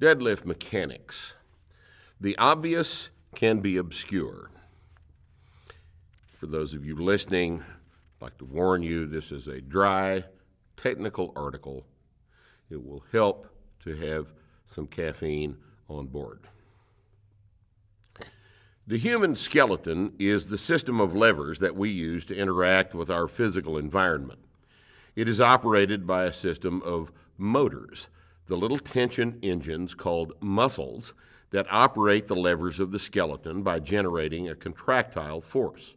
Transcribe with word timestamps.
Deadlift 0.00 0.46
mechanics. 0.46 1.34
The 2.18 2.34
obvious 2.38 3.10
can 3.34 3.60
be 3.60 3.76
obscure. 3.76 4.50
For 6.38 6.46
those 6.46 6.72
of 6.72 6.86
you 6.86 6.96
listening, 6.96 7.62
I'd 7.62 8.24
like 8.24 8.38
to 8.38 8.46
warn 8.46 8.82
you 8.82 9.04
this 9.04 9.30
is 9.30 9.46
a 9.46 9.60
dry, 9.60 10.24
technical 10.78 11.34
article. 11.36 11.84
It 12.70 12.82
will 12.82 13.04
help 13.12 13.48
to 13.84 13.94
have 13.94 14.32
some 14.64 14.86
caffeine 14.86 15.58
on 15.86 16.06
board. 16.06 16.40
The 18.86 18.96
human 18.96 19.36
skeleton 19.36 20.14
is 20.18 20.46
the 20.46 20.56
system 20.56 20.98
of 20.98 21.14
levers 21.14 21.58
that 21.58 21.76
we 21.76 21.90
use 21.90 22.24
to 22.24 22.34
interact 22.34 22.94
with 22.94 23.10
our 23.10 23.28
physical 23.28 23.76
environment. 23.76 24.40
It 25.14 25.28
is 25.28 25.42
operated 25.42 26.06
by 26.06 26.24
a 26.24 26.32
system 26.32 26.80
of 26.86 27.12
motors, 27.36 28.08
the 28.50 28.56
little 28.56 28.78
tension 28.78 29.38
engines 29.44 29.94
called 29.94 30.32
muscles 30.40 31.14
that 31.50 31.68
operate 31.70 32.26
the 32.26 32.34
levers 32.34 32.80
of 32.80 32.90
the 32.90 32.98
skeleton 32.98 33.62
by 33.62 33.78
generating 33.78 34.48
a 34.48 34.56
contractile 34.56 35.40
force. 35.40 35.94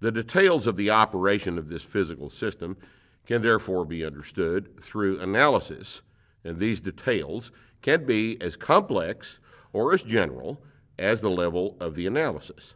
The 0.00 0.10
details 0.10 0.66
of 0.66 0.76
the 0.76 0.88
operation 0.88 1.58
of 1.58 1.68
this 1.68 1.82
physical 1.82 2.30
system 2.30 2.78
can 3.26 3.42
therefore 3.42 3.84
be 3.84 4.06
understood 4.06 4.80
through 4.80 5.20
analysis, 5.20 6.00
and 6.42 6.56
these 6.56 6.80
details 6.80 7.52
can 7.82 8.06
be 8.06 8.40
as 8.40 8.56
complex 8.56 9.38
or 9.74 9.92
as 9.92 10.02
general 10.02 10.62
as 10.98 11.20
the 11.20 11.28
level 11.28 11.76
of 11.78 11.94
the 11.94 12.06
analysis. 12.06 12.72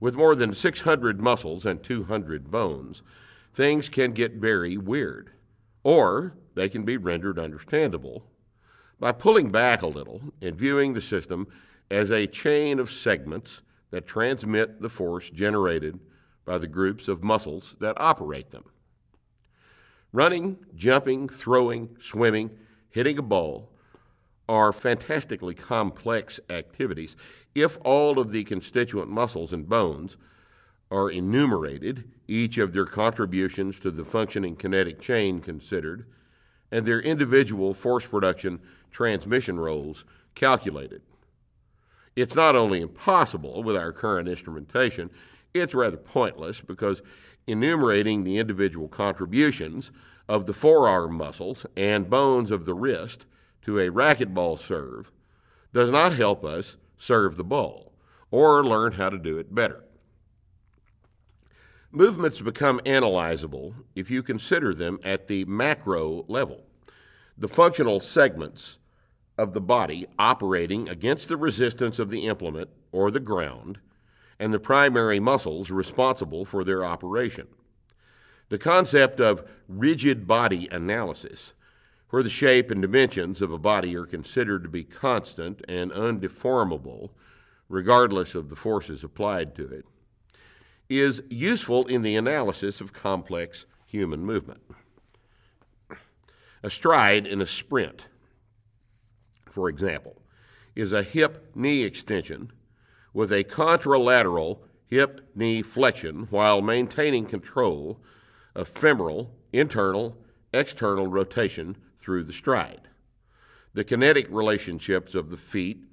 With 0.00 0.16
more 0.16 0.34
than 0.34 0.54
600 0.54 1.20
muscles 1.20 1.66
and 1.66 1.82
200 1.82 2.50
bones, 2.50 3.02
things 3.52 3.90
can 3.90 4.12
get 4.12 4.36
very 4.36 4.78
weird, 4.78 5.32
or 5.82 6.32
they 6.54 6.68
can 6.68 6.84
be 6.84 6.96
rendered 6.96 7.38
understandable 7.38 8.24
by 8.98 9.12
pulling 9.12 9.50
back 9.50 9.82
a 9.82 9.86
little 9.86 10.20
and 10.42 10.56
viewing 10.56 10.92
the 10.92 11.00
system 11.00 11.46
as 11.90 12.10
a 12.10 12.26
chain 12.26 12.78
of 12.78 12.90
segments 12.90 13.62
that 13.90 14.06
transmit 14.06 14.80
the 14.80 14.88
force 14.88 15.30
generated 15.30 15.98
by 16.44 16.58
the 16.58 16.66
groups 16.66 17.08
of 17.08 17.22
muscles 17.22 17.76
that 17.80 18.00
operate 18.00 18.50
them. 18.50 18.64
Running, 20.12 20.58
jumping, 20.74 21.28
throwing, 21.28 21.96
swimming, 22.00 22.50
hitting 22.90 23.18
a 23.18 23.22
ball 23.22 23.70
are 24.48 24.72
fantastically 24.72 25.54
complex 25.54 26.40
activities 26.50 27.16
if 27.54 27.78
all 27.84 28.18
of 28.18 28.32
the 28.32 28.44
constituent 28.44 29.08
muscles 29.08 29.52
and 29.52 29.68
bones 29.68 30.16
are 30.90 31.08
enumerated, 31.08 32.10
each 32.26 32.58
of 32.58 32.72
their 32.72 32.84
contributions 32.84 33.78
to 33.78 33.90
the 33.90 34.04
functioning 34.04 34.56
kinetic 34.56 35.00
chain 35.00 35.40
considered, 35.40 36.04
and 36.70 36.84
their 36.84 37.00
individual 37.00 37.74
force 37.74 38.06
production 38.06 38.60
transmission 38.90 39.58
roles 39.58 40.04
calculated. 40.34 41.02
It's 42.16 42.34
not 42.34 42.56
only 42.56 42.80
impossible 42.80 43.62
with 43.62 43.76
our 43.76 43.92
current 43.92 44.28
instrumentation, 44.28 45.10
it's 45.54 45.74
rather 45.74 45.96
pointless 45.96 46.60
because 46.60 47.02
enumerating 47.46 48.24
the 48.24 48.38
individual 48.38 48.88
contributions 48.88 49.90
of 50.28 50.46
the 50.46 50.52
forearm 50.52 51.14
muscles 51.14 51.66
and 51.76 52.10
bones 52.10 52.50
of 52.50 52.64
the 52.64 52.74
wrist 52.74 53.26
to 53.62 53.78
a 53.78 53.90
racquetball 53.90 54.58
serve 54.58 55.10
does 55.72 55.90
not 55.90 56.12
help 56.12 56.44
us 56.44 56.76
serve 56.96 57.36
the 57.36 57.44
ball 57.44 57.92
or 58.30 58.64
learn 58.64 58.92
how 58.92 59.08
to 59.08 59.18
do 59.18 59.38
it 59.38 59.54
better. 59.54 59.84
Movements 61.92 62.40
become 62.40 62.80
analyzable 62.86 63.74
if 63.96 64.12
you 64.12 64.22
consider 64.22 64.72
them 64.72 65.00
at 65.02 65.26
the 65.26 65.44
macro 65.46 66.24
level. 66.28 66.62
The 67.36 67.48
functional 67.48 67.98
segments 67.98 68.78
of 69.36 69.54
the 69.54 69.60
body 69.60 70.06
operating 70.16 70.88
against 70.88 71.28
the 71.28 71.36
resistance 71.36 71.98
of 71.98 72.08
the 72.08 72.28
implement 72.28 72.70
or 72.92 73.10
the 73.10 73.18
ground, 73.18 73.80
and 74.38 74.54
the 74.54 74.60
primary 74.60 75.18
muscles 75.18 75.72
responsible 75.72 76.44
for 76.44 76.62
their 76.62 76.84
operation. 76.84 77.48
The 78.50 78.58
concept 78.58 79.18
of 79.18 79.50
rigid 79.68 80.28
body 80.28 80.68
analysis, 80.70 81.54
where 82.10 82.22
the 82.22 82.30
shape 82.30 82.70
and 82.70 82.80
dimensions 82.80 83.42
of 83.42 83.50
a 83.50 83.58
body 83.58 83.96
are 83.96 84.06
considered 84.06 84.62
to 84.62 84.68
be 84.68 84.84
constant 84.84 85.60
and 85.66 85.90
undeformable, 85.90 87.10
regardless 87.68 88.36
of 88.36 88.48
the 88.48 88.54
forces 88.54 89.02
applied 89.02 89.56
to 89.56 89.66
it, 89.66 89.84
is 90.90 91.22
useful 91.30 91.86
in 91.86 92.02
the 92.02 92.16
analysis 92.16 92.80
of 92.80 92.92
complex 92.92 93.64
human 93.86 94.24
movement. 94.24 94.60
A 96.62 96.68
stride 96.68 97.26
in 97.26 97.40
a 97.40 97.46
sprint, 97.46 98.08
for 99.48 99.68
example, 99.68 100.20
is 100.74 100.92
a 100.92 101.04
hip 101.04 101.54
knee 101.54 101.84
extension 101.84 102.52
with 103.14 103.32
a 103.32 103.44
contralateral 103.44 104.58
hip 104.86 105.30
knee 105.34 105.62
flexion 105.62 106.26
while 106.30 106.60
maintaining 106.60 107.24
control 107.24 108.00
of 108.54 108.68
femoral, 108.68 109.30
internal, 109.52 110.16
external 110.52 111.06
rotation 111.06 111.76
through 111.96 112.24
the 112.24 112.32
stride. 112.32 112.88
The 113.72 113.84
kinetic 113.84 114.26
relationships 114.28 115.14
of 115.14 115.30
the 115.30 115.36
feet, 115.36 115.84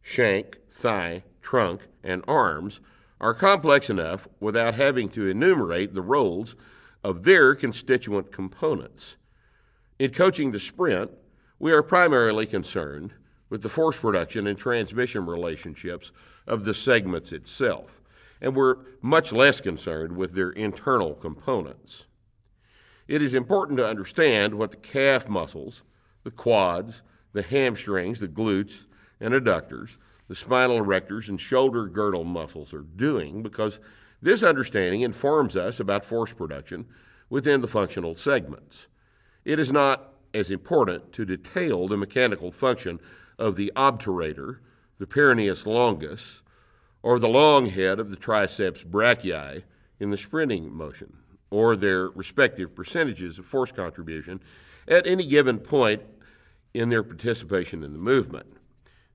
shank, 0.00 0.58
thigh, 0.72 1.24
trunk, 1.42 1.88
and 2.02 2.24
arms 2.26 2.80
are 3.20 3.34
complex 3.34 3.90
enough 3.90 4.28
without 4.40 4.74
having 4.74 5.08
to 5.10 5.28
enumerate 5.28 5.94
the 5.94 6.02
roles 6.02 6.56
of 7.02 7.24
their 7.24 7.54
constituent 7.54 8.32
components. 8.32 9.16
In 9.98 10.12
coaching 10.12 10.52
the 10.52 10.60
sprint, 10.60 11.10
we 11.58 11.72
are 11.72 11.82
primarily 11.82 12.46
concerned 12.46 13.12
with 13.50 13.62
the 13.62 13.68
force 13.68 13.96
production 13.96 14.46
and 14.46 14.58
transmission 14.58 15.26
relationships 15.26 16.12
of 16.46 16.64
the 16.64 16.74
segments 16.74 17.32
itself, 17.32 18.00
and 18.40 18.54
we're 18.54 18.76
much 19.02 19.32
less 19.32 19.60
concerned 19.60 20.16
with 20.16 20.34
their 20.34 20.50
internal 20.50 21.14
components. 21.14 22.06
It 23.08 23.22
is 23.22 23.34
important 23.34 23.78
to 23.78 23.88
understand 23.88 24.54
what 24.54 24.70
the 24.70 24.76
calf 24.76 25.28
muscles, 25.28 25.82
the 26.24 26.30
quads, 26.30 27.02
the 27.32 27.42
hamstrings, 27.42 28.20
the 28.20 28.28
glutes, 28.28 28.84
and 29.20 29.34
adductors 29.34 29.96
the 30.28 30.34
spinal 30.34 30.78
erectors 30.78 31.28
and 31.28 31.40
shoulder 31.40 31.86
girdle 31.86 32.24
muscles 32.24 32.72
are 32.74 32.82
doing 32.82 33.42
because 33.42 33.80
this 34.20 34.42
understanding 34.42 35.00
informs 35.00 35.56
us 35.56 35.80
about 35.80 36.04
force 36.04 36.32
production 36.32 36.86
within 37.30 37.60
the 37.60 37.68
functional 37.68 38.14
segments. 38.14 38.88
It 39.44 39.58
is 39.58 39.72
not 39.72 40.12
as 40.34 40.50
important 40.50 41.12
to 41.14 41.24
detail 41.24 41.88
the 41.88 41.96
mechanical 41.96 42.50
function 42.50 43.00
of 43.38 43.56
the 43.56 43.72
obturator, 43.74 44.58
the 44.98 45.06
peroneus 45.06 45.66
longus, 45.66 46.42
or 47.02 47.18
the 47.18 47.28
long 47.28 47.70
head 47.70 47.98
of 47.98 48.10
the 48.10 48.16
triceps 48.16 48.82
brachii 48.82 49.62
in 50.00 50.10
the 50.10 50.16
sprinting 50.16 50.72
motion, 50.72 51.16
or 51.50 51.76
their 51.76 52.08
respective 52.08 52.74
percentages 52.74 53.38
of 53.38 53.46
force 53.46 53.72
contribution 53.72 54.40
at 54.86 55.06
any 55.06 55.24
given 55.24 55.58
point 55.58 56.02
in 56.74 56.88
their 56.88 57.02
participation 57.02 57.82
in 57.82 57.92
the 57.92 57.98
movement. 57.98 58.57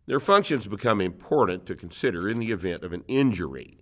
Their 0.05 0.19
functions 0.19 0.67
become 0.67 0.99
important 0.99 1.65
to 1.65 1.75
consider 1.75 2.27
in 2.27 2.39
the 2.39 2.51
event 2.51 2.83
of 2.83 2.93
an 2.93 3.03
injury. 3.07 3.77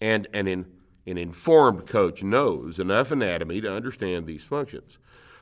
And 0.00 0.26
an, 0.32 0.48
in, 0.48 0.66
an 1.06 1.18
informed 1.18 1.86
coach 1.86 2.22
knows 2.22 2.78
enough 2.78 3.10
anatomy 3.10 3.60
to 3.60 3.72
understand 3.72 4.26
these 4.26 4.44
functions. 4.44 4.98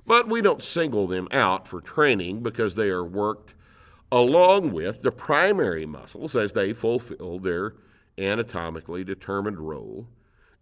But 0.06 0.28
we 0.28 0.40
don't 0.40 0.62
single 0.62 1.06
them 1.06 1.28
out 1.32 1.66
for 1.66 1.80
training 1.80 2.42
because 2.42 2.74
they 2.74 2.90
are 2.90 3.04
worked 3.04 3.54
along 4.12 4.72
with 4.72 5.02
the 5.02 5.10
primary 5.10 5.84
muscles 5.84 6.36
as 6.36 6.52
they 6.52 6.72
fulfill 6.72 7.38
their 7.38 7.74
anatomically 8.18 9.02
determined 9.02 9.58
role 9.58 10.08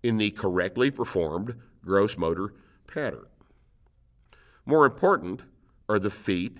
in 0.03 0.16
the 0.16 0.31
correctly 0.31 0.91
performed 0.91 1.55
gross 1.84 2.16
motor 2.16 2.55
pattern. 2.87 3.27
More 4.65 4.87
important 4.87 5.43
are 5.89 5.99
the 5.99 6.11
feet 6.11 6.59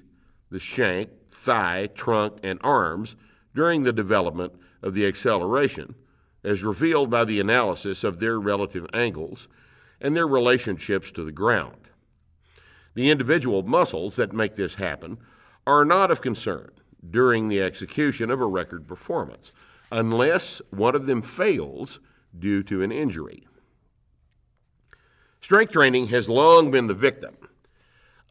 the 0.55 0.61
shank, 0.61 1.11
thigh, 1.27 1.89
trunk, 1.97 2.39
and 2.45 2.61
arms 2.63 3.17
during 3.57 3.83
the 3.83 3.93
development 3.93 4.53
of 4.85 4.95
the 4.95 5.05
acceleration, 5.05 5.97
as 6.45 6.63
revealed 6.63 7.11
by 7.11 7.25
the 7.25 7.41
analysis 7.41 8.05
of 8.05 8.21
their 8.21 8.39
relative 8.39 8.87
angles 8.95 9.49
and 10.01 10.17
their 10.17 10.29
relationships 10.29 11.11
to 11.11 11.25
the 11.25 11.33
ground. 11.33 11.91
The 12.95 13.11
individual 13.11 13.65
muscles 13.65 14.15
that 14.15 14.33
make 14.33 14.55
this 14.55 14.77
happen 14.77 15.19
are 15.67 15.85
not 15.85 16.13
of 16.13 16.23
concern 16.23 16.71
during 17.11 17.49
the 17.49 17.61
execution 17.61 18.31
of 18.31 18.41
a 18.41 18.47
record 18.47 18.87
performance, 18.87 19.51
unless 19.91 20.63
one 20.71 20.95
of 20.95 21.07
them 21.07 21.21
fails 21.21 21.99
due 22.39 22.63
to 22.63 22.81
an 22.81 22.93
injury. 22.93 23.45
Strength 25.41 25.73
training 25.73 26.07
has 26.09 26.29
long 26.29 26.71
been 26.71 26.87
the 26.87 26.95
victim 26.95 27.37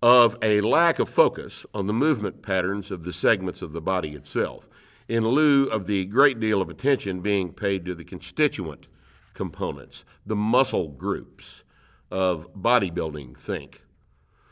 of 0.04 0.36
a 0.42 0.60
lack 0.60 1.00
of 1.00 1.08
focus 1.08 1.66
on 1.74 1.88
the 1.88 1.94
movement 1.94 2.42
patterns 2.42 2.92
of 2.92 3.06
the 3.06 3.14
segments 3.14 3.62
of 3.62 3.72
the 3.72 3.80
body 3.80 4.10
itself, 4.10 4.68
in 5.08 5.26
lieu 5.26 5.64
of 5.68 5.88
the 5.88 6.04
great 6.04 6.42
deal 6.42 6.62
of 6.62 6.68
attention 6.68 7.22
being 7.22 7.54
paid 7.54 7.86
to 7.86 7.96
the 7.96 8.04
constituent 8.04 8.88
components, 9.34 10.04
the 10.26 10.36
muscle 10.36 10.90
groups 10.90 11.64
of 12.12 12.54
bodybuilding 12.54 13.38
think. 13.38 13.82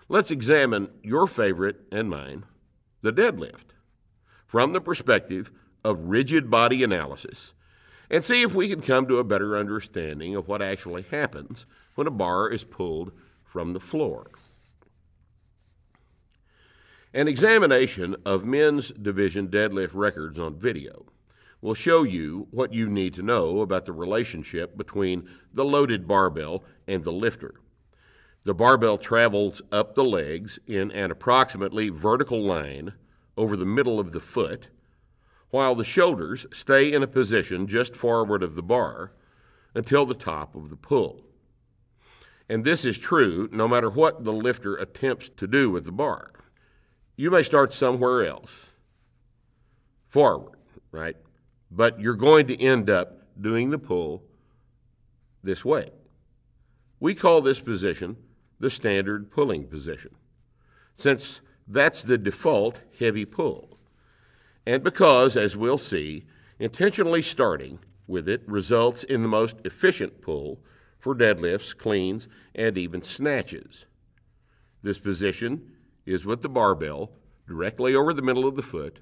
Let's 0.08 0.32
examine 0.32 0.88
your 1.04 1.28
favorite 1.28 1.82
and 1.92 2.10
mine, 2.10 2.46
the 3.02 3.12
deadlift 3.12 3.66
from 4.48 4.72
the 4.72 4.80
perspective 4.80 5.52
of 5.84 6.00
rigid 6.00 6.50
body 6.50 6.82
analysis 6.82 7.52
and 8.10 8.24
see 8.24 8.42
if 8.42 8.56
we 8.56 8.70
can 8.70 8.82
come 8.82 9.06
to 9.06 9.18
a 9.18 9.26
better 9.26 9.58
understanding 9.58 10.34
of 10.34 10.48
what 10.48 10.62
actually 10.62 11.02
happens 11.02 11.66
when 11.96 12.08
a 12.08 12.12
bar 12.12 12.48
is 12.48 12.64
pulled 12.64 13.12
from 13.44 13.74
the 13.74 13.82
floor. 13.82 14.32
An 17.14 17.28
examination 17.28 18.16
of 18.26 18.46
men's 18.46 18.90
division 18.92 19.50
deadlift 19.50 19.94
records 19.94 20.40
on 20.40 20.58
video 20.58 21.08
will 21.60 21.74
show 21.74 22.04
you 22.04 22.48
what 22.52 22.74
you 22.74 22.88
need 22.88 23.14
to 23.16 23.22
know 23.22 23.60
about 23.60 23.84
the 23.84 23.92
relationship 23.92 24.78
between 24.78 25.28
the 25.54 25.66
loaded 25.66 26.08
barbell 26.08 26.64
and 26.88 27.04
the 27.04 27.12
lifter. 27.12 27.56
The 28.46 28.54
barbell 28.54 28.98
travels 28.98 29.62
up 29.74 29.94
the 29.94 30.06
legs 30.06 30.58
in 30.66 30.90
an 30.92 31.12
approximately 31.12 31.90
vertical 31.90 32.42
line 32.42 32.94
over 33.36 33.58
the 33.58 33.66
middle 33.66 34.00
of 34.00 34.14
the 34.14 34.22
foot, 34.22 34.70
while 35.50 35.76
the 35.76 35.84
shoulders 35.84 36.46
stay 36.54 36.94
in 36.94 37.04
a 37.04 37.08
position 37.08 37.68
just 37.68 37.94
forward 37.94 38.42
of 38.42 38.56
the 38.56 38.64
bar 38.64 39.12
until 39.76 40.06
the 40.06 40.14
top 40.14 40.56
of 40.56 40.70
the 40.70 40.78
pull. 40.78 41.26
And 42.48 42.64
this 42.64 42.86
is 42.86 42.98
true 42.98 43.50
no 43.52 43.68
matter 43.68 43.90
what 43.90 44.24
the 44.24 44.34
lifter 44.34 44.78
attempts 44.78 45.28
to 45.36 45.46
do 45.46 45.70
with 45.70 45.84
the 45.84 45.92
bar. 45.92 46.32
You 47.22 47.30
may 47.30 47.44
start 47.44 47.72
somewhere 47.72 48.26
else, 48.26 48.72
forward, 50.08 50.58
right? 50.92 51.16
But 51.70 52.00
you're 52.00 52.16
going 52.16 52.48
to 52.48 52.60
end 52.60 52.90
up 52.90 53.28
doing 53.40 53.70
the 53.70 53.78
pull 53.78 54.24
this 55.44 55.64
way. 55.64 55.92
We 57.00 57.14
call 57.14 57.42
this 57.42 57.60
position 57.60 58.18
the 58.60 58.72
standard 58.72 59.30
pulling 59.30 59.68
position, 59.68 60.16
since 60.96 61.42
that's 61.68 62.02
the 62.02 62.18
default 62.18 62.82
heavy 62.98 63.26
pull. 63.26 63.78
And 64.66 64.84
because, 64.84 65.38
as 65.38 65.56
we'll 65.56 65.78
see, 65.78 66.26
intentionally 66.58 67.22
starting 67.22 67.78
with 68.08 68.28
it 68.28 68.42
results 68.48 69.04
in 69.04 69.22
the 69.22 69.28
most 69.28 69.58
efficient 69.64 70.24
pull 70.24 70.60
for 70.98 71.14
deadlifts, 71.14 71.78
cleans, 71.78 72.28
and 72.56 72.80
even 72.80 73.04
snatches. 73.04 73.86
This 74.82 74.98
position 74.98 75.74
is 76.06 76.26
with 76.26 76.42
the 76.42 76.50
barbell 76.50 77.12
directly 77.48 77.96
over 77.96 78.14
the 78.14 78.22
middle 78.22 78.48
of 78.48 78.56
the 78.56 78.62
foot, 78.62 79.00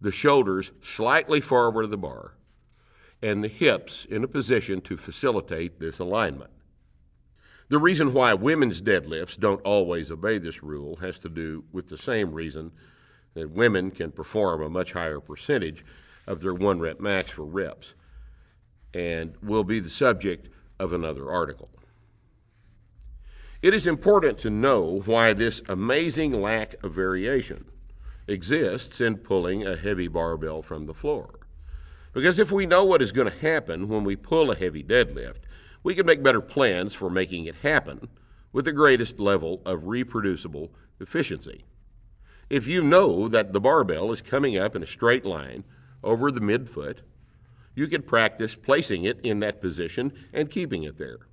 the 0.00 0.12
shoulders 0.12 0.72
slightly 0.80 1.40
forward 1.40 1.84
of 1.84 1.90
the 1.90 1.96
bar, 1.96 2.34
and 3.22 3.42
the 3.42 3.48
hips 3.48 4.04
in 4.04 4.22
a 4.22 4.28
position 4.28 4.80
to 4.82 4.96
facilitate 4.96 5.80
this 5.80 5.98
alignment. 5.98 6.50
The 7.68 7.78
reason 7.78 8.12
why 8.12 8.34
women's 8.34 8.80
deadlifts 8.80 9.38
don't 9.38 9.60
always 9.62 10.10
obey 10.10 10.38
this 10.38 10.62
rule 10.62 10.96
has 10.96 11.18
to 11.20 11.28
do 11.28 11.64
with 11.72 11.88
the 11.88 11.98
same 11.98 12.32
reason 12.32 12.70
that 13.34 13.50
women 13.50 13.90
can 13.90 14.12
perform 14.12 14.62
a 14.62 14.68
much 14.68 14.92
higher 14.92 15.20
percentage 15.20 15.84
of 16.26 16.40
their 16.40 16.54
one 16.54 16.78
rep 16.78 17.00
max 17.00 17.30
for 17.30 17.44
reps, 17.44 17.94
and 18.94 19.34
will 19.42 19.64
be 19.64 19.80
the 19.80 19.90
subject 19.90 20.48
of 20.78 20.92
another 20.92 21.30
article. 21.30 21.70
It 23.66 23.74
is 23.74 23.88
important 23.88 24.38
to 24.38 24.48
know 24.48 25.02
why 25.06 25.32
this 25.32 25.60
amazing 25.68 26.40
lack 26.40 26.76
of 26.84 26.94
variation 26.94 27.64
exists 28.28 29.00
in 29.00 29.16
pulling 29.16 29.66
a 29.66 29.74
heavy 29.74 30.06
barbell 30.06 30.62
from 30.62 30.86
the 30.86 30.94
floor. 30.94 31.40
Because 32.12 32.38
if 32.38 32.52
we 32.52 32.64
know 32.64 32.84
what 32.84 33.02
is 33.02 33.10
going 33.10 33.28
to 33.28 33.36
happen 33.36 33.88
when 33.88 34.04
we 34.04 34.14
pull 34.14 34.52
a 34.52 34.56
heavy 34.56 34.84
deadlift, 34.84 35.38
we 35.82 35.96
can 35.96 36.06
make 36.06 36.22
better 36.22 36.40
plans 36.40 36.94
for 36.94 37.10
making 37.10 37.46
it 37.46 37.56
happen 37.56 38.06
with 38.52 38.66
the 38.66 38.72
greatest 38.72 39.18
level 39.18 39.62
of 39.66 39.88
reproducible 39.88 40.70
efficiency. 41.00 41.64
If 42.48 42.68
you 42.68 42.84
know 42.84 43.26
that 43.26 43.52
the 43.52 43.60
barbell 43.60 44.12
is 44.12 44.22
coming 44.22 44.56
up 44.56 44.76
in 44.76 44.84
a 44.84 44.86
straight 44.86 45.24
line 45.24 45.64
over 46.04 46.30
the 46.30 46.38
midfoot, 46.38 46.98
you 47.74 47.88
can 47.88 48.02
practice 48.02 48.54
placing 48.54 49.02
it 49.02 49.18
in 49.24 49.40
that 49.40 49.60
position 49.60 50.12
and 50.32 50.52
keeping 50.52 50.84
it 50.84 50.98
there. 50.98 51.26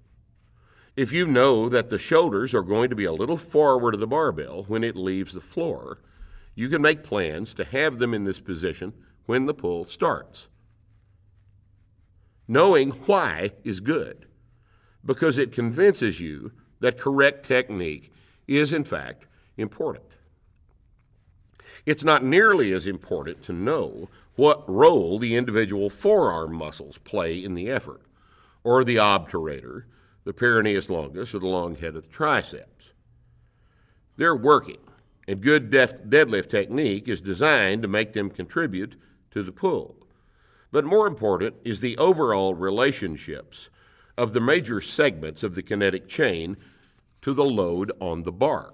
If 0.95 1.11
you 1.11 1.25
know 1.25 1.69
that 1.69 1.89
the 1.89 1.97
shoulders 1.97 2.53
are 2.53 2.61
going 2.61 2.89
to 2.89 2.95
be 2.95 3.05
a 3.05 3.13
little 3.13 3.37
forward 3.37 3.95
of 3.95 3.99
the 3.99 4.07
barbell 4.07 4.65
when 4.67 4.83
it 4.83 4.95
leaves 4.95 5.33
the 5.33 5.41
floor, 5.41 5.99
you 6.53 6.69
can 6.69 6.83
make 6.83 7.01
plans 7.03 7.53
to 7.55 7.63
have 7.63 7.97
them 7.97 8.13
in 8.13 8.25
this 8.25 8.39
position 8.39 8.93
when 9.25 9.47
the 9.47 9.55
pull 9.55 9.85
starts. 9.85 10.49
Knowing 12.47 12.91
why 12.91 13.51
is 13.63 13.79
good 13.79 14.27
because 15.05 15.37
it 15.37 15.51
convinces 15.51 16.19
you 16.19 16.51
that 16.79 16.99
correct 16.99 17.45
technique 17.45 18.11
is, 18.47 18.71
in 18.71 18.83
fact, 18.83 19.25
important. 19.57 20.05
It's 21.85 22.03
not 22.03 22.23
nearly 22.23 22.71
as 22.71 22.87
important 22.87 23.41
to 23.43 23.53
know 23.53 24.09
what 24.35 24.69
role 24.69 25.19
the 25.19 25.35
individual 25.35 25.89
forearm 25.89 26.55
muscles 26.55 26.97
play 26.99 27.43
in 27.43 27.53
the 27.53 27.69
effort, 27.69 28.01
or 28.63 28.83
the 28.83 28.95
obturator, 28.95 29.83
the 30.23 30.33
peroneus 30.33 30.89
longus, 30.89 31.33
or 31.33 31.39
the 31.39 31.47
long 31.47 31.75
head 31.75 31.95
of 31.95 32.03
the 32.03 32.09
triceps. 32.09 32.93
They're 34.15 34.35
working, 34.35 34.79
and 35.27 35.41
good 35.41 35.71
deadlift 35.71 36.49
technique 36.49 37.07
is 37.07 37.21
designed 37.21 37.81
to 37.81 37.87
make 37.87 38.13
them 38.13 38.29
contribute 38.29 38.95
to 39.31 39.43
the 39.43 39.51
pull. 39.51 40.07
But 40.71 40.85
more 40.85 41.07
important 41.07 41.55
is 41.63 41.79
the 41.79 41.97
overall 41.97 42.53
relationships 42.53 43.69
of 44.17 44.33
the 44.33 44.41
major 44.41 44.81
segments 44.81 45.43
of 45.43 45.55
the 45.55 45.63
kinetic 45.63 46.07
chain 46.07 46.57
to 47.21 47.33
the 47.33 47.45
load 47.45 47.91
on 47.99 48.23
the 48.23 48.31
bar. 48.31 48.73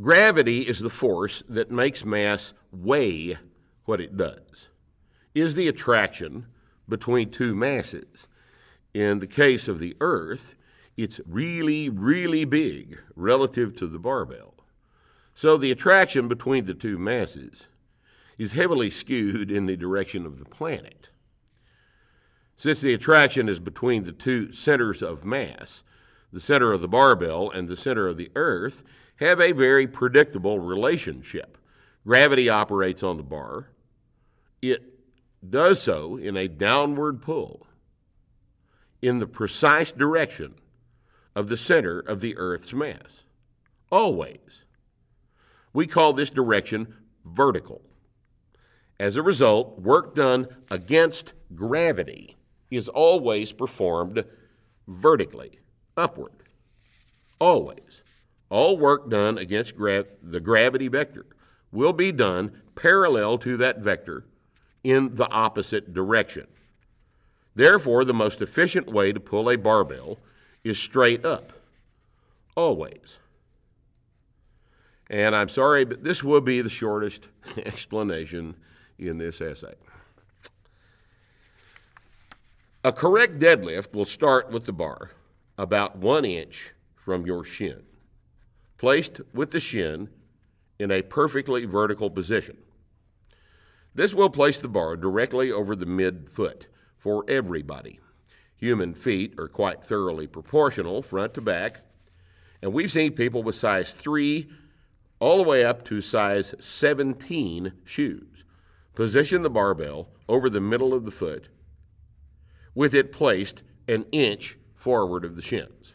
Gravity 0.00 0.60
is 0.60 0.80
the 0.80 0.90
force 0.90 1.42
that 1.48 1.70
makes 1.70 2.04
mass 2.04 2.52
weigh 2.70 3.38
what 3.84 4.00
it 4.00 4.16
does, 4.16 4.68
is 5.34 5.54
the 5.54 5.68
attraction 5.68 6.46
between 6.88 7.30
two 7.30 7.54
masses. 7.54 8.28
In 8.96 9.18
the 9.18 9.26
case 9.26 9.68
of 9.68 9.78
the 9.78 9.94
Earth, 10.00 10.54
it's 10.96 11.20
really, 11.26 11.90
really 11.90 12.46
big 12.46 12.98
relative 13.14 13.76
to 13.76 13.86
the 13.86 13.98
barbell. 13.98 14.54
So 15.34 15.58
the 15.58 15.70
attraction 15.70 16.28
between 16.28 16.64
the 16.64 16.72
two 16.72 16.96
masses 16.96 17.66
is 18.38 18.54
heavily 18.54 18.88
skewed 18.88 19.50
in 19.50 19.66
the 19.66 19.76
direction 19.76 20.24
of 20.24 20.38
the 20.38 20.46
planet. 20.46 21.10
Since 22.56 22.80
the 22.80 22.94
attraction 22.94 23.50
is 23.50 23.60
between 23.60 24.04
the 24.04 24.12
two 24.12 24.50
centers 24.52 25.02
of 25.02 25.26
mass, 25.26 25.82
the 26.32 26.40
center 26.40 26.72
of 26.72 26.80
the 26.80 26.88
barbell 26.88 27.50
and 27.50 27.68
the 27.68 27.76
center 27.76 28.08
of 28.08 28.16
the 28.16 28.30
earth 28.34 28.82
have 29.16 29.42
a 29.42 29.52
very 29.52 29.86
predictable 29.86 30.58
relationship. 30.58 31.58
Gravity 32.06 32.48
operates 32.48 33.02
on 33.02 33.18
the 33.18 33.22
bar. 33.22 33.68
It 34.62 34.82
does 35.46 35.82
so 35.82 36.16
in 36.16 36.34
a 36.34 36.48
downward 36.48 37.20
pull 37.20 37.66
in 39.02 39.18
the 39.18 39.26
precise 39.26 39.92
direction 39.92 40.54
of 41.34 41.48
the 41.48 41.56
center 41.56 42.00
of 42.00 42.20
the 42.20 42.36
Earth's 42.36 42.72
mass. 42.72 43.22
Always. 43.90 44.64
We 45.72 45.86
call 45.86 46.12
this 46.12 46.30
direction 46.30 46.94
vertical. 47.24 47.82
As 48.98 49.16
a 49.16 49.22
result, 49.22 49.78
work 49.78 50.14
done 50.14 50.48
against 50.70 51.34
gravity 51.54 52.36
is 52.70 52.88
always 52.88 53.52
performed 53.52 54.24
vertically, 54.88 55.60
upward. 55.96 56.32
Always. 57.38 58.02
All 58.48 58.78
work 58.78 59.10
done 59.10 59.36
against 59.38 59.76
gra- 59.76 60.06
the 60.22 60.40
gravity 60.40 60.88
vector 60.88 61.26
will 61.72 61.92
be 61.92 62.12
done 62.12 62.62
parallel 62.74 63.38
to 63.38 63.56
that 63.58 63.80
vector 63.80 64.24
in 64.82 65.16
the 65.16 65.28
opposite 65.30 65.92
direction. 65.92 66.46
Therefore, 67.56 68.04
the 68.04 68.12
most 68.12 68.42
efficient 68.42 68.92
way 68.92 69.14
to 69.14 69.18
pull 69.18 69.48
a 69.48 69.56
barbell 69.56 70.18
is 70.62 70.78
straight 70.78 71.24
up, 71.24 71.54
always. 72.54 73.18
And 75.08 75.34
I'm 75.34 75.48
sorry, 75.48 75.86
but 75.86 76.04
this 76.04 76.22
will 76.22 76.42
be 76.42 76.60
the 76.60 76.68
shortest 76.68 77.28
explanation 77.56 78.56
in 78.98 79.16
this 79.16 79.40
essay. 79.40 79.72
A 82.84 82.92
correct 82.92 83.38
deadlift 83.38 83.94
will 83.94 84.04
start 84.04 84.50
with 84.50 84.66
the 84.66 84.72
bar 84.74 85.12
about 85.56 85.96
one 85.96 86.26
inch 86.26 86.74
from 86.94 87.24
your 87.24 87.42
shin, 87.42 87.82
placed 88.76 89.22
with 89.32 89.50
the 89.52 89.60
shin 89.60 90.10
in 90.78 90.90
a 90.90 91.00
perfectly 91.00 91.64
vertical 91.64 92.10
position. 92.10 92.58
This 93.94 94.12
will 94.12 94.28
place 94.28 94.58
the 94.58 94.68
bar 94.68 94.94
directly 94.94 95.50
over 95.50 95.74
the 95.74 95.86
midfoot 95.86 96.66
for 97.06 97.24
everybody. 97.28 98.00
Human 98.56 98.92
feet 98.92 99.38
are 99.38 99.46
quite 99.46 99.84
thoroughly 99.84 100.26
proportional 100.26 101.02
front 101.02 101.34
to 101.34 101.40
back, 101.40 101.82
and 102.60 102.72
we've 102.72 102.90
seen 102.90 103.12
people 103.12 103.44
with 103.44 103.54
size 103.54 103.94
3 103.94 104.50
all 105.20 105.36
the 105.36 105.48
way 105.48 105.64
up 105.64 105.84
to 105.84 106.00
size 106.00 106.52
17 106.58 107.74
shoes 107.84 108.42
position 108.96 109.42
the 109.42 109.48
barbell 109.48 110.08
over 110.28 110.50
the 110.50 110.60
middle 110.60 110.92
of 110.92 111.04
the 111.04 111.12
foot 111.12 111.46
with 112.74 112.92
it 112.92 113.12
placed 113.12 113.62
an 113.86 114.04
inch 114.10 114.58
forward 114.74 115.24
of 115.24 115.36
the 115.36 115.42
shins. 115.42 115.94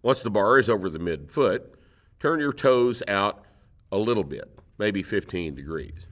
Once 0.00 0.22
the 0.22 0.30
bar 0.30 0.58
is 0.58 0.70
over 0.70 0.88
the 0.88 0.98
midfoot, 0.98 1.60
Turn 2.20 2.40
your 2.40 2.54
toes 2.54 3.02
out 3.06 3.44
a 3.92 3.98
little 3.98 4.24
bit, 4.24 4.58
maybe 4.78 5.02
15 5.02 5.54
degrees. 5.54 6.06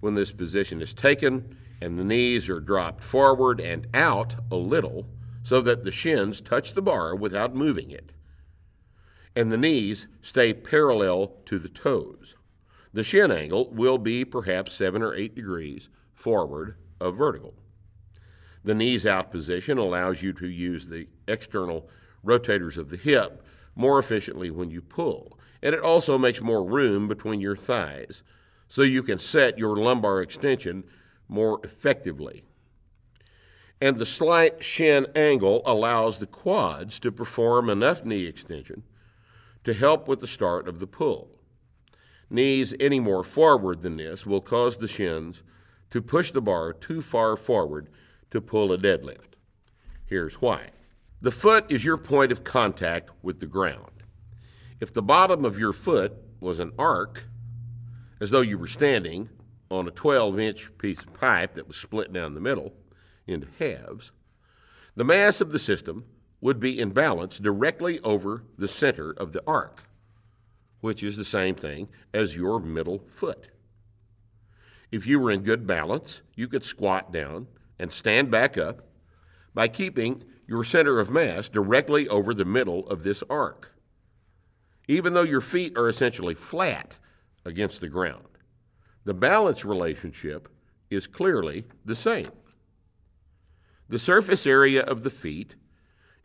When 0.00 0.16
this 0.16 0.32
position 0.32 0.82
is 0.82 0.92
taken 0.92 1.56
and 1.82 1.98
the 1.98 2.04
knees 2.04 2.48
are 2.48 2.60
dropped 2.60 3.02
forward 3.02 3.60
and 3.60 3.88
out 3.92 4.36
a 4.52 4.56
little 4.56 5.08
so 5.42 5.60
that 5.60 5.82
the 5.82 5.90
shins 5.90 6.40
touch 6.40 6.74
the 6.74 6.82
bar 6.82 7.12
without 7.12 7.56
moving 7.56 7.90
it, 7.90 8.12
and 9.34 9.50
the 9.50 9.56
knees 9.56 10.06
stay 10.20 10.54
parallel 10.54 11.32
to 11.44 11.58
the 11.58 11.68
toes. 11.68 12.36
The 12.92 13.02
shin 13.02 13.32
angle 13.32 13.68
will 13.70 13.98
be 13.98 14.24
perhaps 14.24 14.74
7 14.74 15.02
or 15.02 15.12
8 15.12 15.34
degrees 15.34 15.88
forward 16.14 16.76
of 17.00 17.16
vertical. 17.16 17.54
The 18.62 18.76
knees 18.76 19.04
out 19.04 19.32
position 19.32 19.76
allows 19.76 20.22
you 20.22 20.32
to 20.34 20.48
use 20.48 20.86
the 20.86 21.08
external 21.26 21.88
rotators 22.24 22.76
of 22.76 22.90
the 22.90 22.96
hip 22.96 23.44
more 23.74 23.98
efficiently 23.98 24.52
when 24.52 24.70
you 24.70 24.82
pull, 24.82 25.36
and 25.60 25.74
it 25.74 25.80
also 25.80 26.16
makes 26.16 26.40
more 26.40 26.62
room 26.62 27.08
between 27.08 27.40
your 27.40 27.56
thighs 27.56 28.22
so 28.68 28.82
you 28.82 29.02
can 29.02 29.18
set 29.18 29.58
your 29.58 29.76
lumbar 29.76 30.22
extension 30.22 30.84
more 31.32 31.60
effectively. 31.64 32.44
And 33.80 33.96
the 33.96 34.06
slight 34.06 34.62
shin 34.62 35.06
angle 35.16 35.62
allows 35.66 36.18
the 36.18 36.26
quads 36.26 37.00
to 37.00 37.10
perform 37.10 37.68
enough 37.68 38.04
knee 38.04 38.26
extension 38.26 38.84
to 39.64 39.74
help 39.74 40.06
with 40.06 40.20
the 40.20 40.26
start 40.26 40.68
of 40.68 40.78
the 40.78 40.86
pull. 40.86 41.30
Knees 42.30 42.74
any 42.78 43.00
more 43.00 43.24
forward 43.24 43.82
than 43.82 43.96
this 43.96 44.24
will 44.24 44.40
cause 44.40 44.76
the 44.76 44.88
shins 44.88 45.42
to 45.90 46.00
push 46.00 46.30
the 46.30 46.40
bar 46.40 46.72
too 46.72 47.02
far 47.02 47.36
forward 47.36 47.88
to 48.30 48.40
pull 48.40 48.72
a 48.72 48.78
deadlift. 48.78 49.34
Here's 50.06 50.36
why. 50.36 50.70
The 51.20 51.30
foot 51.30 51.70
is 51.70 51.84
your 51.84 51.98
point 51.98 52.32
of 52.32 52.44
contact 52.44 53.10
with 53.22 53.40
the 53.40 53.46
ground. 53.46 54.02
If 54.80 54.92
the 54.92 55.02
bottom 55.02 55.44
of 55.44 55.58
your 55.58 55.72
foot 55.72 56.14
was 56.40 56.58
an 56.58 56.72
arc, 56.78 57.24
as 58.20 58.30
though 58.30 58.40
you 58.40 58.58
were 58.58 58.66
standing 58.66 59.28
on 59.72 59.88
a 59.88 59.92
12 59.92 60.38
inch 60.38 60.78
piece 60.78 61.02
of 61.02 61.14
pipe 61.14 61.54
that 61.54 61.66
was 61.66 61.76
split 61.76 62.12
down 62.12 62.34
the 62.34 62.40
middle 62.40 62.74
into 63.26 63.48
halves, 63.58 64.12
the 64.94 65.04
mass 65.04 65.40
of 65.40 65.52
the 65.52 65.58
system 65.58 66.04
would 66.40 66.60
be 66.60 66.78
in 66.78 66.90
balance 66.90 67.38
directly 67.38 68.00
over 68.00 68.44
the 68.58 68.68
center 68.68 69.10
of 69.12 69.32
the 69.32 69.42
arc, 69.46 69.84
which 70.80 71.02
is 71.02 71.16
the 71.16 71.24
same 71.24 71.54
thing 71.54 71.88
as 72.12 72.36
your 72.36 72.60
middle 72.60 72.98
foot. 73.06 73.48
If 74.90 75.06
you 75.06 75.18
were 75.18 75.30
in 75.30 75.42
good 75.42 75.66
balance, 75.66 76.22
you 76.34 76.48
could 76.48 76.64
squat 76.64 77.12
down 77.12 77.46
and 77.78 77.92
stand 77.92 78.30
back 78.30 78.58
up 78.58 78.86
by 79.54 79.68
keeping 79.68 80.24
your 80.46 80.64
center 80.64 81.00
of 81.00 81.10
mass 81.10 81.48
directly 81.48 82.08
over 82.08 82.34
the 82.34 82.44
middle 82.44 82.86
of 82.88 83.04
this 83.04 83.22
arc, 83.30 83.72
even 84.88 85.14
though 85.14 85.22
your 85.22 85.40
feet 85.40 85.78
are 85.78 85.88
essentially 85.88 86.34
flat 86.34 86.98
against 87.44 87.80
the 87.80 87.88
ground. 87.88 88.31
The 89.04 89.14
balance 89.14 89.64
relationship 89.64 90.48
is 90.90 91.06
clearly 91.06 91.64
the 91.84 91.96
same. 91.96 92.30
The 93.88 93.98
surface 93.98 94.46
area 94.46 94.82
of 94.82 95.02
the 95.02 95.10
feet 95.10 95.56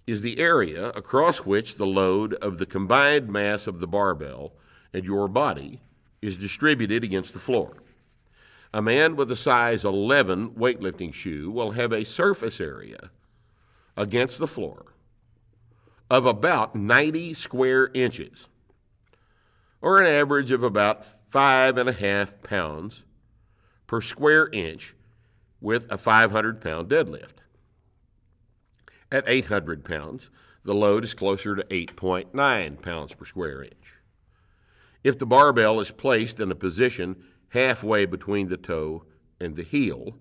is 0.05 0.21
the 0.21 0.39
area 0.39 0.89
across 0.89 1.39
which 1.39 1.75
the 1.75 1.85
load 1.85 2.33
of 2.35 2.59
the 2.59 2.65
combined 2.65 3.29
mass 3.29 3.67
of 3.67 3.79
the 3.79 3.87
barbell 3.87 4.53
and 4.93 5.03
your 5.03 5.27
body 5.27 5.81
is 6.21 6.37
distributed 6.37 7.03
against 7.03 7.33
the 7.33 7.39
floor. 7.39 7.77
A 8.73 8.81
man 8.81 9.15
with 9.15 9.31
a 9.31 9.35
size 9.35 9.83
11 9.83 10.51
weightlifting 10.51 11.13
shoe 11.13 11.51
will 11.51 11.71
have 11.71 11.91
a 11.91 12.05
surface 12.05 12.61
area 12.61 13.09
against 13.95 14.39
the 14.39 14.47
floor 14.47 14.93
of 16.09 16.25
about 16.25 16.75
90 16.75 17.33
square 17.33 17.89
inches, 17.93 18.47
or 19.81 20.01
an 20.01 20.07
average 20.07 20.51
of 20.51 20.63
about 20.63 21.05
five 21.05 21.77
and 21.77 21.89
a 21.89 21.93
half 21.93 22.41
pounds 22.43 23.03
per 23.85 24.01
square 24.01 24.49
inch 24.51 24.95
with 25.61 25.91
a 25.91 25.97
500 25.97 26.61
pound 26.61 26.89
deadlift. 26.89 27.39
At 29.11 29.27
800 29.27 29.85
pounds, 29.85 30.29
the 30.63 30.75
load 30.75 31.03
is 31.03 31.13
closer 31.13 31.55
to 31.55 31.63
8.9 31.63 32.81
pounds 32.81 33.13
per 33.13 33.25
square 33.25 33.63
inch. 33.63 33.97
If 35.03 35.17
the 35.17 35.25
barbell 35.25 35.79
is 35.79 35.91
placed 35.91 36.39
in 36.39 36.51
a 36.51 36.55
position 36.55 37.23
halfway 37.49 38.05
between 38.05 38.49
the 38.49 38.57
toe 38.57 39.05
and 39.39 39.55
the 39.55 39.63
heel, 39.63 40.17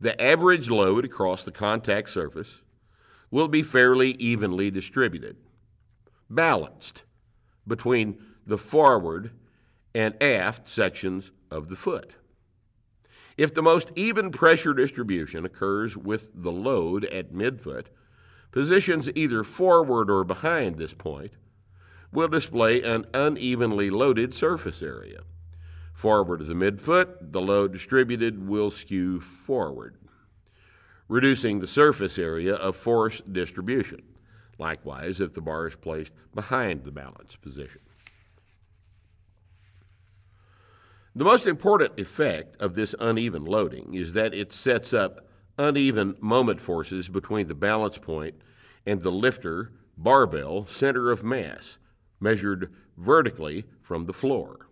the 0.00 0.20
average 0.20 0.70
load 0.70 1.04
across 1.04 1.44
the 1.44 1.52
contact 1.52 2.08
surface 2.10 2.62
will 3.30 3.48
be 3.48 3.62
fairly 3.62 4.12
evenly 4.12 4.70
distributed, 4.70 5.36
balanced 6.30 7.04
between 7.66 8.18
the 8.46 8.58
forward 8.58 9.30
and 9.94 10.20
aft 10.22 10.68
sections 10.68 11.32
of 11.50 11.68
the 11.68 11.76
foot. 11.76 12.14
If 13.36 13.54
the 13.54 13.62
most 13.62 13.90
even 13.96 14.30
pressure 14.30 14.74
distribution 14.74 15.44
occurs 15.44 15.96
with 15.96 16.30
the 16.34 16.52
load 16.52 17.04
at 17.06 17.32
midfoot, 17.32 17.86
positions 18.50 19.10
either 19.14 19.42
forward 19.42 20.10
or 20.10 20.24
behind 20.24 20.76
this 20.76 20.92
point 20.92 21.32
will 22.12 22.28
display 22.28 22.82
an 22.82 23.06
unevenly 23.14 23.88
loaded 23.90 24.34
surface 24.34 24.82
area. 24.82 25.20
Forward 25.94 26.42
of 26.42 26.46
the 26.46 26.54
midfoot, 26.54 27.32
the 27.32 27.40
load 27.40 27.72
distributed 27.72 28.46
will 28.46 28.70
skew 28.70 29.20
forward, 29.20 29.96
reducing 31.08 31.60
the 31.60 31.66
surface 31.66 32.18
area 32.18 32.54
of 32.54 32.76
force 32.76 33.22
distribution. 33.30 34.02
Likewise, 34.58 35.20
if 35.20 35.32
the 35.32 35.40
bar 35.40 35.66
is 35.66 35.76
placed 35.76 36.12
behind 36.34 36.84
the 36.84 36.92
balance 36.92 37.36
position. 37.36 37.80
The 41.14 41.24
most 41.24 41.46
important 41.46 42.00
effect 42.00 42.60
of 42.60 42.74
this 42.74 42.94
uneven 42.98 43.44
loading 43.44 43.92
is 43.92 44.14
that 44.14 44.32
it 44.32 44.50
sets 44.50 44.94
up 44.94 45.26
uneven 45.58 46.16
moment 46.20 46.60
forces 46.60 47.10
between 47.10 47.48
the 47.48 47.54
balance 47.54 47.98
point 47.98 48.36
and 48.86 49.02
the 49.02 49.12
lifter 49.12 49.72
barbell 49.98 50.64
center 50.64 51.10
of 51.10 51.22
mass, 51.22 51.76
measured 52.18 52.72
vertically 52.96 53.64
from 53.82 54.06
the 54.06 54.14
floor. 54.14 54.68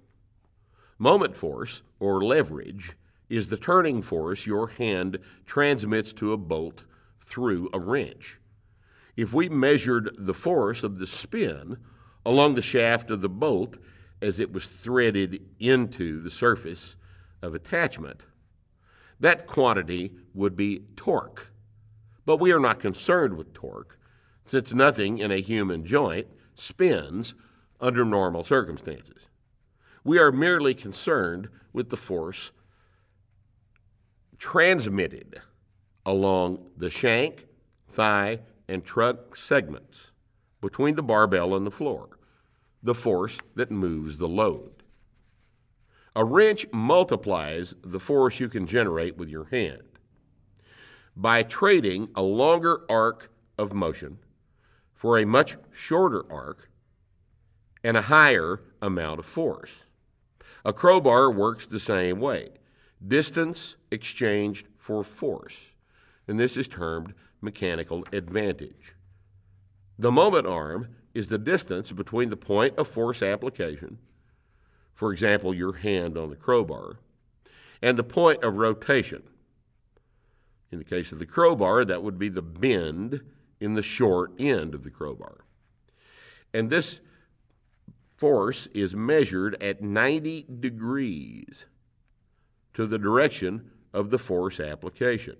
Moment 0.98 1.36
force, 1.36 1.82
or 1.98 2.22
leverage, 2.22 2.96
is 3.28 3.48
the 3.48 3.58
turning 3.58 4.00
force 4.00 4.46
your 4.46 4.68
hand 4.68 5.18
transmits 5.44 6.12
to 6.14 6.32
a 6.32 6.38
bolt 6.38 6.84
through 7.20 7.68
a 7.74 7.78
wrench. 7.78 8.40
If 9.14 9.34
we 9.34 9.50
measured 9.50 10.16
the 10.18 10.34
force 10.34 10.82
of 10.82 10.98
the 10.98 11.06
spin 11.06 11.76
along 12.24 12.54
the 12.54 12.62
shaft 12.62 13.10
of 13.10 13.20
the 13.20 13.28
bolt 13.28 13.76
as 14.22 14.38
it 14.38 14.52
was 14.52 14.66
threaded 14.66 15.42
into 15.58 16.22
the 16.22 16.30
surface 16.30 16.96
of 17.42 17.54
attachment, 17.54 18.22
that 19.18 19.46
quantity 19.46 20.12
would 20.34 20.56
be 20.56 20.82
torque. 20.96 21.52
But 22.26 22.38
we 22.38 22.52
are 22.52 22.60
not 22.60 22.80
concerned 22.80 23.36
with 23.36 23.54
torque, 23.54 23.98
since 24.44 24.72
nothing 24.72 25.18
in 25.18 25.30
a 25.30 25.40
human 25.40 25.84
joint 25.84 26.26
spins 26.54 27.34
under 27.80 28.04
normal 28.04 28.44
circumstances. 28.44 29.28
We 30.04 30.18
are 30.18 30.32
merely 30.32 30.74
concerned 30.74 31.48
with 31.72 31.90
the 31.90 31.96
force 31.96 32.52
transmitted 34.38 35.40
along 36.06 36.70
the 36.76 36.90
shank, 36.90 37.46
thigh, 37.88 38.40
and 38.66 38.84
trunk 38.84 39.36
segments 39.36 40.12
between 40.60 40.94
the 40.94 41.02
barbell 41.02 41.54
and 41.54 41.66
the 41.66 41.70
floor, 41.70 42.08
the 42.82 42.94
force 42.94 43.38
that 43.54 43.70
moves 43.70 44.16
the 44.16 44.28
load. 44.28 44.82
A 46.16 46.24
wrench 46.24 46.66
multiplies 46.72 47.74
the 47.84 48.00
force 48.00 48.40
you 48.40 48.48
can 48.48 48.66
generate 48.66 49.16
with 49.16 49.28
your 49.28 49.44
hand. 49.46 49.82
By 51.14 51.42
trading 51.42 52.08
a 52.14 52.22
longer 52.22 52.80
arc 52.88 53.30
of 53.58 53.72
motion 53.72 54.18
for 54.94 55.18
a 55.18 55.26
much 55.26 55.56
shorter 55.72 56.30
arc 56.30 56.70
and 57.82 57.96
a 57.96 58.02
higher 58.02 58.60
amount 58.82 59.20
of 59.20 59.26
force. 59.26 59.84
A 60.64 60.72
crowbar 60.72 61.30
works 61.30 61.66
the 61.66 61.80
same 61.80 62.20
way 62.20 62.50
distance 63.06 63.76
exchanged 63.90 64.66
for 64.76 65.02
force, 65.02 65.72
and 66.28 66.38
this 66.38 66.56
is 66.56 66.68
termed 66.68 67.14
mechanical 67.40 68.04
advantage. 68.12 68.94
The 69.98 70.12
moment 70.12 70.46
arm 70.46 70.88
is 71.20 71.28
the 71.28 71.36
distance 71.36 71.92
between 71.92 72.30
the 72.30 72.36
point 72.36 72.78
of 72.78 72.88
force 72.88 73.22
application, 73.22 73.98
for 74.94 75.12
example, 75.12 75.52
your 75.52 75.74
hand 75.74 76.16
on 76.16 76.30
the 76.30 76.36
crowbar, 76.36 76.96
and 77.82 77.98
the 77.98 78.02
point 78.02 78.42
of 78.42 78.56
rotation. 78.56 79.22
In 80.72 80.78
the 80.78 80.84
case 80.84 81.12
of 81.12 81.18
the 81.18 81.26
crowbar, 81.26 81.84
that 81.84 82.02
would 82.02 82.18
be 82.18 82.30
the 82.30 82.40
bend 82.40 83.20
in 83.60 83.74
the 83.74 83.82
short 83.82 84.32
end 84.38 84.74
of 84.74 84.82
the 84.82 84.90
crowbar. 84.90 85.44
And 86.54 86.70
this 86.70 87.00
force 88.16 88.66
is 88.72 88.96
measured 88.96 89.62
at 89.62 89.82
90 89.82 90.46
degrees 90.58 91.66
to 92.72 92.86
the 92.86 92.98
direction 92.98 93.70
of 93.92 94.08
the 94.08 94.18
force 94.18 94.58
application. 94.58 95.36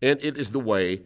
And 0.00 0.20
it 0.22 0.36
is 0.36 0.52
the 0.52 0.60
way 0.60 1.02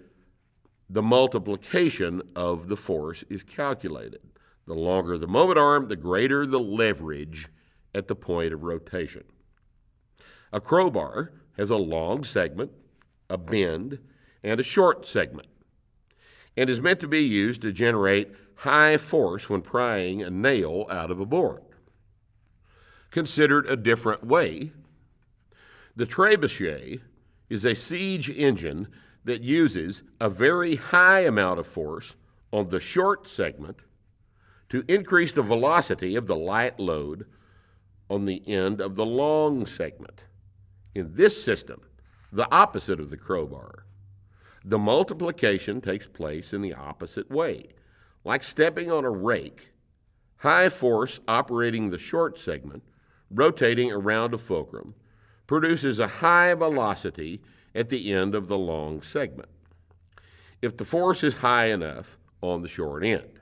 the 0.92 1.02
multiplication 1.02 2.20
of 2.36 2.68
the 2.68 2.76
force 2.76 3.24
is 3.30 3.42
calculated. 3.42 4.20
The 4.66 4.74
longer 4.74 5.16
the 5.16 5.26
moment 5.26 5.58
arm, 5.58 5.88
the 5.88 5.96
greater 5.96 6.44
the 6.44 6.60
leverage 6.60 7.48
at 7.94 8.08
the 8.08 8.14
point 8.14 8.52
of 8.52 8.62
rotation. 8.62 9.24
A 10.52 10.60
crowbar 10.60 11.32
has 11.56 11.70
a 11.70 11.76
long 11.76 12.24
segment, 12.24 12.72
a 13.30 13.38
bend, 13.38 14.00
and 14.42 14.60
a 14.60 14.64
short 14.64 15.06
segment, 15.06 15.48
and 16.58 16.68
is 16.68 16.80
meant 16.80 17.00
to 17.00 17.08
be 17.08 17.22
used 17.22 17.62
to 17.62 17.72
generate 17.72 18.30
high 18.56 18.98
force 18.98 19.48
when 19.48 19.62
prying 19.62 20.22
a 20.22 20.28
nail 20.28 20.86
out 20.90 21.10
of 21.10 21.18
a 21.18 21.26
board. 21.26 21.62
Considered 23.10 23.66
a 23.66 23.76
different 23.76 24.24
way, 24.24 24.72
the 25.96 26.06
trebuchet 26.06 27.00
is 27.48 27.64
a 27.64 27.74
siege 27.74 28.28
engine 28.28 28.88
that 29.24 29.42
uses 29.42 30.02
a 30.20 30.28
very 30.28 30.76
high 30.76 31.20
amount 31.20 31.60
of 31.60 31.66
force 31.66 32.16
on 32.52 32.68
the 32.68 32.80
short 32.80 33.28
segment 33.28 33.78
to 34.68 34.84
increase 34.88 35.32
the 35.32 35.42
velocity 35.42 36.16
of 36.16 36.26
the 36.26 36.36
light 36.36 36.80
load 36.80 37.26
on 38.08 38.24
the 38.24 38.46
end 38.48 38.80
of 38.80 38.96
the 38.96 39.06
long 39.06 39.66
segment. 39.66 40.24
In 40.94 41.14
this 41.14 41.42
system, 41.42 41.82
the 42.32 42.50
opposite 42.50 43.00
of 43.00 43.10
the 43.10 43.16
crowbar, 43.16 43.84
the 44.64 44.78
multiplication 44.78 45.80
takes 45.80 46.06
place 46.06 46.52
in 46.52 46.62
the 46.62 46.74
opposite 46.74 47.30
way. 47.30 47.68
Like 48.24 48.42
stepping 48.42 48.90
on 48.90 49.04
a 49.04 49.10
rake, 49.10 49.72
high 50.38 50.68
force 50.68 51.20
operating 51.26 51.90
the 51.90 51.98
short 51.98 52.38
segment, 52.38 52.82
rotating 53.30 53.90
around 53.90 54.34
a 54.34 54.38
fulcrum, 54.38 54.94
produces 55.46 55.98
a 55.98 56.06
high 56.06 56.54
velocity 56.54 57.40
at 57.74 57.88
the 57.88 58.12
end 58.12 58.34
of 58.34 58.48
the 58.48 58.58
long 58.58 59.02
segment. 59.02 59.48
If 60.60 60.76
the 60.76 60.84
force 60.84 61.22
is 61.24 61.36
high 61.36 61.66
enough 61.66 62.18
on 62.40 62.62
the 62.62 62.68
short 62.68 63.04
end, 63.04 63.40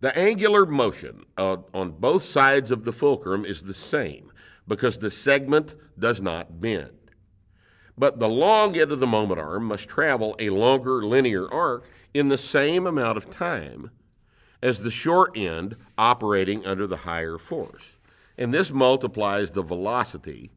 the 0.00 0.16
angular 0.16 0.66
motion 0.66 1.24
uh, 1.38 1.58
on 1.72 1.92
both 1.92 2.22
sides 2.22 2.70
of 2.70 2.84
the 2.84 2.92
fulcrum 2.92 3.44
is 3.44 3.62
the 3.62 3.74
same 3.74 4.30
because 4.68 4.98
the 4.98 5.10
segment 5.10 5.74
does 5.98 6.20
not 6.20 6.60
bend. 6.60 6.90
But 7.96 8.18
the 8.18 8.28
long 8.28 8.76
end 8.76 8.92
of 8.92 9.00
the 9.00 9.06
moment 9.06 9.40
arm 9.40 9.64
must 9.64 9.88
travel 9.88 10.36
a 10.38 10.50
longer 10.50 11.02
linear 11.02 11.50
arc 11.50 11.88
in 12.12 12.28
the 12.28 12.36
same 12.36 12.86
amount 12.86 13.16
of 13.16 13.30
time 13.30 13.90
as 14.62 14.82
the 14.82 14.90
short 14.90 15.36
end 15.36 15.76
operating 15.96 16.66
under 16.66 16.86
the 16.86 16.98
higher 16.98 17.38
force. 17.38 17.96
And 18.36 18.52
this 18.52 18.70
multiplies 18.70 19.52
the 19.52 19.62
velocity 19.62 20.50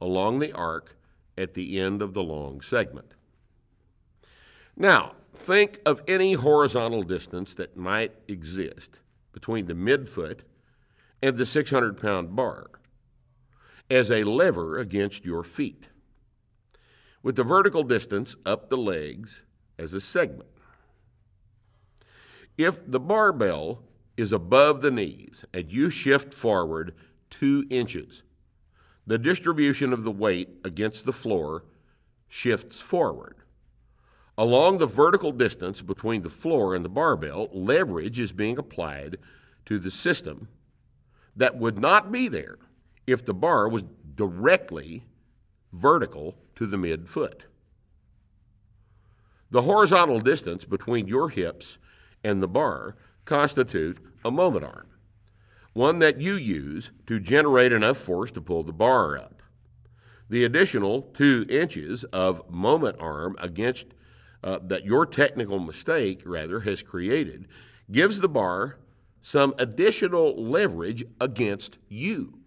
along 0.00 0.40
the 0.40 0.52
arc 0.52 0.96
at 1.36 1.54
the 1.54 1.78
end 1.78 2.02
of 2.02 2.14
the 2.14 2.22
long 2.22 2.60
segment. 2.60 3.14
Now, 4.76 5.14
think 5.34 5.80
of 5.84 6.02
any 6.08 6.34
horizontal 6.34 7.02
distance 7.02 7.54
that 7.54 7.76
might 7.76 8.12
exist 8.28 9.00
between 9.32 9.66
the 9.66 9.74
midfoot 9.74 10.40
and 11.22 11.36
the 11.36 11.46
600 11.46 12.00
pound 12.00 12.34
bar 12.34 12.70
as 13.90 14.10
a 14.10 14.24
lever 14.24 14.78
against 14.78 15.24
your 15.24 15.42
feet, 15.42 15.88
with 17.22 17.36
the 17.36 17.44
vertical 17.44 17.82
distance 17.82 18.36
up 18.46 18.68
the 18.68 18.76
legs 18.76 19.42
as 19.78 19.92
a 19.92 20.00
segment. 20.00 20.48
If 22.56 22.88
the 22.88 23.00
barbell 23.00 23.82
is 24.16 24.32
above 24.32 24.82
the 24.82 24.90
knees 24.90 25.44
and 25.52 25.72
you 25.72 25.90
shift 25.90 26.32
forward 26.32 26.94
two 27.30 27.66
inches, 27.70 28.22
the 29.10 29.18
distribution 29.18 29.92
of 29.92 30.04
the 30.04 30.10
weight 30.12 30.60
against 30.64 31.04
the 31.04 31.12
floor 31.12 31.64
shifts 32.28 32.80
forward. 32.80 33.38
Along 34.38 34.78
the 34.78 34.86
vertical 34.86 35.32
distance 35.32 35.82
between 35.82 36.22
the 36.22 36.30
floor 36.30 36.76
and 36.76 36.84
the 36.84 36.88
barbell, 36.88 37.48
leverage 37.52 38.20
is 38.20 38.30
being 38.30 38.56
applied 38.56 39.16
to 39.66 39.80
the 39.80 39.90
system 39.90 40.46
that 41.34 41.56
would 41.56 41.76
not 41.76 42.12
be 42.12 42.28
there 42.28 42.58
if 43.04 43.24
the 43.26 43.34
bar 43.34 43.68
was 43.68 43.82
directly 44.14 45.02
vertical 45.72 46.36
to 46.54 46.64
the 46.64 46.76
midfoot. 46.76 47.40
The 49.50 49.62
horizontal 49.62 50.20
distance 50.20 50.64
between 50.64 51.08
your 51.08 51.30
hips 51.30 51.78
and 52.22 52.40
the 52.40 52.46
bar 52.46 52.94
constitute 53.24 53.98
a 54.24 54.30
moment 54.30 54.64
arm, 54.64 54.86
one 55.72 55.98
that 56.00 56.20
you 56.20 56.34
use 56.34 56.90
to 57.06 57.20
generate 57.20 57.72
enough 57.72 57.98
force 57.98 58.30
to 58.32 58.40
pull 58.40 58.62
the 58.62 58.72
bar 58.72 59.16
up. 59.16 59.42
The 60.28 60.44
additional 60.44 61.02
two 61.02 61.46
inches 61.48 62.04
of 62.04 62.48
moment 62.50 62.96
arm 63.00 63.36
against 63.38 63.86
uh, 64.42 64.58
that 64.62 64.84
your 64.84 65.06
technical 65.06 65.58
mistake, 65.58 66.22
rather, 66.24 66.60
has 66.60 66.82
created 66.82 67.46
gives 67.90 68.20
the 68.20 68.28
bar 68.28 68.78
some 69.22 69.54
additional 69.58 70.42
leverage 70.42 71.04
against 71.20 71.78
you. 71.88 72.38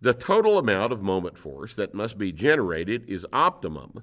The 0.00 0.14
total 0.14 0.58
amount 0.58 0.92
of 0.92 1.02
moment 1.02 1.38
force 1.38 1.76
that 1.76 1.94
must 1.94 2.18
be 2.18 2.32
generated 2.32 3.08
is 3.08 3.26
optimum 3.32 4.02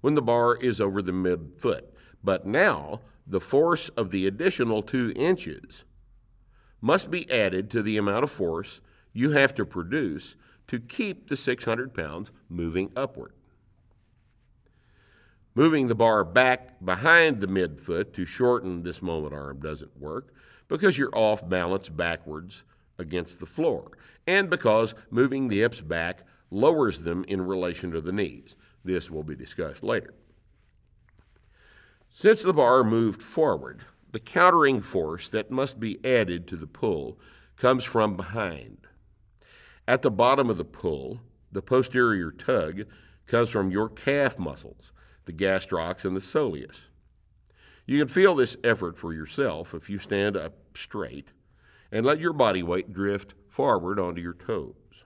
when 0.00 0.14
the 0.14 0.22
bar 0.22 0.56
is 0.56 0.80
over 0.80 1.00
the 1.00 1.12
midfoot. 1.12 1.82
But 2.24 2.46
now, 2.46 3.02
the 3.26 3.40
force 3.40 3.88
of 3.90 4.10
the 4.10 4.26
additional 4.26 4.82
two 4.82 5.12
inches 5.14 5.84
must 6.86 7.10
be 7.10 7.28
added 7.32 7.68
to 7.68 7.82
the 7.82 7.96
amount 7.96 8.22
of 8.22 8.30
force 8.30 8.80
you 9.12 9.32
have 9.32 9.52
to 9.52 9.66
produce 9.66 10.36
to 10.68 10.78
keep 10.78 11.28
the 11.28 11.36
600 11.36 11.92
pounds 11.92 12.30
moving 12.48 12.92
upward. 12.94 13.32
Moving 15.56 15.88
the 15.88 15.96
bar 15.96 16.22
back 16.22 16.84
behind 16.84 17.40
the 17.40 17.48
midfoot 17.48 18.12
to 18.12 18.24
shorten 18.24 18.84
this 18.84 19.02
moment 19.02 19.34
arm 19.34 19.58
doesn't 19.58 20.00
work 20.00 20.32
because 20.68 20.96
you're 20.96 21.16
off 21.18 21.48
balance 21.48 21.88
backwards 21.88 22.62
against 22.98 23.40
the 23.40 23.46
floor, 23.46 23.90
and 24.24 24.48
because 24.48 24.94
moving 25.10 25.48
the 25.48 25.58
hips 25.58 25.80
back 25.80 26.22
lowers 26.52 27.00
them 27.00 27.24
in 27.26 27.42
relation 27.42 27.90
to 27.90 28.00
the 28.00 28.12
knees. 28.12 28.54
This 28.84 29.10
will 29.10 29.24
be 29.24 29.34
discussed 29.34 29.82
later. 29.82 30.14
Since 32.10 32.42
the 32.42 32.52
bar 32.52 32.84
moved 32.84 33.24
forward, 33.24 33.84
the 34.16 34.20
countering 34.20 34.80
force 34.80 35.28
that 35.28 35.50
must 35.50 35.78
be 35.78 36.02
added 36.02 36.46
to 36.46 36.56
the 36.56 36.66
pull 36.66 37.18
comes 37.54 37.84
from 37.84 38.16
behind. 38.16 38.78
At 39.86 40.00
the 40.00 40.10
bottom 40.10 40.48
of 40.48 40.56
the 40.56 40.64
pull, 40.64 41.20
the 41.52 41.60
posterior 41.60 42.30
tug 42.30 42.84
comes 43.26 43.50
from 43.50 43.70
your 43.70 43.90
calf 43.90 44.38
muscles 44.38 44.94
the 45.26 45.34
gastrocs, 45.34 46.06
and 46.06 46.16
the 46.16 46.20
soleus. 46.20 46.86
You 47.84 47.98
can 47.98 48.08
feel 48.08 48.34
this 48.34 48.56
effort 48.64 48.96
for 48.96 49.12
yourself 49.12 49.74
if 49.74 49.90
you 49.90 49.98
stand 49.98 50.34
up 50.34 50.54
straight 50.74 51.32
and 51.92 52.06
let 52.06 52.18
your 52.18 52.32
body 52.32 52.62
weight 52.62 52.94
drift 52.94 53.34
forward 53.50 54.00
onto 54.00 54.22
your 54.22 54.32
toes. 54.32 55.04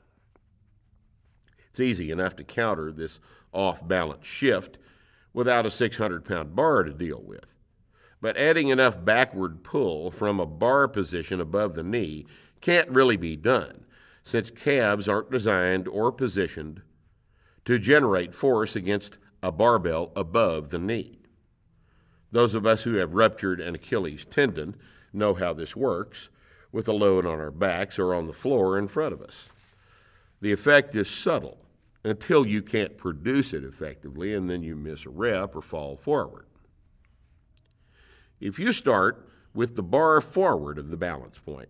It's 1.69 1.81
easy 1.81 2.13
enough 2.13 2.37
to 2.37 2.45
counter 2.45 2.93
this 2.93 3.19
off 3.53 3.85
balance 3.89 4.25
shift 4.25 4.79
without 5.33 5.67
a 5.67 5.71
600 5.73 6.25
pound 6.25 6.55
bar 6.55 6.85
to 6.85 6.93
deal 6.93 7.21
with. 7.21 7.57
But 8.21 8.37
adding 8.37 8.69
enough 8.69 9.03
backward 9.03 9.63
pull 9.65 10.11
from 10.11 10.39
a 10.39 10.47
bar 10.47 10.89
position 10.89 11.41
above 11.41 11.75
the 11.75 11.83
knee 11.83 12.27
can't 12.61 12.91
really 12.91 13.17
be 13.17 13.37
done, 13.37 13.87
since 14.23 14.51
calves 14.51 15.09
aren't 15.09 15.31
designed 15.31 15.89
or 15.89 16.13
positioned 16.13 16.83
to 17.65 17.79
generate 17.79 18.35
force 18.35 18.77
against 18.77 19.19
a 19.43 19.51
barbell 19.51 20.13
above 20.15 20.69
the 20.69 20.79
knee. 20.79 21.21
Those 22.31 22.55
of 22.55 22.67
us 22.67 22.85
who 22.85 22.95
have 22.95 23.15
ruptured 23.15 23.61
an 23.61 23.75
Achilles 23.75 24.25
tendon 24.25 24.77
know 25.13 25.35
how 25.35 25.53
this 25.53 25.75
works 25.75 26.31
with 26.73 26.87
a 26.89 26.93
load 26.93 27.27
on 27.27 27.41
our 27.41 27.51
backs 27.51 27.99
or 27.99 28.15
on 28.15 28.27
the 28.27 28.33
floor 28.33 28.79
in 28.79 28.87
front 28.87 29.13
of 29.13 29.21
us. 29.21 29.49
The 30.41 30.53
effect 30.53 30.95
is 30.95 31.11
subtle 31.11 31.59
until 32.05 32.47
you 32.47 32.63
can't 32.63 32.97
produce 32.97 33.53
it 33.53 33.65
effectively 33.65 34.35
and 34.35 34.49
then 34.49 34.63
you 34.63 34.77
miss 34.77 35.05
a 35.05 35.11
rep 35.11 35.57
or 35.57 35.63
fall 35.63 35.97
forward. 35.97 36.47
If 38.41 38.59
you 38.59 38.73
start 38.73 39.29
with 39.55 39.77
the 39.77 39.83
bar 39.83 40.21
forward 40.21 40.79
of 40.79 40.89
the 40.89 40.97
balance 40.97 41.39
point, 41.39 41.69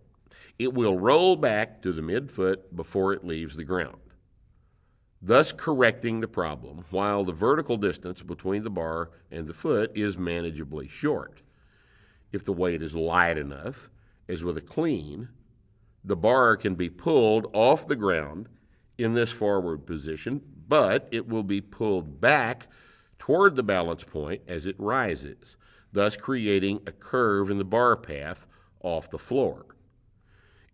it 0.57 0.73
will 0.73 0.97
roll 0.97 1.35
back 1.35 1.81
to 1.81 1.91
the 1.91 2.01
midfoot 2.01 2.75
before 2.75 3.13
it 3.13 3.25
leaves 3.25 3.55
the 3.55 3.63
ground 3.63 4.01
thus 5.21 5.51
correcting 5.51 6.19
the 6.19 6.27
problem 6.27 6.85
while 6.89 7.23
the 7.23 7.31
vertical 7.31 7.77
distance 7.77 8.23
between 8.23 8.63
the 8.63 8.69
bar 8.69 9.11
and 9.29 9.47
the 9.47 9.53
foot 9.53 9.91
is 9.93 10.17
manageably 10.17 10.87
short. 10.87 11.41
If 12.31 12.43
the 12.43 12.53
weight 12.53 12.81
is 12.81 12.95
light 12.95 13.37
enough, 13.37 13.89
as 14.27 14.43
with 14.43 14.57
a 14.57 14.61
clean, 14.61 15.29
the 16.03 16.15
bar 16.15 16.57
can 16.57 16.75
be 16.75 16.89
pulled 16.89 17.47
off 17.53 17.87
the 17.87 17.95
ground 17.95 18.49
in 18.97 19.13
this 19.13 19.31
forward 19.31 19.85
position, 19.85 20.41
but 20.67 21.07
it 21.11 21.27
will 21.27 21.43
be 21.43 21.61
pulled 21.61 22.19
back 22.19 22.67
toward 23.19 23.55
the 23.55 23.63
balance 23.63 24.03
point 24.03 24.41
as 24.47 24.65
it 24.65 24.75
rises, 24.79 25.55
thus 25.91 26.15
creating 26.15 26.81
a 26.85 26.91
curve 26.91 27.49
in 27.49 27.57
the 27.57 27.65
bar 27.65 27.95
path 27.95 28.45
off 28.81 29.09
the 29.09 29.19
floor. 29.19 29.65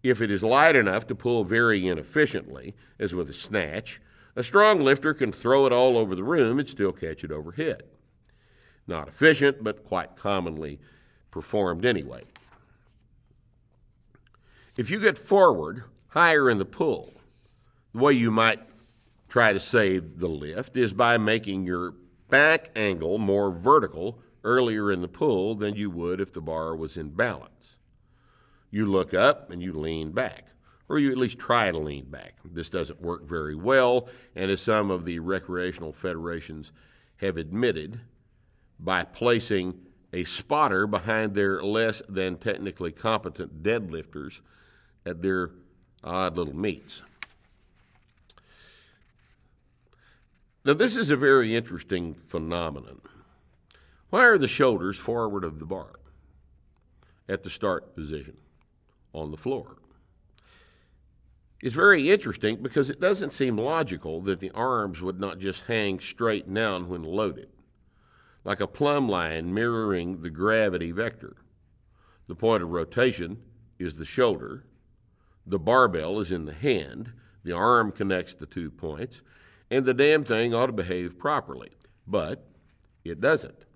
If 0.03 0.21
it 0.21 0.31
is 0.31 0.43
light 0.43 0.75
enough 0.75 1.07
to 1.07 1.15
pull 1.15 1.43
very 1.43 1.87
inefficiently, 1.87 2.75
as 2.99 3.13
with 3.13 3.29
a 3.29 3.33
snatch, 3.33 3.99
a 4.35 4.43
strong 4.43 4.79
lifter 4.79 5.13
can 5.13 5.31
throw 5.31 5.65
it 5.65 5.73
all 5.73 5.97
over 5.97 6.15
the 6.15 6.23
room 6.23 6.59
and 6.59 6.69
still 6.69 6.91
catch 6.91 7.23
it 7.23 7.31
overhead. 7.31 7.83
Not 8.85 9.07
efficient, 9.07 9.63
but 9.63 9.83
quite 9.83 10.15
commonly 10.15 10.79
performed 11.31 11.85
anyway. 11.85 12.23
If 14.77 14.91
you 14.91 14.99
get 14.99 15.17
forward 15.17 15.83
higher 16.09 16.49
in 16.49 16.59
the 16.59 16.65
pull, 16.65 17.13
the 17.93 17.99
way 17.99 18.13
you 18.13 18.29
might 18.29 18.59
try 19.27 19.51
to 19.51 19.59
save 19.59 20.19
the 20.19 20.29
lift 20.29 20.77
is 20.77 20.93
by 20.93 21.17
making 21.17 21.65
your 21.65 21.95
back 22.29 22.69
angle 22.75 23.17
more 23.17 23.51
vertical 23.51 24.19
earlier 24.43 24.91
in 24.91 25.01
the 25.01 25.07
pull 25.07 25.55
than 25.55 25.75
you 25.75 25.89
would 25.89 26.21
if 26.21 26.33
the 26.33 26.41
bar 26.41 26.75
was 26.75 26.97
in 26.97 27.09
balance. 27.09 27.77
You 28.71 28.85
look 28.85 29.13
up 29.13 29.49
and 29.49 29.61
you 29.61 29.73
lean 29.73 30.11
back, 30.11 30.47
or 30.89 30.99
you 30.99 31.11
at 31.11 31.17
least 31.17 31.39
try 31.39 31.71
to 31.71 31.77
lean 31.77 32.05
back. 32.05 32.35
This 32.43 32.69
doesn't 32.69 33.01
work 33.01 33.25
very 33.27 33.55
well, 33.55 34.09
and 34.35 34.51
as 34.51 34.61
some 34.61 34.91
of 34.91 35.05
the 35.05 35.19
recreational 35.19 35.93
federations 35.93 36.71
have 37.17 37.37
admitted, 37.37 37.99
by 38.79 39.03
placing 39.03 39.79
a 40.13 40.23
spotter 40.23 40.85
behind 40.85 41.33
their 41.33 41.63
less 41.63 42.01
than 42.07 42.37
technically 42.37 42.91
competent 42.91 43.63
deadlifters 43.63 44.41
at 45.05 45.21
their 45.21 45.51
odd 46.03 46.37
little 46.37 46.55
meets. 46.55 47.01
Now, 50.63 50.73
this 50.73 50.97
is 50.97 51.09
a 51.09 51.15
very 51.15 51.55
interesting 51.55 52.13
phenomenon. 52.13 52.99
Why 54.09 54.23
are 54.25 54.37
the 54.37 54.47
shoulders 54.47 54.97
forward 54.97 55.43
of 55.43 55.59
the 55.59 55.65
bar 55.65 55.99
at 57.27 57.43
the 57.43 57.49
start 57.49 57.93
position 57.93 58.37
on 59.13 59.31
the 59.31 59.37
floor? 59.37 59.77
It's 61.61 61.75
very 61.75 62.09
interesting 62.09 62.61
because 62.61 62.89
it 62.89 63.01
doesn't 63.01 63.33
seem 63.33 63.57
logical 63.57 64.21
that 64.21 64.39
the 64.39 64.51
arms 64.51 65.01
would 65.01 65.19
not 65.19 65.39
just 65.39 65.65
hang 65.65 65.99
straight 65.99 66.51
down 66.53 66.87
when 66.87 67.03
loaded, 67.03 67.49
like 68.45 68.61
a 68.61 68.67
plumb 68.67 69.09
line 69.09 69.53
mirroring 69.53 70.21
the 70.21 70.29
gravity 70.29 70.91
vector. 70.91 71.35
The 72.27 72.35
point 72.35 72.63
of 72.63 72.69
rotation 72.69 73.41
is 73.79 73.97
the 73.97 74.05
shoulder, 74.05 74.65
the 75.45 75.59
barbell 75.59 76.19
is 76.19 76.31
in 76.31 76.45
the 76.45 76.53
hand, 76.53 77.11
the 77.43 77.53
arm 77.53 77.91
connects 77.91 78.35
the 78.35 78.45
two 78.45 78.69
points, 78.69 79.21
and 79.69 79.83
the 79.83 79.93
damn 79.93 80.23
thing 80.23 80.53
ought 80.53 80.67
to 80.67 80.73
behave 80.73 81.17
properly. 81.17 81.71
But 82.05 82.47
it 83.03 83.19
doesn't. 83.19 83.66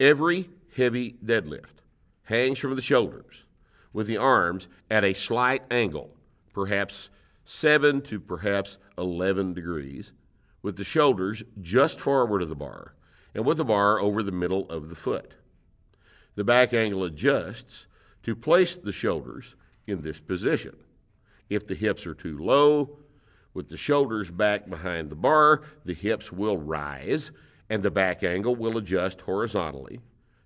Every 0.00 0.48
heavy 0.76 1.18
deadlift 1.22 1.74
hangs 2.24 2.58
from 2.58 2.74
the 2.74 2.80
shoulders 2.80 3.44
with 3.92 4.06
the 4.06 4.16
arms 4.16 4.66
at 4.90 5.04
a 5.04 5.12
slight 5.12 5.62
angle, 5.70 6.16
perhaps 6.54 7.10
7 7.44 8.00
to 8.02 8.18
perhaps 8.18 8.78
11 8.96 9.52
degrees, 9.52 10.12
with 10.62 10.76
the 10.76 10.84
shoulders 10.84 11.42
just 11.60 12.00
forward 12.00 12.40
of 12.40 12.48
the 12.48 12.54
bar 12.54 12.94
and 13.34 13.44
with 13.44 13.58
the 13.58 13.64
bar 13.64 14.00
over 14.00 14.22
the 14.22 14.32
middle 14.32 14.68
of 14.70 14.88
the 14.88 14.94
foot. 14.94 15.34
The 16.34 16.44
back 16.44 16.72
angle 16.72 17.04
adjusts 17.04 17.86
to 18.22 18.34
place 18.34 18.76
the 18.76 18.92
shoulders 18.92 19.54
in 19.86 20.00
this 20.00 20.18
position. 20.18 20.76
If 21.50 21.66
the 21.66 21.74
hips 21.74 22.06
are 22.06 22.14
too 22.14 22.38
low, 22.38 23.00
with 23.52 23.68
the 23.68 23.76
shoulders 23.76 24.30
back 24.30 24.70
behind 24.70 25.10
the 25.10 25.16
bar, 25.16 25.60
the 25.84 25.92
hips 25.92 26.32
will 26.32 26.56
rise 26.56 27.32
and 27.70 27.84
the 27.84 27.90
back 27.90 28.24
angle 28.24 28.56
will 28.56 28.76
adjust 28.76 29.22
horizontally 29.22 30.00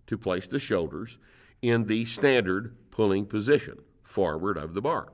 to 0.06 0.18
place 0.18 0.46
the 0.46 0.58
shoulders 0.58 1.18
in 1.62 1.86
the 1.86 2.04
standard 2.04 2.76
pulling 2.90 3.24
position 3.24 3.78
forward 4.02 4.58
of 4.58 4.74
the 4.74 4.82
bar. 4.82 5.08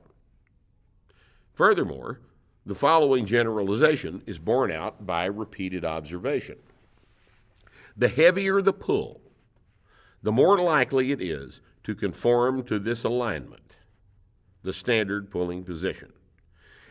Furthermore, 1.53 2.19
the 2.65 2.75
following 2.75 3.25
generalization 3.25 4.21
is 4.27 4.37
borne 4.37 4.71
out 4.71 5.05
by 5.05 5.25
repeated 5.25 5.85
observation. 5.85 6.57
The 7.95 8.09
heavier 8.09 8.61
the 8.61 8.73
pull, 8.73 9.21
the 10.21 10.31
more 10.31 10.59
likely 10.59 11.11
it 11.11 11.21
is 11.21 11.61
to 11.83 11.95
conform 11.95 12.63
to 12.63 12.77
this 12.77 13.03
alignment, 13.03 13.77
the 14.63 14.73
standard 14.73 15.31
pulling 15.31 15.63
position. 15.63 16.11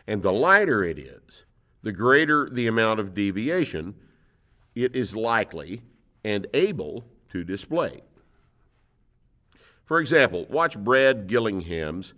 And 0.07 0.23
the 0.23 0.33
lighter 0.33 0.83
it 0.83 0.97
is, 0.97 1.45
the 1.83 1.91
greater 1.91 2.49
the 2.49 2.67
amount 2.67 2.99
of 2.99 3.13
deviation 3.13 3.95
it 4.83 4.95
is 4.95 5.15
likely 5.15 5.81
and 6.23 6.47
able 6.53 7.05
to 7.29 7.43
display. 7.43 8.01
For 9.85 9.99
example, 9.99 10.45
watch 10.49 10.77
Brad 10.77 11.27
Gillingham's 11.27 12.13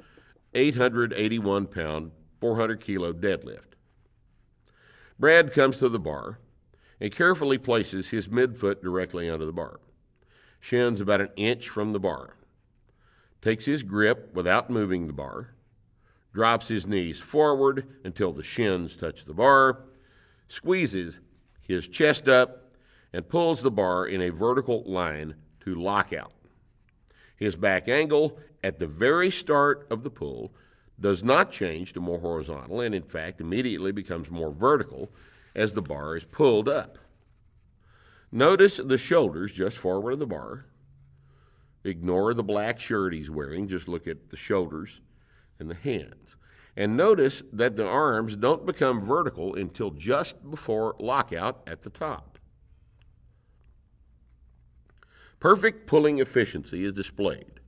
881 0.54 1.68
pound, 1.68 2.12
400 2.40 2.80
kilo 2.80 3.14
deadlift. 3.14 3.74
Brad 5.20 5.54
comes 5.54 5.78
to 5.78 5.90
the 5.90 6.00
bar 6.00 6.40
and 7.00 7.12
carefully 7.12 7.58
places 7.58 8.10
his 8.10 8.28
midfoot 8.28 8.82
directly 8.82 9.30
under 9.30 9.46
the 9.46 9.52
bar, 9.52 9.80
shins 10.60 11.02
about 11.02 11.22
an 11.22 11.30
inch 11.36 11.68
from 11.70 11.94
the 11.94 12.00
bar, 12.00 12.36
takes 13.42 13.66
his 13.66 13.84
grip 13.84 14.34
without 14.34 14.70
moving 14.70 15.08
the 15.08 15.14
bar, 15.14 15.56
drops 16.34 16.68
his 16.68 16.88
knees 16.88 17.20
forward 17.20 17.88
until 18.04 18.32
the 18.32 18.44
shins 18.44 18.96
touch 18.96 19.26
the 19.26 19.34
bar, 19.34 19.82
squeezes 20.48 21.20
his 21.64 21.88
chest 21.88 22.28
up, 22.28 22.72
and 23.12 23.30
pulls 23.30 23.62
the 23.62 23.72
bar 23.72 24.06
in 24.06 24.22
a 24.22 24.30
vertical 24.30 24.84
line 24.86 25.36
to 25.62 25.76
lockout. 25.76 26.34
His 27.36 27.56
back 27.56 27.88
angle 27.88 28.40
at 28.64 28.80
the 28.80 28.88
very 28.88 29.30
start 29.30 29.88
of 29.90 30.04
the 30.04 30.10
pull 30.10 30.54
does 31.00 31.24
not 31.24 31.52
change 31.52 31.94
to 31.94 32.00
more 32.00 32.20
horizontal 32.20 32.82
and, 32.82 32.94
in 32.96 33.04
fact, 33.04 33.42
immediately 33.42 33.92
becomes 33.92 34.32
more 34.32 34.52
vertical 34.52 35.12
as 35.56 35.74
the 35.74 35.82
bar 35.82 36.16
is 36.16 36.24
pulled 36.24 36.70
up. 36.70 36.98
Notice 38.32 38.78
the 38.78 38.98
shoulders 38.98 39.52
just 39.52 39.78
forward 39.78 40.14
of 40.14 40.20
the 40.20 40.26
bar. 40.26 40.66
Ignore 41.84 42.34
the 42.34 42.44
black 42.44 42.80
shirt 42.80 43.14
he's 43.14 43.30
wearing, 43.30 43.68
just 43.68 43.88
look 43.88 44.08
at 44.08 44.30
the 44.30 44.38
shoulders 44.38 45.02
and 45.60 45.70
the 45.70 45.76
hands. 45.76 46.36
And 46.76 46.98
notice 46.98 47.44
that 47.52 47.76
the 47.76 47.88
arms 47.88 48.36
don't 48.36 48.66
become 48.66 49.02
vertical 49.02 49.54
until 49.54 49.92
just 49.92 50.50
before 50.50 50.96
lockout 51.00 51.62
at 51.68 51.84
the 51.84 51.90
top. 51.90 52.40
Perfect 55.40 55.88
pulling 55.88 56.20
efficiency 56.20 56.84
is 56.86 56.94
displayed 56.94 57.60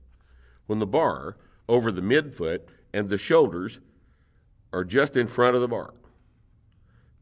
when 0.66 0.78
the 0.78 0.86
bar 0.86 1.36
over 1.68 1.92
the 1.92 2.00
midfoot 2.00 2.62
and 2.92 3.08
the 3.08 3.18
shoulders 3.18 3.80
are 4.72 4.84
just 4.84 5.16
in 5.16 5.28
front 5.28 5.54
of 5.54 5.60
the 5.60 5.68
bar. 5.68 5.94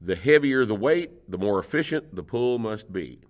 The 0.01 0.17
heavier 0.17 0.65
the 0.65 0.75
weight, 0.75 1.31
the 1.31 1.39
more 1.39 1.59
efficient 1.59 2.15
the 2.15 2.23
pull 2.23 2.59
must 2.59 2.93
be. 2.93 3.21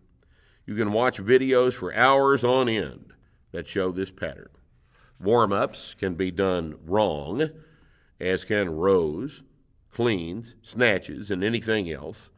You 0.66 0.74
can 0.74 0.92
watch 0.92 1.18
videos 1.18 1.72
for 1.72 1.94
hours 1.94 2.44
on 2.44 2.68
end 2.68 3.12
that 3.52 3.68
show 3.68 3.92
this 3.92 4.10
pattern. 4.10 4.48
Warm 5.20 5.52
ups 5.52 5.94
can 5.94 6.14
be 6.14 6.30
done 6.30 6.76
wrong 6.84 7.50
as 8.24 8.44
can 8.44 8.70
rows, 8.70 9.42
cleans, 9.92 10.54
snatches, 10.62 11.30
and 11.30 11.44
anything 11.44 11.90
else, 11.90 12.30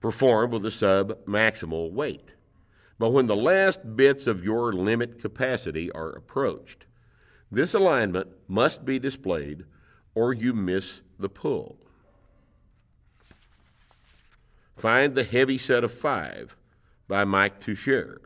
performed 0.00 0.52
with 0.52 0.66
a 0.66 0.70
sub 0.70 1.24
maximal 1.24 1.92
weight. 1.92 2.34
But 2.98 3.10
when 3.10 3.26
the 3.26 3.36
last 3.36 3.96
bits 3.96 4.26
of 4.26 4.44
your 4.44 4.72
limit 4.72 5.20
capacity 5.20 5.90
are 5.92 6.10
approached, 6.10 6.86
this 7.50 7.72
alignment 7.72 8.28
must 8.48 8.84
be 8.84 8.98
displayed 8.98 9.64
or 10.14 10.32
you 10.32 10.52
miss 10.52 11.02
the 11.18 11.28
pull. 11.28 11.78
Find 14.76 15.14
the 15.14 15.24
heavy 15.24 15.58
set 15.58 15.84
of 15.84 15.92
five 15.92 16.56
by 17.06 17.24
Mike 17.24 17.60
Tuchscherer. 17.60 18.18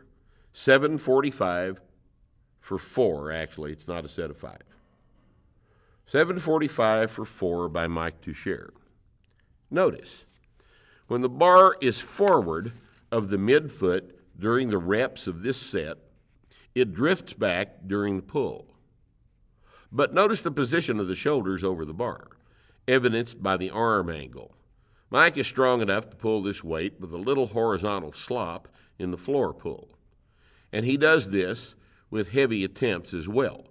745 0.53 1.81
for 2.61 2.77
four, 2.77 3.31
actually. 3.31 3.71
It's 3.73 3.87
not 3.87 4.05
a 4.05 4.09
set 4.09 4.29
of 4.29 4.37
five. 4.37 4.74
745 6.07 7.09
for 7.09 7.25
4 7.25 7.69
by 7.69 7.87
Mike 7.87 8.21
Tuchscherer. 8.21 8.69
Notice, 9.71 10.25
when 11.07 11.21
the 11.21 11.29
bar 11.29 11.75
is 11.81 11.99
forward 11.99 12.73
of 13.11 13.29
the 13.29 13.37
midfoot 13.37 14.11
during 14.37 14.69
the 14.69 14.77
reps 14.77 15.25
of 15.25 15.41
this 15.41 15.57
set, 15.57 15.97
it 16.75 16.93
drifts 16.93 17.33
back 17.33 17.87
during 17.87 18.17
the 18.17 18.21
pull. 18.21 18.67
But 19.91 20.13
notice 20.13 20.41
the 20.43 20.51
position 20.51 20.99
of 20.99 21.07
the 21.07 21.15
shoulders 21.15 21.63
over 21.63 21.85
the 21.85 21.93
bar, 21.93 22.27
evidenced 22.87 23.41
by 23.41 23.57
the 23.57 23.71
arm 23.71 24.09
angle. 24.09 24.55
Mike 25.09 25.37
is 25.37 25.47
strong 25.47 25.81
enough 25.81 26.09
to 26.09 26.17
pull 26.17 26.43
this 26.43 26.63
weight 26.63 26.99
with 26.99 27.13
a 27.13 27.17
little 27.17 27.47
horizontal 27.47 28.13
slop 28.13 28.67
in 28.99 29.09
the 29.09 29.17
floor 29.17 29.53
pull. 29.53 29.89
And 30.71 30.85
he 30.85 30.97
does 30.97 31.31
this 31.31 31.75
with 32.11 32.29
heavy 32.29 32.63
attempts 32.63 33.13
as 33.13 33.27
well 33.27 33.65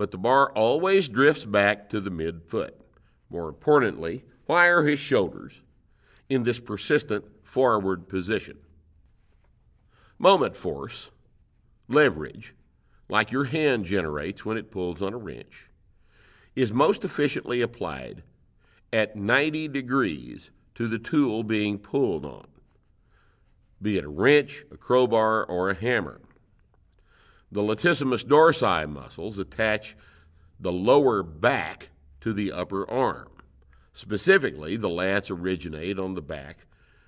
but 0.00 0.12
the 0.12 0.16
bar 0.16 0.50
always 0.52 1.08
drifts 1.08 1.44
back 1.44 1.90
to 1.90 2.00
the 2.00 2.10
midfoot. 2.10 2.70
More 3.28 3.50
importantly, 3.50 4.24
why 4.46 4.68
are 4.68 4.82
his 4.82 4.98
shoulders 4.98 5.60
in 6.30 6.42
this 6.42 6.58
persistent 6.58 7.26
forward 7.42 8.08
position? 8.08 8.56
Moment 10.18 10.56
force, 10.56 11.10
leverage, 11.86 12.54
like 13.10 13.30
your 13.30 13.44
hand 13.44 13.84
generates 13.84 14.42
when 14.42 14.56
it 14.56 14.70
pulls 14.70 15.02
on 15.02 15.12
a 15.12 15.18
wrench, 15.18 15.68
is 16.56 16.72
most 16.72 17.04
efficiently 17.04 17.60
applied 17.60 18.22
at 18.94 19.16
90 19.16 19.68
degrees 19.68 20.50
to 20.76 20.88
the 20.88 20.98
tool 20.98 21.42
being 21.42 21.78
pulled 21.78 22.24
on, 22.24 22.46
be 23.82 23.98
it 23.98 24.04
a 24.04 24.08
wrench, 24.08 24.64
a 24.72 24.78
crowbar, 24.78 25.44
or 25.44 25.68
a 25.68 25.74
hammer. 25.74 26.22
The 27.52 27.62
latissimus 27.62 28.24
dorsi 28.24 28.88
muscles 28.88 29.38
attach 29.38 29.96
the 30.58 30.72
lower 30.72 31.22
back 31.22 31.90
to 32.20 32.32
the 32.32 32.52
upper 32.52 32.88
arm. 32.88 33.28
Specifically, 33.92 34.76
the 34.76 34.88
lats 34.88 35.30
originate 35.30 35.98
on 35.98 36.14
the 36.14 36.22
back 36.22 36.66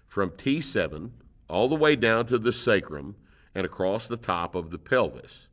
from 0.09 0.31
T7 0.31 1.11
all 1.49 1.69
the 1.69 1.77
way 1.77 1.95
down 1.95 2.27
to 2.27 2.39
the 2.39 2.53
sacrum 2.53 3.17
and 3.55 3.67
across 3.67 4.07
the 4.07 4.17
top 4.17 4.55
of 4.55 4.71
the 4.71 4.79
pelvis, 4.79 5.49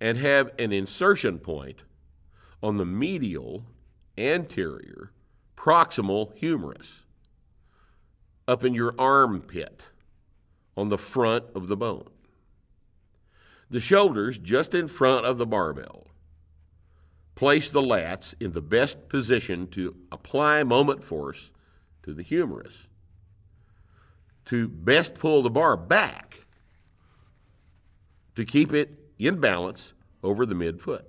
and 0.00 0.18
have 0.18 0.50
an 0.58 0.72
insertion 0.72 1.38
point 1.38 1.82
on 2.62 2.76
the 2.76 2.84
medial 2.86 3.64
anterior 4.16 5.10
proximal 5.56 6.32
humerus 6.36 7.02
up 8.46 8.64
in 8.64 8.74
your 8.74 8.94
armpit 8.98 9.86
on 10.76 10.88
the 10.88 10.98
front 10.98 11.44
of 11.54 11.68
the 11.68 11.76
bone. 11.76 12.08
The 13.74 13.80
shoulders 13.80 14.38
just 14.38 14.72
in 14.72 14.86
front 14.86 15.26
of 15.26 15.36
the 15.36 15.46
barbell. 15.46 16.06
Place 17.34 17.70
the 17.70 17.82
lats 17.82 18.32
in 18.38 18.52
the 18.52 18.62
best 18.62 19.08
position 19.08 19.66
to 19.70 19.96
apply 20.12 20.62
moment 20.62 21.02
force 21.02 21.50
to 22.04 22.14
the 22.14 22.22
humerus. 22.22 22.86
To 24.44 24.68
best 24.68 25.14
pull 25.16 25.42
the 25.42 25.50
bar 25.50 25.76
back 25.76 26.44
to 28.36 28.44
keep 28.44 28.72
it 28.72 28.96
in 29.18 29.40
balance 29.40 29.92
over 30.22 30.46
the 30.46 30.54
midfoot. 30.54 31.06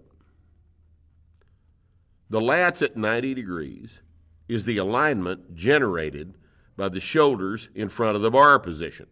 The 2.31 2.41
lats 2.41 2.81
at 2.81 2.97
90 2.97 3.35
degrees 3.35 3.99
is 4.47 4.65
the 4.65 4.77
alignment 4.77 5.53
generated 5.53 6.33
by 6.75 6.89
the 6.89 6.99
shoulders 6.99 7.69
in 7.75 7.89
front 7.89 8.15
of 8.15 8.23
the 8.23 8.31
bar 8.31 8.57
position, 8.57 9.05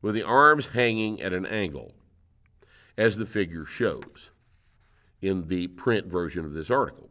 with 0.00 0.14
the 0.14 0.22
arms 0.22 0.68
hanging 0.68 1.20
at 1.20 1.32
an 1.32 1.46
angle, 1.46 1.96
as 3.00 3.16
the 3.16 3.24
figure 3.24 3.64
shows 3.64 4.28
in 5.22 5.48
the 5.48 5.68
print 5.68 6.06
version 6.06 6.44
of 6.44 6.52
this 6.52 6.70
article. 6.70 7.08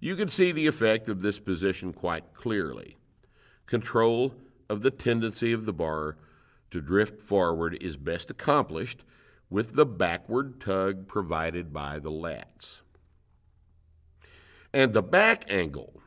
You 0.00 0.14
can 0.16 0.28
see 0.28 0.52
the 0.52 0.66
effect 0.66 1.08
of 1.08 1.22
this 1.22 1.38
position 1.38 1.94
quite 1.94 2.34
clearly. 2.34 2.98
Control 3.64 4.34
of 4.68 4.82
the 4.82 4.90
tendency 4.90 5.54
of 5.54 5.64
the 5.64 5.72
bar 5.72 6.18
to 6.70 6.82
drift 6.82 7.22
forward 7.22 7.78
is 7.80 7.96
best 7.96 8.30
accomplished 8.30 9.02
with 9.48 9.76
the 9.76 9.86
backward 9.86 10.60
tug 10.60 11.08
provided 11.08 11.72
by 11.72 11.98
the 11.98 12.10
lats. 12.10 12.82
And 14.74 14.92
the 14.92 15.02
back 15.02 15.46
angle, 15.48 16.02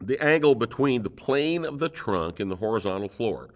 the 0.00 0.20
angle 0.20 0.56
between 0.56 1.04
the 1.04 1.10
plane 1.10 1.64
of 1.64 1.78
the 1.78 1.88
trunk 1.88 2.40
and 2.40 2.50
the 2.50 2.56
horizontal 2.56 3.08
floor, 3.08 3.50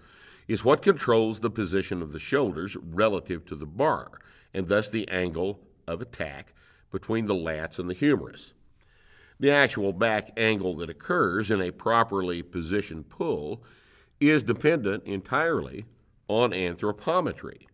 is 0.52 0.62
what 0.62 0.82
controls 0.82 1.40
the 1.40 1.50
position 1.50 2.02
of 2.02 2.12
the 2.12 2.18
shoulders 2.18 2.76
relative 2.76 3.42
to 3.46 3.56
the 3.56 3.64
bar, 3.64 4.10
and 4.52 4.68
thus 4.68 4.90
the 4.90 5.08
angle 5.08 5.58
of 5.86 6.02
attack 6.02 6.52
between 6.90 7.24
the 7.24 7.34
lats 7.34 7.78
and 7.78 7.88
the 7.88 7.94
humerus. 7.94 8.52
The 9.40 9.50
actual 9.50 9.94
back 9.94 10.30
angle 10.36 10.76
that 10.76 10.90
occurs 10.90 11.50
in 11.50 11.62
a 11.62 11.70
properly 11.70 12.42
positioned 12.42 13.08
pull 13.08 13.64
is 14.20 14.42
dependent 14.42 15.04
entirely 15.04 15.86
on 16.28 16.50
anthropometry. 16.50 17.66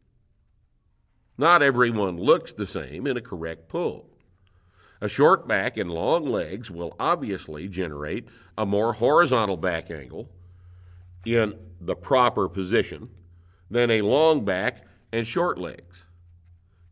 Not 1.36 1.62
everyone 1.62 2.16
looks 2.16 2.52
the 2.52 2.64
same 2.64 3.08
in 3.08 3.16
a 3.16 3.20
correct 3.20 3.68
pull. 3.68 4.08
A 5.00 5.08
short 5.08 5.48
back 5.48 5.76
and 5.76 5.90
long 5.90 6.24
legs 6.24 6.70
will 6.70 6.94
obviously 7.00 7.66
generate 7.66 8.28
a 8.56 8.64
more 8.64 8.92
horizontal 8.92 9.56
back 9.56 9.90
angle 9.90 10.30
in 11.24 11.54
the 11.80 11.96
proper 11.96 12.48
position 12.48 13.10
than 13.70 13.90
a 13.90 14.02
long 14.02 14.44
back 14.44 14.84
and 15.12 15.26
short 15.26 15.58
legs. 15.58 16.06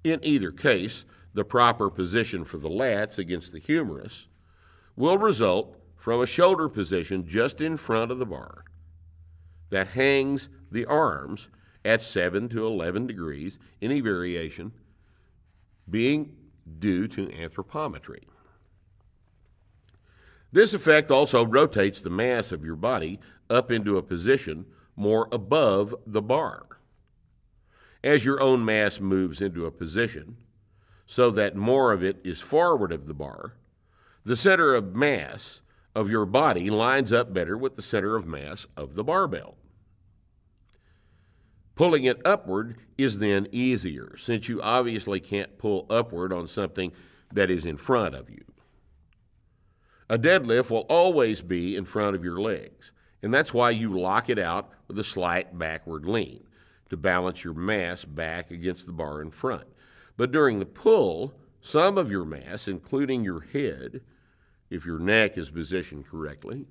In 0.04 0.20
either 0.22 0.50
case, 0.50 1.04
the 1.34 1.44
proper 1.44 1.90
position 1.90 2.44
for 2.44 2.58
the 2.58 2.68
lats 2.68 3.18
against 3.18 3.52
the 3.52 3.58
humerus 3.58 4.26
will 4.94 5.18
result 5.18 5.76
from 5.96 6.20
a 6.20 6.26
shoulder 6.26 6.68
position 6.68 7.26
just 7.26 7.60
in 7.60 7.76
front 7.76 8.10
of 8.10 8.18
the 8.18 8.26
bar 8.26 8.64
that 9.70 9.88
hangs 9.88 10.48
the 10.70 10.86
arms 10.86 11.48
at 11.84 12.00
7 12.00 12.48
to 12.48 12.66
11 12.66 13.06
degrees, 13.06 13.58
any 13.82 14.00
variation 14.00 14.72
being 15.88 16.36
due 16.78 17.06
to 17.08 17.26
anthropometry. 17.26 18.24
This 20.52 20.74
effect 20.74 21.10
also 21.10 21.44
rotates 21.44 22.00
the 22.00 22.10
mass 22.10 22.50
of 22.50 22.64
your 22.64 22.76
body 22.76 23.20
up 23.50 23.70
into 23.70 23.96
a 23.96 24.02
position 24.02 24.66
more 24.94 25.28
above 25.30 25.94
the 26.06 26.22
bar. 26.22 26.66
As 28.02 28.24
your 28.24 28.40
own 28.40 28.64
mass 28.64 29.00
moves 29.00 29.42
into 29.42 29.66
a 29.66 29.70
position 29.70 30.36
so 31.06 31.30
that 31.30 31.56
more 31.56 31.92
of 31.92 32.02
it 32.02 32.20
is 32.24 32.40
forward 32.40 32.92
of 32.92 33.06
the 33.06 33.14
bar, 33.14 33.54
the 34.24 34.36
center 34.36 34.74
of 34.74 34.94
mass 34.94 35.60
of 35.94 36.10
your 36.10 36.26
body 36.26 36.68
lines 36.68 37.12
up 37.12 37.32
better 37.32 37.56
with 37.56 37.74
the 37.74 37.82
center 37.82 38.16
of 38.16 38.26
mass 38.26 38.66
of 38.76 38.94
the 38.94 39.04
barbell. 39.04 39.56
Pulling 41.74 42.04
it 42.04 42.20
upward 42.24 42.76
is 42.96 43.18
then 43.18 43.46
easier, 43.52 44.16
since 44.18 44.48
you 44.48 44.60
obviously 44.62 45.20
can't 45.20 45.58
pull 45.58 45.86
upward 45.90 46.32
on 46.32 46.48
something 46.48 46.90
that 47.32 47.50
is 47.50 47.66
in 47.66 47.76
front 47.76 48.14
of 48.14 48.30
you. 48.30 48.44
A 50.08 50.18
deadlift 50.18 50.70
will 50.70 50.86
always 50.88 51.42
be 51.42 51.76
in 51.76 51.84
front 51.84 52.16
of 52.16 52.24
your 52.24 52.40
legs, 52.40 52.92
and 53.26 53.34
that's 53.34 53.52
why 53.52 53.70
you 53.70 53.98
lock 53.98 54.30
it 54.30 54.38
out 54.38 54.70
with 54.86 54.96
a 55.00 55.02
slight 55.02 55.58
backward 55.58 56.06
lean 56.06 56.44
to 56.88 56.96
balance 56.96 57.42
your 57.42 57.54
mass 57.54 58.04
back 58.04 58.52
against 58.52 58.86
the 58.86 58.92
bar 58.92 59.20
in 59.20 59.32
front. 59.32 59.64
But 60.16 60.30
during 60.30 60.60
the 60.60 60.64
pull, 60.64 61.34
some 61.60 61.98
of 61.98 62.08
your 62.08 62.24
mass, 62.24 62.68
including 62.68 63.24
your 63.24 63.40
head, 63.40 64.02
if 64.70 64.86
your 64.86 65.00
neck 65.00 65.36
is 65.36 65.50
positioned 65.50 66.06
correctly, 66.06 66.68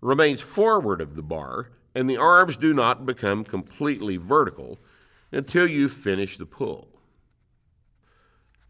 remains 0.00 0.40
forward 0.40 1.00
of 1.00 1.16
the 1.16 1.24
bar 1.24 1.72
and 1.92 2.08
the 2.08 2.18
arms 2.18 2.56
do 2.56 2.72
not 2.72 3.04
become 3.04 3.42
completely 3.42 4.16
vertical 4.16 4.78
until 5.32 5.66
you 5.66 5.88
finish 5.88 6.36
the 6.36 6.46
pull. 6.46 7.00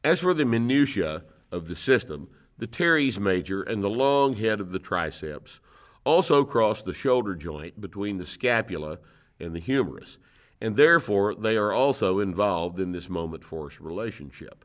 As 0.03 0.21
for 0.21 0.33
the 0.33 0.47
minutiae 0.47 1.25
of 1.53 1.69
the 1.69 1.77
system, 1.77 2.31
the 2.57 2.67
teres 2.67 3.21
major 3.21 3.63
and 3.63 3.83
the 3.83 3.91
long 3.91 4.37
head 4.37 4.59
of 4.59 4.71
the 4.71 4.79
triceps 4.79 5.61
also 6.07 6.45
cross 6.45 6.81
the 6.81 6.95
shoulder 6.95 7.35
joint 7.35 7.81
between 7.81 8.17
the 8.17 8.25
scapula 8.25 8.99
and 9.41 9.55
the 9.55 9.61
humerus, 9.61 10.19
and 10.61 10.77
therefore 10.77 11.35
they 11.35 11.57
are 11.57 11.73
also 11.73 12.21
involved 12.21 12.79
in 12.79 12.93
this 12.93 13.11
moment 13.11 13.45
force 13.45 13.81
relationship. 13.81 14.65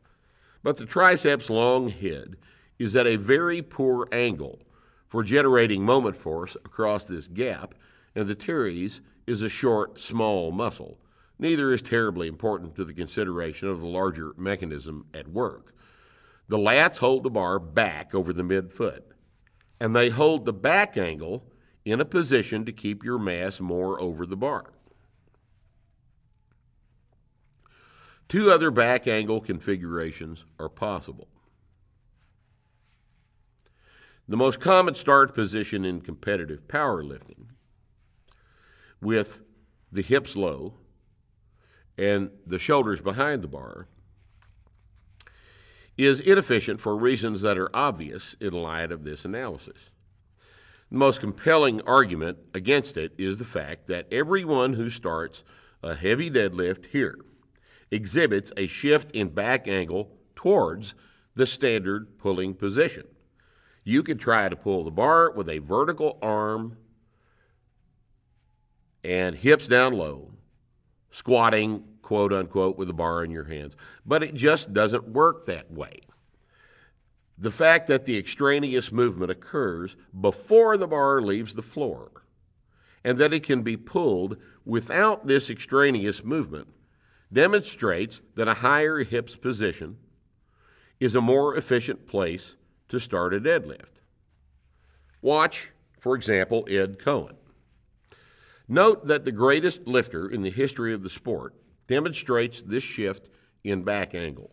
But 0.63 0.77
the 0.77 0.85
triceps 0.85 1.49
long 1.49 1.89
head 1.89 2.37
is 2.77 2.95
at 2.95 3.07
a 3.07 3.15
very 3.17 3.61
poor 3.61 4.07
angle 4.11 4.59
for 5.07 5.23
generating 5.23 5.83
moment 5.83 6.15
force 6.15 6.55
across 6.63 7.07
this 7.07 7.27
gap 7.27 7.75
and 8.15 8.27
the 8.27 8.35
teres 8.35 9.01
is 9.25 9.41
a 9.41 9.49
short, 9.49 9.99
small 9.99 10.51
muscle. 10.51 10.97
Neither 11.39 11.73
is 11.73 11.81
terribly 11.81 12.27
important 12.27 12.75
to 12.75 12.85
the 12.85 12.93
consideration 12.93 13.67
of 13.67 13.79
the 13.79 13.87
larger 13.87 14.33
mechanism 14.37 15.05
at 15.13 15.27
work. 15.27 15.73
The 16.47 16.57
lats 16.57 16.97
hold 16.97 17.23
the 17.23 17.29
bar 17.29 17.57
back 17.59 18.13
over 18.13 18.33
the 18.33 18.43
midfoot, 18.43 19.01
and 19.81 19.95
they 19.95 20.09
hold 20.09 20.45
the 20.45 20.53
back 20.53 20.95
angle 20.95 21.43
in 21.83 21.99
a 21.99 22.05
position 22.05 22.63
to 22.63 22.71
keep 22.71 23.03
your 23.03 23.17
mass 23.17 23.59
more 23.59 23.99
over 23.99 24.27
the 24.27 24.37
bar. 24.37 24.73
Two 28.29 28.51
other 28.51 28.69
back 28.69 29.07
angle 29.07 29.41
configurations 29.41 30.45
are 30.59 30.69
possible. 30.69 31.29
The 34.27 34.37
most 34.37 34.59
common 34.59 34.93
start 34.93 35.33
position 35.33 35.83
in 35.83 36.01
competitive 36.01 36.67
powerlifting 36.67 37.47
with 39.01 39.41
the 39.91 40.03
hips 40.03 40.35
low 40.35 40.75
and 41.97 42.29
the 42.45 42.59
shoulders 42.59 43.01
behind 43.01 43.41
the 43.41 43.47
bar 43.47 43.87
is 45.97 46.19
inefficient 46.19 46.79
for 46.79 46.95
reasons 46.95 47.41
that 47.41 47.57
are 47.57 47.75
obvious 47.75 48.35
in 48.39 48.53
light 48.53 48.91
of 48.91 49.03
this 49.03 49.25
analysis. 49.25 49.89
The 50.89 50.97
most 50.97 51.19
compelling 51.19 51.81
argument 51.81 52.39
against 52.53 52.97
it 52.97 53.13
is 53.17 53.37
the 53.37 53.45
fact 53.45 53.87
that 53.87 54.11
everyone 54.11 54.73
who 54.73 54.89
starts 54.89 55.43
a 55.83 55.95
heavy 55.95 56.29
deadlift 56.29 56.87
here 56.87 57.19
exhibits 57.89 58.51
a 58.57 58.67
shift 58.67 59.11
in 59.11 59.29
back 59.29 59.67
angle 59.67 60.17
towards 60.35 60.93
the 61.35 61.45
standard 61.45 62.17
pulling 62.17 62.53
position. 62.53 63.05
You 63.83 64.03
could 64.03 64.19
try 64.19 64.49
to 64.49 64.55
pull 64.55 64.83
the 64.83 64.91
bar 64.91 65.31
with 65.31 65.49
a 65.49 65.59
vertical 65.59 66.17
arm 66.21 66.77
and 69.03 69.35
hips 69.35 69.67
down 69.67 69.93
low, 69.93 70.31
squatting, 71.09 71.83
quote 72.11 72.33
unquote, 72.33 72.77
with 72.77 72.89
a 72.89 72.93
bar 72.93 73.23
in 73.23 73.31
your 73.31 73.45
hands. 73.45 73.73
But 74.05 74.21
it 74.21 74.33
just 74.33 74.73
doesn't 74.73 75.07
work 75.07 75.45
that 75.45 75.71
way. 75.71 76.01
The 77.37 77.51
fact 77.51 77.87
that 77.87 78.03
the 78.03 78.17
extraneous 78.17 78.91
movement 78.91 79.31
occurs 79.31 79.95
before 80.19 80.75
the 80.75 80.89
bar 80.89 81.21
leaves 81.21 81.53
the 81.53 81.61
floor 81.61 82.25
and 83.01 83.17
that 83.17 83.31
it 83.31 83.43
can 83.43 83.61
be 83.61 83.77
pulled 83.77 84.35
without 84.65 85.27
this 85.27 85.49
extraneous 85.49 86.21
movement 86.21 86.67
demonstrates 87.31 88.19
that 88.35 88.49
a 88.49 88.55
higher 88.55 89.05
hips 89.05 89.37
position 89.37 89.95
is 90.99 91.15
a 91.15 91.21
more 91.21 91.55
efficient 91.55 92.07
place 92.07 92.57
to 92.89 92.99
start 92.99 93.33
a 93.33 93.39
deadlift. 93.39 94.01
Watch, 95.21 95.71
for 95.97 96.13
example, 96.17 96.67
Ed 96.69 96.99
Coan. 96.99 97.35
Note 98.67 99.05
that 99.05 99.23
the 99.23 99.31
greatest 99.31 99.87
lifter 99.87 100.27
in 100.27 100.41
the 100.41 100.51
history 100.51 100.93
of 100.93 101.03
the 101.03 101.09
sport 101.09 101.55
demonstrates 101.91 102.61
this 102.61 102.83
shift 102.83 103.27
in 103.65 103.83
back 103.83 104.15
angle. 104.15 104.51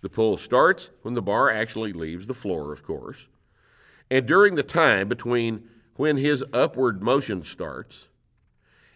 The 0.00 0.08
pull 0.08 0.38
starts 0.38 0.90
when 1.02 1.14
the 1.14 1.20
bar 1.20 1.50
actually 1.50 1.92
leaves 1.92 2.28
the 2.28 2.34
floor, 2.34 2.72
of 2.72 2.84
course, 2.84 3.28
and 4.08 4.26
during 4.26 4.54
the 4.54 4.62
time 4.62 5.08
between 5.08 5.68
when 5.96 6.18
his 6.18 6.44
upward 6.52 7.02
motion 7.02 7.42
starts 7.42 8.06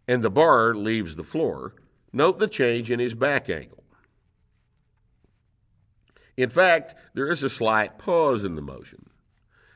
and 0.07 0.22
the 0.22 0.31
bar 0.31 0.74
leaves 0.74 1.16
the 1.16 1.24
floor, 1.24 1.74
note 2.12 2.38
the 2.38 2.46
change 2.46 2.90
in 2.90 3.00
his 3.00 3.14
back 3.14 3.50
angle. 3.50 3.83
In 6.37 6.50
fact, 6.50 6.94
there 7.14 7.26
is 7.26 7.42
a 7.42 7.50
slight 7.50 7.98
pause 7.98 8.44
in 8.44 8.55
the 8.55 8.62
motion 8.62 9.11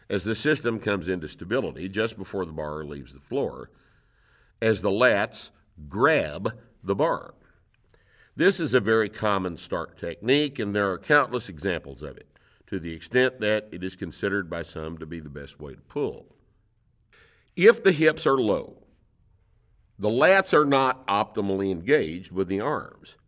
as 0.09 0.23
the 0.23 0.35
system 0.37 0.79
comes 0.79 1.09
into 1.09 1.29
stability 1.29 1.89
just 1.89 2.17
before 2.17 2.45
the 2.45 2.53
bar 2.53 2.85
leaves 2.85 3.15
the 3.15 3.21
floor, 3.21 3.71
as 4.63 4.81
the 4.81 4.91
lats 4.91 5.51
grab 5.89 6.57
the 6.85 6.95
bar. 6.95 7.35
This 8.41 8.59
is 8.59 8.73
a 8.73 8.81
very 8.81 9.11
common 9.11 9.59
start 9.59 9.99
technique, 9.99 10.59
and 10.59 10.75
there 10.75 10.91
are 10.91 10.97
countless 10.97 11.51
examples 11.51 12.03
of 12.03 12.17
it, 12.17 12.27
to 12.69 12.81
the 12.81 12.95
extent 12.95 13.39
that 13.41 13.69
it 13.71 13.85
is 13.85 13.97
considered 13.97 14.49
by 14.49 14.63
some 14.63 14.97
to 14.97 15.05
be 15.05 15.21
the 15.21 15.29
best 15.29 15.61
way 15.61 15.75
to 15.75 15.81
pull. 15.83 16.25
If 17.55 17.85
the 17.85 17.93
hips 17.93 18.27
are 18.27 18.39
low, 18.39 18.79
the 19.99 20.09
lats 20.09 20.55
are 20.55 20.65
not 20.65 21.07
optimally 21.07 21.71
engaged 21.71 22.33
with 22.33 22.49
the 22.49 22.61
arms, 22.61 23.19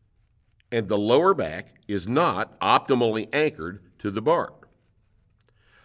and 0.70 0.88
the 0.88 0.96
lower 0.96 1.35
back 1.35 1.75
is 1.87 2.09
not 2.09 2.59
optimally 2.61 3.29
anchored 3.35 3.83
to 3.98 4.11
the 4.11 4.22
bar. 4.22 4.55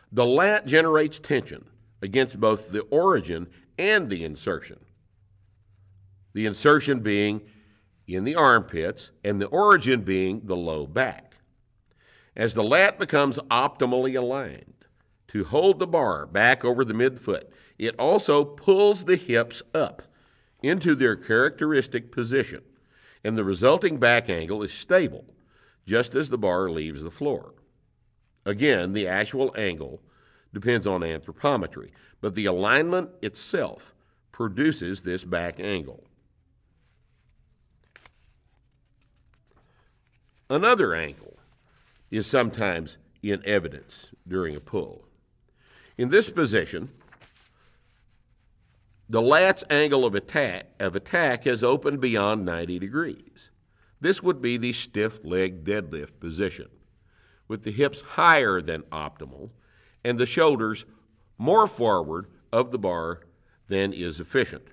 The 0.09 0.25
lat 0.25 0.65
generates 0.65 1.19
tension 1.19 1.65
against 2.01 2.39
both 2.39 2.71
the 2.71 2.83
origin 2.83 3.47
and 3.77 4.09
the 4.09 4.23
insertion. 4.23 4.79
The 6.31 6.45
insertion 6.45 7.01
being 7.01 7.41
in 8.07 8.23
the 8.23 8.35
armpits 8.35 9.11
and 9.23 9.41
the 9.41 9.47
origin 9.47 10.01
being 10.01 10.41
the 10.45 10.55
low 10.55 10.87
back. 10.87 11.35
As 12.35 12.53
the 12.53 12.63
lat 12.63 12.97
becomes 12.97 13.39
optimally 13.51 14.17
aligned 14.17 14.85
to 15.27 15.43
hold 15.43 15.79
the 15.79 15.87
bar 15.87 16.25
back 16.25 16.63
over 16.63 16.85
the 16.85 16.93
midfoot, 16.93 17.43
it 17.77 17.95
also 17.99 18.45
pulls 18.45 19.05
the 19.05 19.17
hips 19.17 19.61
up 19.73 20.03
into 20.63 20.95
their 20.95 21.15
characteristic 21.15 22.11
position, 22.11 22.61
and 23.23 23.37
the 23.37 23.43
resulting 23.43 23.97
back 23.97 24.29
angle 24.29 24.63
is 24.63 24.73
stable 24.73 25.25
just 25.85 26.15
as 26.15 26.29
the 26.29 26.37
bar 26.37 26.69
leaves 26.69 27.01
the 27.01 27.11
floor. 27.11 27.53
Again, 28.45 28.93
the 28.93 29.07
actual 29.07 29.53
angle 29.57 30.01
depends 30.53 30.87
on 30.87 31.01
anthropometry, 31.01 31.91
but 32.21 32.35
the 32.35 32.45
alignment 32.45 33.09
itself 33.21 33.93
produces 34.31 35.01
this 35.01 35.23
back 35.23 35.59
angle. 35.59 36.06
Another 40.49 40.93
angle 40.93 41.37
is 42.09 42.25
sometimes 42.25 42.97
in 43.21 43.41
evidence 43.45 44.11
during 44.27 44.55
a 44.55 44.61
pull. 44.61 45.05
In 45.97 46.09
this 46.09 46.29
position, 46.29 46.89
the 49.09 49.21
lat's 49.21 49.63
angle 49.69 50.05
of 50.05 50.15
attack, 50.15 50.67
of 50.79 50.95
attack 50.95 51.43
has 51.45 51.63
opened 51.63 51.99
beyond 51.99 52.45
90 52.45 52.79
degrees. 52.79 53.49
This 53.99 54.21
would 54.21 54.41
be 54.41 54.57
the 54.57 54.73
stiff 54.73 55.19
leg 55.23 55.63
deadlift 55.63 56.19
position, 56.19 56.69
with 57.47 57.63
the 57.63 57.71
hips 57.71 58.01
higher 58.01 58.61
than 58.61 58.83
optimal 58.83 59.49
and 60.03 60.17
the 60.17 60.25
shoulders 60.25 60.85
more 61.37 61.67
forward 61.67 62.27
of 62.53 62.71
the 62.71 62.79
bar 62.79 63.21
than 63.67 63.91
is 63.91 64.19
efficient. 64.19 64.67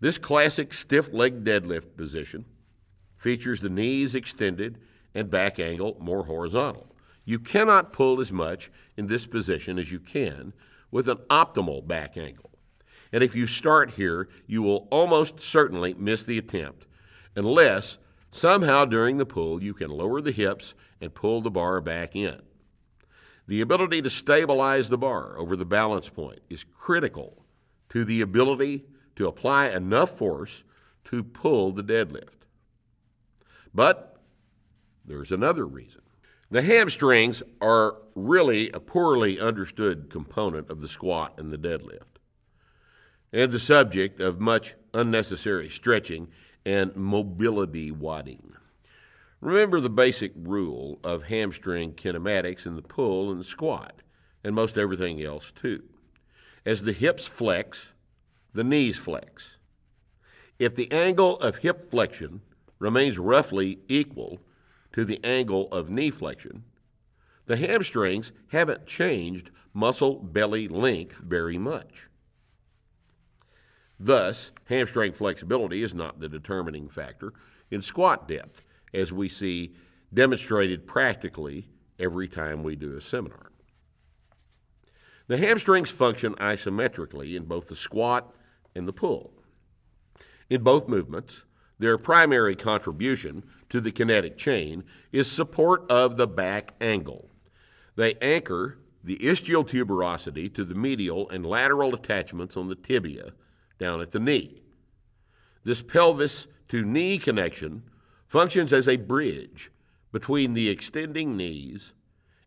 This 0.00 0.18
classic 0.18 0.74
stiff 0.74 1.12
leg 1.12 1.44
deadlift 1.44 1.96
position 1.96 2.44
features 3.16 3.60
the 3.60 3.68
knees 3.68 4.14
extended 4.14 4.78
and 5.14 5.30
back 5.30 5.58
angle 5.58 5.96
more 6.00 6.24
horizontal. 6.24 6.94
You 7.24 7.38
cannot 7.38 7.92
pull 7.92 8.20
as 8.20 8.30
much 8.30 8.70
in 8.96 9.06
this 9.06 9.26
position 9.26 9.78
as 9.78 9.90
you 9.90 9.98
can 9.98 10.52
with 10.90 11.08
an 11.08 11.18
optimal 11.28 11.86
back 11.86 12.16
angle. 12.16 12.50
And 13.12 13.22
if 13.22 13.34
you 13.34 13.46
start 13.46 13.92
here, 13.92 14.28
you 14.46 14.62
will 14.62 14.88
almost 14.90 15.40
certainly 15.40 15.94
miss 15.94 16.22
the 16.22 16.38
attempt, 16.38 16.86
unless 17.34 17.98
somehow 18.30 18.84
during 18.84 19.16
the 19.16 19.26
pull 19.26 19.62
you 19.62 19.74
can 19.74 19.90
lower 19.90 20.20
the 20.20 20.32
hips 20.32 20.74
and 21.00 21.14
pull 21.14 21.40
the 21.40 21.50
bar 21.50 21.80
back 21.80 22.14
in. 22.14 22.42
The 23.48 23.60
ability 23.60 24.02
to 24.02 24.10
stabilize 24.10 24.88
the 24.88 24.98
bar 24.98 25.38
over 25.38 25.56
the 25.56 25.64
balance 25.64 26.08
point 26.08 26.40
is 26.50 26.64
critical 26.64 27.44
to 27.90 28.04
the 28.04 28.20
ability 28.20 28.84
to 29.16 29.28
apply 29.28 29.68
enough 29.68 30.10
force 30.18 30.64
to 31.04 31.22
pull 31.22 31.72
the 31.72 31.84
deadlift. 31.84 32.45
But 33.76 34.16
there's 35.04 35.30
another 35.30 35.66
reason. 35.66 36.00
The 36.50 36.62
hamstrings 36.62 37.42
are 37.60 37.98
really 38.14 38.70
a 38.70 38.80
poorly 38.80 39.38
understood 39.38 40.08
component 40.08 40.70
of 40.70 40.80
the 40.80 40.88
squat 40.88 41.34
and 41.36 41.52
the 41.52 41.58
deadlift, 41.58 42.18
and 43.34 43.52
the 43.52 43.58
subject 43.58 44.18
of 44.18 44.40
much 44.40 44.76
unnecessary 44.94 45.68
stretching 45.68 46.28
and 46.64 46.96
mobility 46.96 47.90
wadding. 47.90 48.54
Remember 49.42 49.78
the 49.78 49.90
basic 49.90 50.32
rule 50.34 50.98
of 51.04 51.24
hamstring 51.24 51.92
kinematics 51.92 52.64
in 52.64 52.76
the 52.76 52.82
pull 52.82 53.30
and 53.30 53.38
the 53.38 53.44
squat, 53.44 54.00
and 54.42 54.54
most 54.54 54.78
everything 54.78 55.22
else 55.22 55.52
too. 55.52 55.82
As 56.64 56.84
the 56.84 56.94
hips 56.94 57.26
flex, 57.26 57.92
the 58.54 58.64
knees 58.64 58.96
flex. 58.96 59.58
If 60.58 60.74
the 60.74 60.90
angle 60.90 61.36
of 61.40 61.58
hip 61.58 61.90
flexion 61.90 62.40
remains 62.78 63.18
roughly 63.18 63.78
equal 63.88 64.40
to 64.92 65.04
the 65.04 65.20
angle 65.24 65.68
of 65.72 65.90
knee 65.90 66.10
flexion, 66.10 66.64
the 67.46 67.56
hamstrings 67.56 68.32
haven't 68.48 68.86
changed 68.86 69.50
muscle 69.72 70.20
belly 70.20 70.68
length 70.68 71.20
very 71.20 71.58
much. 71.58 72.08
Thus, 73.98 74.50
hamstring 74.66 75.12
flexibility 75.12 75.82
is 75.82 75.94
not 75.94 76.20
the 76.20 76.28
determining 76.28 76.88
factor 76.88 77.32
in 77.70 77.82
squat 77.82 78.28
depth, 78.28 78.62
as 78.92 79.12
we 79.12 79.28
see 79.28 79.74
demonstrated 80.12 80.86
practically 80.86 81.68
every 81.98 82.28
time 82.28 82.62
we 82.62 82.76
do 82.76 82.96
a 82.96 83.00
seminar. 83.00 83.52
The 85.28 85.38
hamstrings 85.38 85.90
function 85.90 86.34
isometrically 86.34 87.36
in 87.36 87.44
both 87.44 87.68
the 87.68 87.76
squat 87.76 88.32
and 88.74 88.86
the 88.86 88.92
pull. 88.92 89.32
In 90.48 90.62
both 90.62 90.88
movements, 90.88 91.44
their 91.78 91.98
primary 91.98 92.56
contribution 92.56 93.44
to 93.68 93.80
the 93.80 93.92
kinetic 93.92 94.38
chain 94.38 94.84
is 95.12 95.30
support 95.30 95.90
of 95.90 96.16
the 96.16 96.26
back 96.26 96.74
angle. 96.80 97.30
They 97.96 98.14
anchor 98.14 98.78
the 99.04 99.18
ischial 99.18 99.66
tuberosity 99.66 100.52
to 100.54 100.64
the 100.64 100.74
medial 100.74 101.28
and 101.30 101.44
lateral 101.44 101.94
attachments 101.94 102.56
on 102.56 102.68
the 102.68 102.74
tibia 102.74 103.32
down 103.78 104.00
at 104.00 104.10
the 104.10 104.20
knee. 104.20 104.62
This 105.64 105.82
pelvis 105.82 106.46
to 106.68 106.84
knee 106.84 107.18
connection 107.18 107.84
functions 108.26 108.72
as 108.72 108.88
a 108.88 108.96
bridge 108.96 109.70
between 110.12 110.54
the 110.54 110.68
extending 110.68 111.36
knees 111.36 111.92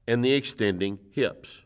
and 0.07 0.23
the 0.23 0.33
extending 0.33 0.99
hips, 1.11 1.61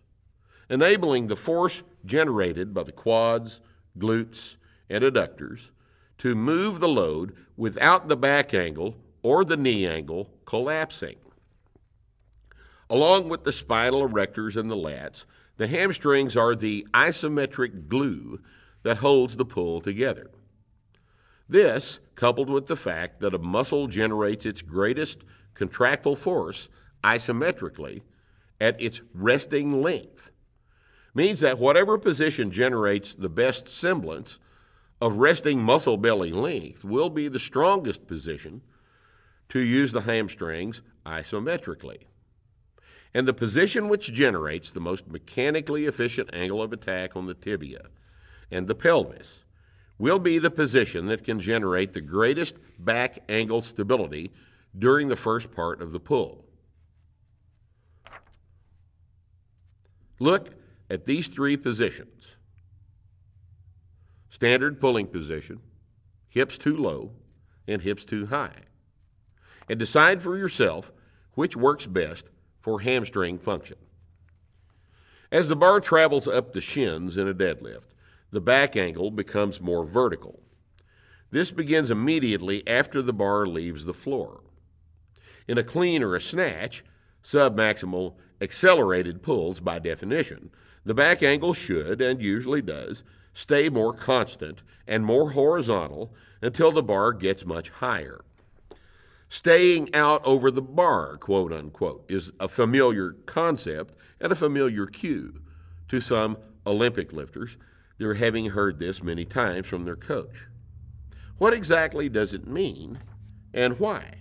enabling 0.70 1.28
the 1.28 1.36
force 1.36 1.82
generated 2.06 2.74
by 2.74 2.84
the 2.84 2.92
quads, 2.92 3.62
glutes, 3.98 4.58
and 4.90 5.04
adductors 5.04 5.70
to 6.24 6.36
move 6.36 6.80
the 6.80 6.88
load 6.88 7.36
without 7.58 8.08
the 8.08 8.16
back 8.16 8.54
angle 8.54 8.96
or 9.24 9.44
the 9.44 9.58
knee 9.58 9.86
angle 9.86 10.30
collapsing. 10.46 11.18
Along 12.90 13.28
with 13.28 13.44
the 13.44 13.52
spinal 13.52 14.08
erectors 14.08 14.56
and 14.56 14.72
the 14.72 14.76
lats, 14.78 15.26
the 15.58 15.68
hamstrings 15.68 16.38
are 16.38 16.56
the 16.56 16.88
isometric 16.94 17.90
glue 17.90 18.40
that 18.84 19.00
holds 19.00 19.36
the 19.36 19.44
pull 19.44 19.82
together. 19.82 20.32
This, 21.50 22.00
coupled 22.16 22.50
with 22.50 22.68
the 22.68 22.78
fact 22.78 23.20
that 23.20 23.36
a 23.36 23.38
muscle 23.38 23.88
generates 23.88 24.46
its 24.46 24.62
greatest 24.62 25.26
contractile 25.56 26.16
force 26.16 26.70
isometrically 27.04 28.02
at 28.62 28.82
its 28.82 29.02
resting 29.14 29.82
length, 29.82 30.32
means 31.14 31.42
that 31.42 31.60
whatever 31.60 31.98
position 31.98 32.50
generates 32.50 33.14
the 33.14 33.28
best 33.28 33.68
semblance 33.68 34.40
of 35.04 35.18
resting 35.18 35.62
muscle 35.62 35.98
belly 35.98 36.32
length 36.32 36.86
will 36.86 37.10
be 37.10 37.28
the 37.28 37.38
strongest 37.38 38.08
position 38.08 38.62
to 39.50 39.60
use 39.60 39.92
the 39.92 40.04
hamstrings 40.04 40.82
isometrically. 41.06 42.04
And 43.14 43.28
the 43.28 43.34
position 43.34 43.90
which 43.90 44.14
generates 44.14 44.72
the 44.72 44.80
most 44.80 45.06
mechanically 45.10 45.88
efficient 45.88 46.30
angle 46.32 46.62
of 46.62 46.72
attack 46.72 47.18
on 47.18 47.26
the 47.26 47.34
tibia 47.34 47.88
and 48.50 48.66
the 48.66 48.76
pelvis 48.76 49.44
will 49.98 50.20
be 50.20 50.40
the 50.40 50.50
position 50.50 51.08
that 51.08 51.26
can 51.26 51.42
generate 51.42 51.92
the 51.92 52.00
greatest 52.00 52.56
back 52.80 53.20
angle 53.28 53.62
stability 53.62 54.32
during 54.80 55.10
the 55.10 55.18
first 55.18 55.52
part 55.52 55.82
of 55.82 55.92
the 55.92 56.00
pull. 56.00 56.46
Look 60.18 60.52
at 60.90 61.06
these 61.06 61.28
three 61.28 61.58
positions 61.58 62.38
standard 64.34 64.82
pulling 64.82 65.06
position, 65.06 65.60
hips 66.28 66.58
too 66.58 66.76
low, 66.76 67.12
and 67.68 67.84
hips 67.84 68.04
too 68.04 68.26
high. 68.26 68.64
And 69.70 69.78
decide 69.78 70.24
for 70.24 70.36
yourself 70.36 70.92
which 71.36 71.56
works 71.56 71.86
best 71.86 72.26
for 72.60 72.80
hamstring 72.80 73.38
function. 73.38 73.78
As 75.32 75.50
the 75.50 75.56
bar 75.56 75.80
travels 75.80 76.28
up 76.28 76.52
the 76.52 76.62
shins 76.62 77.16
in 77.16 77.28
a 77.28 77.34
deadlift, 77.34 77.90
the 78.32 78.42
back 78.42 78.76
angle 78.76 79.12
becomes 79.12 79.62
more 79.62 79.86
vertical. 79.86 80.42
This 81.30 81.52
begins 81.52 81.92
immediately 81.92 82.68
after 82.68 83.04
the 83.04 83.14
bar 83.14 83.46
leaves 83.46 83.86
the 83.86 83.94
floor. 83.94 84.42
In 85.48 85.60
a 85.60 85.64
clean 85.64 86.02
or 86.02 86.16
a 86.16 86.22
snatch, 86.22 86.84
submaximal 87.24 88.16
accelerated 88.42 89.22
pulls 89.22 89.60
by 89.60 89.78
definition, 89.78 90.50
the 90.84 90.96
back 90.96 91.22
angle 91.22 91.54
should, 91.54 92.02
and 92.02 92.20
usually 92.20 92.64
does, 92.64 93.04
stay 93.34 93.70
more 93.70 93.94
constant 93.94 94.62
and 94.88 95.06
more 95.06 95.32
horizontal 95.32 96.14
until 96.42 96.72
the 96.72 96.84
bar 96.84 97.14
gets 97.14 97.46
much 97.46 97.70
higher. 97.70 98.24
Staying 99.30 99.94
out 99.96 100.22
over 100.26 100.52
the 100.52 100.62
bar, 100.62 101.18
quote 101.18 101.52
unquote, 101.52 102.06
is 102.08 102.32
a 102.40 102.48
familiar 102.48 103.14
concept 103.26 103.96
and 104.20 104.32
a 104.32 104.36
familiar 104.36 104.86
cue 104.86 105.42
to 105.88 106.00
some 106.00 106.38
Olympic 106.68 107.12
lifters. 107.12 107.58
They're 107.98 108.14
having 108.16 108.52
heard 108.52 108.80
this 108.80 109.02
many 109.02 109.26
times 109.26 109.68
from 109.68 109.86
their 109.86 109.96
coach. 109.96 110.48
What 111.38 111.54
exactly 111.54 112.10
does 112.10 112.34
it 112.34 112.48
mean 112.48 113.00
and 113.54 113.80
why? 113.80 114.20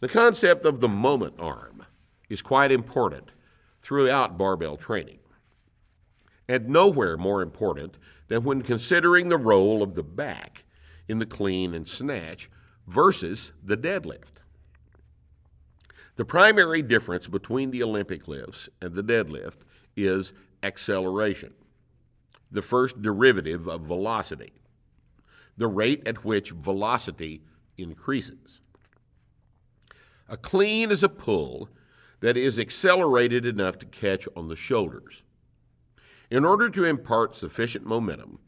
The 0.00 0.08
concept 0.08 0.64
of 0.64 0.80
the 0.80 0.88
moment 0.88 1.34
arm 1.38 1.84
is 2.28 2.42
quite 2.42 2.70
important 2.70 3.30
throughout 3.82 4.38
barbell 4.38 4.76
training, 4.76 5.18
and 6.48 6.68
nowhere 6.68 7.16
more 7.16 7.42
important 7.42 7.96
than 8.28 8.42
when 8.42 8.62
considering 8.62 9.28
the 9.28 9.36
role 9.36 9.82
of 9.82 9.94
the 9.94 10.02
back 10.02 10.64
in 11.06 11.18
the 11.18 11.26
clean 11.26 11.74
and 11.74 11.86
snatch 11.86 12.50
versus 12.86 13.52
the 13.62 13.76
deadlift. 13.76 14.42
The 16.16 16.24
primary 16.24 16.82
difference 16.82 17.28
between 17.28 17.70
the 17.70 17.82
Olympic 17.82 18.26
lifts 18.26 18.68
and 18.80 18.94
the 18.94 19.04
deadlift 19.04 19.58
is 19.96 20.32
acceleration, 20.62 21.54
the 22.50 22.62
first 22.62 23.02
derivative 23.02 23.68
of 23.68 23.82
velocity, 23.82 24.52
the 25.56 25.68
rate 25.68 26.06
at 26.06 26.24
which 26.24 26.50
velocity 26.50 27.42
increases. 27.76 28.60
A 30.28 30.36
clean 30.36 30.90
is 30.90 31.02
a 31.02 31.08
pull 31.08 31.68
that 32.20 32.36
is 32.36 32.58
accelerated 32.58 33.46
enough 33.46 33.78
to 33.78 33.86
catch 33.86 34.26
on 34.36 34.48
the 34.48 34.56
shoulders. 34.56 35.22
In 36.30 36.44
order 36.44 36.68
to 36.68 36.84
impart 36.84 37.34
sufficient 37.34 37.86
momentum 37.86 38.38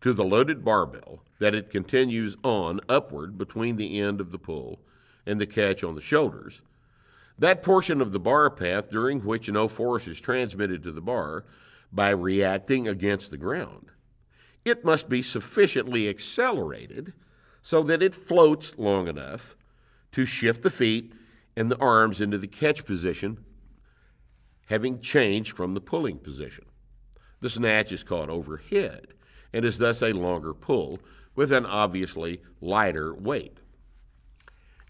to 0.00 0.12
the 0.12 0.24
loaded 0.24 0.64
barbell 0.64 1.22
that 1.38 1.54
it 1.54 1.70
continues 1.70 2.36
on 2.42 2.80
upward 2.88 3.38
between 3.38 3.76
the 3.76 4.00
end 4.00 4.20
of 4.20 4.32
the 4.32 4.38
pull 4.38 4.80
and 5.26 5.40
the 5.40 5.46
catch 5.46 5.84
on 5.84 5.94
the 5.94 6.00
shoulders, 6.00 6.62
that 7.38 7.62
portion 7.62 8.00
of 8.00 8.12
the 8.12 8.18
bar 8.18 8.50
path 8.50 8.90
during 8.90 9.20
which 9.20 9.48
no 9.48 9.68
force 9.68 10.08
is 10.08 10.20
transmitted 10.20 10.82
to 10.82 10.92
the 10.92 11.00
bar 11.00 11.44
by 11.92 12.10
reacting 12.10 12.88
against 12.88 13.30
the 13.30 13.36
ground, 13.36 13.86
it 14.64 14.84
must 14.84 15.08
be 15.08 15.22
sufficiently 15.22 16.08
accelerated 16.08 17.12
so 17.62 17.82
that 17.82 18.02
it 18.02 18.14
floats 18.14 18.76
long 18.76 19.06
enough 19.06 19.56
to 20.12 20.26
shift 20.26 20.62
the 20.62 20.70
feet 20.70 21.12
and 21.56 21.70
the 21.70 21.78
arms 21.78 22.20
into 22.20 22.38
the 22.38 22.46
catch 22.46 22.84
position, 22.84 23.38
having 24.66 25.00
changed 25.00 25.56
from 25.56 25.74
the 25.74 25.80
pulling 25.80 26.18
position. 26.18 26.64
The 27.40 27.50
snatch 27.50 27.92
is 27.92 28.02
caught 28.02 28.28
overhead 28.28 29.08
and 29.52 29.64
is 29.64 29.78
thus 29.78 30.02
a 30.02 30.12
longer 30.12 30.54
pull 30.54 31.00
with 31.34 31.52
an 31.52 31.66
obviously 31.66 32.40
lighter 32.60 33.14
weight. 33.14 33.58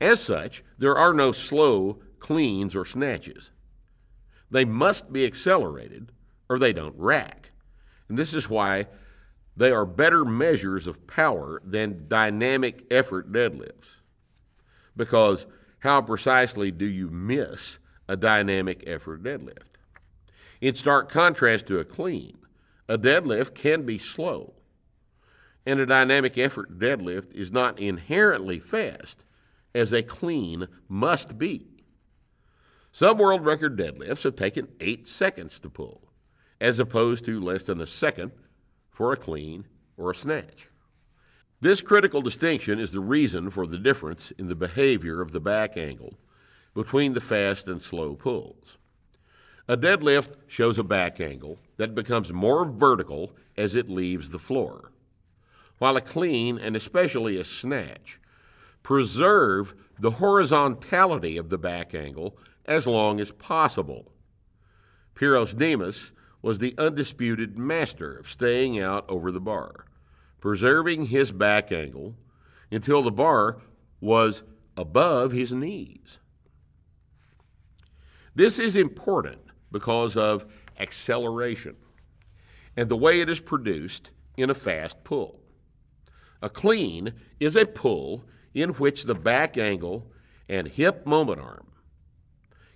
As 0.01 0.23
such, 0.23 0.63
there 0.79 0.97
are 0.97 1.15
no 1.15 1.33
slow 1.33 2.01
cleans 2.19 2.75
or 2.75 2.85
snatches. 2.85 3.51
They 4.51 4.65
must 4.65 5.13
be 5.13 5.25
accelerated 5.25 6.13
or 6.49 6.59
they 6.59 6.73
don't 6.73 6.97
rack. 6.97 7.53
And 8.09 8.19
this 8.19 8.35
is 8.35 8.51
why 8.51 8.87
they 9.57 9.71
are 9.71 9.87
better 9.87 10.25
measures 10.25 10.87
of 10.87 11.07
power 11.07 11.61
than 11.65 12.09
dynamic 12.09 12.85
effort 12.91 13.31
deadlifts. 13.31 14.01
Because 14.97 15.47
how 15.81 16.03
precisely 16.03 16.71
do 16.71 16.87
you 16.87 17.09
miss 17.09 17.79
a 18.09 18.17
dynamic 18.17 18.83
effort 18.87 19.23
deadlift? 19.23 19.77
In 20.61 20.75
stark 20.75 21.09
contrast 21.09 21.67
to 21.67 21.79
a 21.79 21.85
clean, 21.85 22.39
a 22.91 22.99
deadlift 22.99 23.55
can 23.55 23.87
be 23.87 23.99
slow, 23.99 24.53
and 25.65 25.79
a 25.79 25.87
dynamic 25.87 26.37
effort 26.37 26.77
deadlift 26.77 27.33
is 27.33 27.53
not 27.53 27.79
inherently 27.79 28.59
fast, 28.59 29.23
as 29.73 29.93
a 29.93 30.03
clean 30.03 30.67
must 30.89 31.39
be. 31.39 31.85
Some 32.91 33.17
world 33.19 33.45
record 33.45 33.79
deadlifts 33.79 34.25
have 34.25 34.35
taken 34.35 34.67
eight 34.81 35.07
seconds 35.07 35.61
to 35.61 35.71
pull, 35.71 36.11
as 36.61 36.81
opposed 36.81 37.25
to 37.27 37.39
less 37.39 37.63
than 37.63 37.81
a 37.81 37.87
second 37.87 38.33
for 38.91 39.13
a 39.13 39.17
clean 39.17 39.67
or 39.97 40.11
a 40.11 40.15
snatch. 40.17 40.67
This 41.61 41.81
critical 41.81 42.23
distinction 42.23 42.81
is 42.81 42.91
the 42.91 42.99
reason 42.99 43.51
for 43.51 43.69
the 43.69 43.79
difference 43.79 44.33
in 44.33 44.49
the 44.49 44.57
behavior 44.57 45.21
of 45.21 45.31
the 45.31 45.39
back 45.39 45.77
angle 45.77 46.15
between 46.75 47.13
the 47.13 47.21
fast 47.21 47.69
and 47.69 47.81
slow 47.81 48.17
pulls. 48.17 48.79
A 49.69 49.77
deadlift 49.77 50.31
shows 50.47 50.79
a 50.79 50.85
back 50.85 51.21
angle 51.21 51.59
that 51.77 51.95
becomes 51.95 52.33
more 52.33 52.65
vertical 52.65 53.33
as 53.57 53.75
it 53.75 53.89
leaves 53.89 54.31
the 54.31 54.39
floor, 54.39 54.91
while 55.79 55.97
a 55.97 56.01
clean 56.01 56.59
and 56.59 56.75
especially 56.75 57.39
a 57.39 57.45
snatch 57.45 58.21
preserve 58.83 59.75
the 59.99 60.13
horizontality 60.13 61.37
of 61.37 61.51
the 61.51 61.59
back 61.59 61.95
angle 61.95 62.37
as 62.65 62.87
long 62.87 63.21
as 63.21 63.31
possible. 63.33 64.13
Pyrros 65.15 65.55
Dimas 65.55 66.13
was 66.43 66.59
the 66.59 66.75
undisputed 66.79 67.59
master 67.59 68.17
of 68.17 68.31
staying 68.31 68.81
out 68.81 69.05
over 69.09 69.31
the 69.31 69.41
bar 69.41 69.87
preserving 70.41 71.07
his 71.07 71.31
back 71.31 71.71
angle 71.71 72.17
until 72.73 73.03
the 73.03 73.11
bar 73.11 73.59
was 74.01 74.43
above 74.77 75.33
his 75.33 75.53
knees. 75.53 76.19
This 78.35 78.59
is 78.59 78.75
important 78.75 79.41
because 79.71 80.17
of 80.17 80.47
acceleration 80.79 81.77
and 82.77 82.89
the 82.89 82.97
way 82.97 83.21
it 83.21 83.29
is 83.29 83.41
produced 83.41 84.11
in 84.37 84.51
a 84.51 84.55
fast 84.55 85.03
pull. 85.05 85.41
A 86.41 86.49
clean 86.49 87.13
is 87.39 87.57
a 87.57 87.67
pull 87.67 88.25
in 88.55 88.71
which 88.71 89.05
the 89.05 89.15
back 89.15 89.59
angle 89.59 90.11
and 90.49 90.69
hip 90.69 91.07
moment 91.07 91.41
arm 91.41 91.67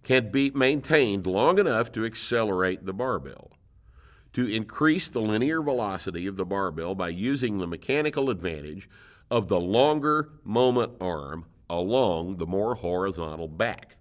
can 0.02 0.30
be 0.30 0.50
maintained 0.50 1.26
long 1.26 1.58
enough 1.58 1.90
to 1.92 2.04
accelerate 2.04 2.84
the 2.84 2.92
barbell 2.92 3.54
to 4.34 4.48
increase 4.48 5.08
the 5.08 5.20
linear 5.20 5.62
velocity 5.62 6.26
of 6.26 6.36
the 6.36 6.44
barbell 6.44 6.94
by 6.94 7.08
using 7.08 7.58
the 7.58 7.66
mechanical 7.66 8.28
advantage 8.28 8.88
of 9.30 9.48
the 9.48 9.60
longer 9.60 10.30
moment 10.42 10.92
arm 11.00 11.46
along 11.70 12.36
the 12.36 12.46
more 12.46 12.74
horizontal 12.74 13.48
back. 13.48 13.96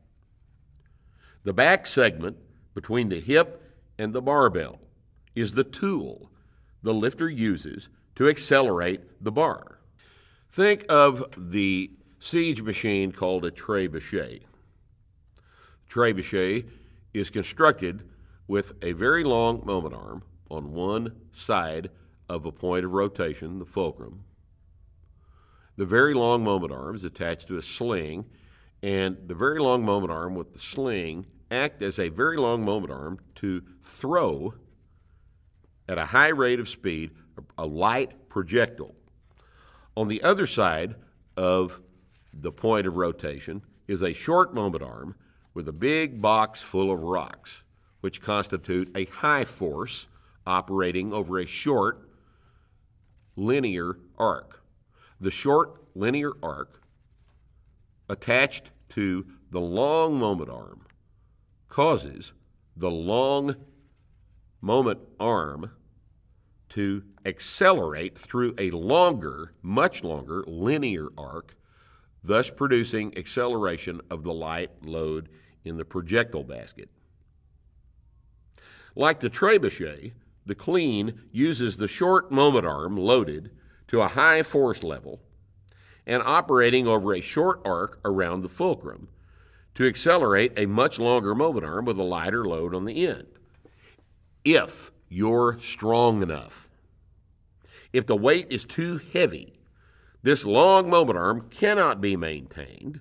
The 1.44 1.54
back 1.54 1.88
segment 1.88 2.38
between 2.74 3.10
the 3.10 3.20
hip 3.20 3.62
and 3.98 4.14
the 4.14 4.22
barbell 4.22 4.80
is 5.36 5.54
the 5.54 5.64
tool 5.64 6.30
the 6.82 6.94
lifter 6.94 7.30
uses 7.30 7.90
to 8.16 8.28
accelerate 8.28 9.02
the 9.24 9.32
bar. 9.32 9.80
Think 10.52 10.86
of 10.90 11.24
the 11.36 11.92
siege 12.20 12.62
machine 12.62 13.12
called 13.12 13.46
a 13.46 13.52
trebuchet. 13.52 14.42
Trebuchet 15.90 16.68
is 17.14 17.30
constructed 17.30 18.04
with 18.48 18.74
a 18.82 18.92
very 18.92 19.24
long 19.24 19.66
moment 19.66 19.96
arm 19.96 20.24
on 20.50 20.74
one 20.74 21.14
side 21.32 21.90
of 22.30 22.46
a 22.46 22.52
point 22.52 22.86
of 22.86 22.92
rotation, 22.92 23.60
the 23.60 23.66
fulcrum. 23.66 24.24
The 25.76 25.86
very 25.86 26.14
long 26.14 26.44
moment 26.44 26.72
arm 26.72 26.96
is 26.96 27.04
attached 27.04 27.48
to 27.48 27.58
a 27.58 27.62
sling, 27.62 28.26
and 28.84 29.18
the 29.28 29.34
very 29.34 29.60
long 29.60 29.84
moment 29.84 30.12
arm 30.12 30.36
with 30.36 30.54
the 30.54 30.60
sling 30.60 31.26
act 31.54 31.82
as 31.82 32.00
a 32.00 32.10
very 32.10 32.38
long 32.38 32.66
moment 32.66 32.92
arm 32.92 33.20
to 33.36 33.64
throw 33.84 34.54
at 35.88 35.98
a 35.98 36.08
high 36.08 36.30
rate 36.30 36.60
of 36.60 36.68
speed 36.68 37.12
a 37.58 37.66
light 37.66 38.30
projectile. 38.30 38.96
On 39.96 40.08
the 40.08 40.24
other 40.24 40.46
side 40.46 40.96
of 41.38 41.82
the 42.34 42.52
point 42.52 42.88
of 42.88 42.96
rotation 42.96 43.62
is 43.88 44.02
a 44.02 44.14
short 44.14 44.54
moment 44.54 44.84
arm 44.84 45.16
with 45.54 45.68
a 45.68 45.74
big 45.74 46.22
box 46.22 46.62
full 46.62 46.92
of 46.92 47.04
rocks 47.04 47.64
which 48.02 48.22
constitute 48.22 48.92
a 48.96 49.06
high 49.06 49.46
force 49.46 50.08
operating 50.46 51.14
over 51.14 51.40
a 51.40 51.46
short 51.46 52.10
linear 53.36 53.98
arc. 54.18 54.64
The 55.22 55.32
short 55.32 55.82
linear 55.96 56.32
arc 56.42 56.82
attached 58.10 58.72
to 58.90 59.26
the 59.52 59.62
long 59.62 60.20
moment 60.20 60.50
arm 60.50 60.86
causes 61.74 62.34
the 62.78 62.92
long 62.92 63.56
moment 64.62 65.00
arm 65.20 65.72
to 66.70 67.04
accelerate 67.26 68.16
through 68.16 68.54
a 68.60 68.70
longer, 68.70 69.54
much 69.64 70.04
longer 70.04 70.44
linear 70.46 71.08
arc, 71.18 71.56
thus 72.24 72.52
producing 72.52 73.18
acceleration 73.18 74.00
of 74.12 74.22
the 74.22 74.32
light 74.32 74.70
load 74.84 75.30
in 75.66 75.76
the 75.78 75.84
projectile 75.84 76.44
basket. 76.44 76.90
Like 78.96 79.20
the 79.20 79.32
trebuchet, 79.32 80.12
the 80.46 80.56
clean 80.56 81.22
uses 81.32 81.78
the 81.78 81.88
short 81.88 82.32
moment 82.32 82.68
arm 82.68 82.98
loaded 82.98 83.50
to 83.88 84.00
a 84.00 84.10
high 84.10 84.44
force 84.44 84.84
level 84.84 85.22
and 86.06 86.22
operating 86.24 86.88
over 86.88 87.16
a 87.16 87.22
short 87.22 87.62
arc 87.66 88.00
around 88.06 88.42
the 88.42 88.50
fulcrum 88.50 89.08
to 89.76 89.88
accelerate 89.88 90.54
a 90.58 90.66
much 90.66 91.00
longer 91.00 91.34
moment 91.34 91.66
arm 91.66 91.86
with 91.86 91.98
a 91.98 92.04
lighter 92.04 92.46
load 92.46 92.76
on 92.76 92.86
the 92.86 93.08
end. 93.08 93.28
If 94.44 94.92
you're 95.14 95.60
strong 95.60 96.24
enough. 96.24 96.70
If 97.92 98.08
the 98.08 98.16
weight 98.16 98.48
is 98.52 98.66
too 98.66 99.00
heavy, 99.14 99.60
this 100.24 100.44
long 100.44 100.90
moment 100.90 101.20
arm 101.20 101.50
cannot 101.52 102.02
be 102.02 102.18
maintained. 102.18 103.00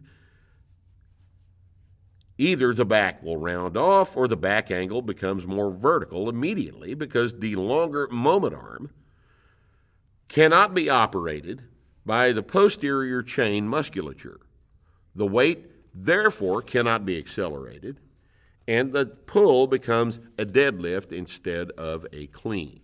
Either 2.37 2.75
the 2.75 2.85
back 2.85 3.23
will 3.23 3.39
round 3.39 3.77
off 3.77 4.17
or 4.17 4.29
the 4.29 4.37
back 4.37 4.71
angle 4.71 5.01
becomes 5.01 5.47
more 5.47 5.71
vertical 5.71 6.29
immediately 6.29 6.93
because 6.93 7.39
the 7.39 7.57
longer 7.57 8.09
moment 8.09 8.55
arm 8.55 8.91
cannot 10.29 10.75
be 10.75 10.91
operated 10.91 11.63
by 12.05 12.33
the 12.33 12.43
posterior 12.43 13.23
chain 13.23 13.69
musculature. 13.69 14.41
The 15.15 15.27
weight, 15.27 15.67
therefore, 15.95 16.63
cannot 16.63 17.05
be 17.05 17.19
accelerated 17.19 17.99
and 18.67 18.93
the 18.93 19.07
pull 19.07 19.67
becomes 19.67 20.21
a 20.39 20.45
deadlift 20.45 21.13
instead 21.13 21.71
of 21.73 22.07
a 22.13 22.27
clean. 22.29 22.81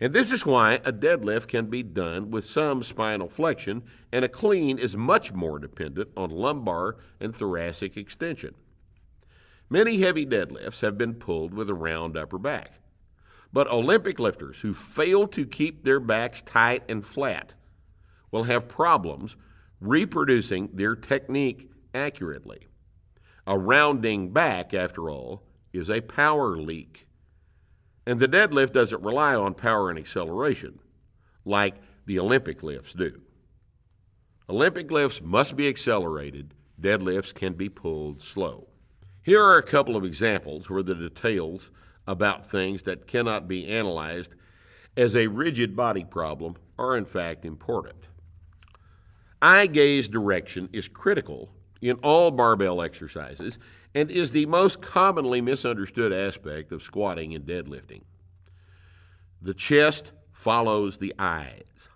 And 0.00 0.12
this 0.12 0.32
is 0.32 0.44
why 0.44 0.74
a 0.74 0.92
deadlift 0.92 1.48
can 1.48 1.66
be 1.66 1.82
done 1.82 2.30
with 2.30 2.44
some 2.44 2.82
spinal 2.82 3.28
flexion, 3.28 3.84
and 4.12 4.24
a 4.24 4.28
clean 4.28 4.76
is 4.76 4.96
much 4.96 5.32
more 5.32 5.58
dependent 5.58 6.10
on 6.16 6.30
lumbar 6.30 6.96
and 7.20 7.34
thoracic 7.34 7.96
extension. 7.96 8.54
Many 9.70 9.98
heavy 9.98 10.26
deadlifts 10.26 10.80
have 10.80 10.98
been 10.98 11.14
pulled 11.14 11.54
with 11.54 11.70
a 11.70 11.74
round 11.74 12.16
upper 12.16 12.38
back. 12.38 12.80
But 13.52 13.70
Olympic 13.70 14.18
lifters 14.18 14.60
who 14.60 14.74
fail 14.74 15.28
to 15.28 15.46
keep 15.46 15.84
their 15.84 16.00
backs 16.00 16.42
tight 16.42 16.82
and 16.88 17.06
flat 17.06 17.54
will 18.30 18.44
have 18.44 18.68
problems 18.68 19.36
reproducing 19.84 20.70
their 20.72 20.96
technique 20.96 21.70
accurately. 21.94 22.66
A 23.46 23.58
rounding 23.58 24.32
back, 24.32 24.72
after 24.72 25.10
all, 25.10 25.42
is 25.72 25.90
a 25.90 26.00
power 26.00 26.56
leak. 26.56 27.06
And 28.06 28.18
the 28.18 28.28
deadlift 28.28 28.72
doesn't 28.72 29.02
rely 29.02 29.34
on 29.34 29.54
power 29.54 29.90
and 29.90 29.98
acceleration 29.98 30.80
like 31.44 31.76
the 32.06 32.18
Olympic 32.18 32.62
lifts 32.62 32.92
do. 32.92 33.20
Olympic 34.48 34.90
lifts 34.90 35.22
must 35.22 35.56
be 35.56 35.68
accelerated, 35.68 36.54
deadlifts 36.80 37.34
can 37.34 37.54
be 37.54 37.68
pulled 37.68 38.22
slow. 38.22 38.68
Here 39.22 39.42
are 39.42 39.56
a 39.56 39.62
couple 39.62 39.96
of 39.96 40.04
examples 40.04 40.68
where 40.68 40.82
the 40.82 40.94
details 40.94 41.70
about 42.06 42.44
things 42.44 42.82
that 42.82 43.06
cannot 43.06 43.48
be 43.48 43.66
analyzed 43.66 44.34
as 44.96 45.16
a 45.16 45.28
rigid 45.28 45.74
body 45.74 46.04
problem 46.04 46.56
are 46.78 46.96
in 46.96 47.06
fact 47.06 47.44
important. 47.44 48.06
Eye 49.44 49.66
gaze 49.66 50.08
direction 50.08 50.70
is 50.72 50.88
critical 50.88 51.50
in 51.82 51.96
all 51.96 52.30
barbell 52.30 52.80
exercises 52.80 53.58
and 53.94 54.10
is 54.10 54.30
the 54.30 54.46
most 54.46 54.80
commonly 54.80 55.42
misunderstood 55.42 56.14
aspect 56.14 56.72
of 56.72 56.82
squatting 56.82 57.34
and 57.34 57.44
deadlifting. 57.44 58.04
The 59.42 59.52
chest 59.52 60.12
follows 60.32 60.96
the 60.96 61.12
eyes, 61.18 61.90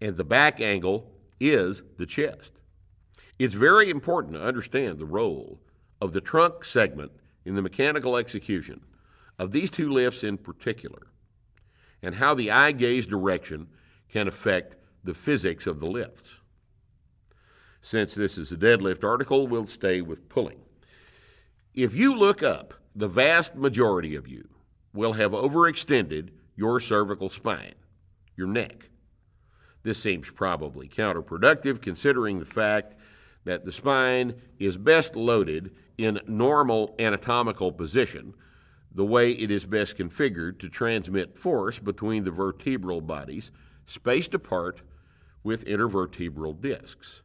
and 0.00 0.14
the 0.14 0.22
back 0.22 0.60
angle 0.60 1.10
is 1.40 1.82
the 1.96 2.06
chest. 2.06 2.52
It's 3.36 3.54
very 3.54 3.90
important 3.90 4.34
to 4.34 4.44
understand 4.44 5.00
the 5.00 5.06
role 5.06 5.58
of 6.00 6.12
the 6.12 6.20
trunk 6.20 6.64
segment 6.64 7.10
in 7.44 7.56
the 7.56 7.62
mechanical 7.62 8.16
execution 8.16 8.82
of 9.40 9.50
these 9.50 9.72
two 9.72 9.90
lifts 9.90 10.22
in 10.22 10.38
particular, 10.38 11.08
and 12.00 12.14
how 12.14 12.32
the 12.32 12.52
eye 12.52 12.70
gaze 12.70 13.08
direction 13.08 13.66
can 14.08 14.28
affect 14.28 14.76
the 15.02 15.14
physics 15.14 15.66
of 15.66 15.80
the 15.80 15.88
lifts. 15.88 16.38
Since 17.84 18.14
this 18.14 18.38
is 18.38 18.50
a 18.50 18.56
deadlift 18.56 19.04
article, 19.04 19.46
we'll 19.46 19.66
stay 19.66 20.00
with 20.00 20.30
pulling. 20.30 20.62
If 21.74 21.94
you 21.94 22.16
look 22.16 22.42
up, 22.42 22.72
the 22.96 23.08
vast 23.08 23.56
majority 23.56 24.16
of 24.16 24.26
you 24.26 24.48
will 24.94 25.12
have 25.12 25.32
overextended 25.32 26.30
your 26.56 26.80
cervical 26.80 27.28
spine, 27.28 27.74
your 28.36 28.46
neck. 28.46 28.88
This 29.82 30.02
seems 30.02 30.30
probably 30.30 30.88
counterproductive 30.88 31.82
considering 31.82 32.38
the 32.38 32.46
fact 32.46 32.94
that 33.44 33.66
the 33.66 33.72
spine 33.72 34.36
is 34.58 34.78
best 34.78 35.14
loaded 35.14 35.70
in 35.98 36.20
normal 36.26 36.94
anatomical 36.98 37.70
position, 37.70 38.32
the 38.94 39.04
way 39.04 39.32
it 39.32 39.50
is 39.50 39.66
best 39.66 39.98
configured 39.98 40.58
to 40.60 40.70
transmit 40.70 41.36
force 41.36 41.78
between 41.78 42.24
the 42.24 42.30
vertebral 42.30 43.02
bodies 43.02 43.50
spaced 43.84 44.32
apart 44.32 44.80
with 45.42 45.66
intervertebral 45.66 46.58
discs 46.58 47.20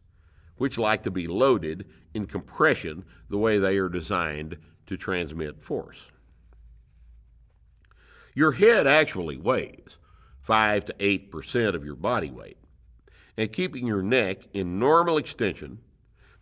which 0.60 0.78
like 0.78 1.02
to 1.04 1.12
be 1.12 1.26
loaded 1.26 1.88
in 2.14 2.28
compression 2.28 3.04
the 3.30 3.38
way 3.38 3.58
they 3.58 3.78
are 3.78 3.90
designed 3.90 4.58
to 4.86 4.96
transmit 4.96 5.62
force. 5.62 6.12
Your 8.36 8.52
head 8.54 8.86
actually 8.86 9.38
weighs 9.38 9.98
5 10.42 10.86
to 10.86 10.94
8% 10.94 11.76
of 11.76 11.84
your 11.84 11.96
body 11.96 12.30
weight, 12.30 12.58
and 13.38 13.52
keeping 13.52 13.88
your 13.88 14.04
neck 14.04 14.48
in 14.54 14.80
normal 14.80 15.18
extension 15.18 15.80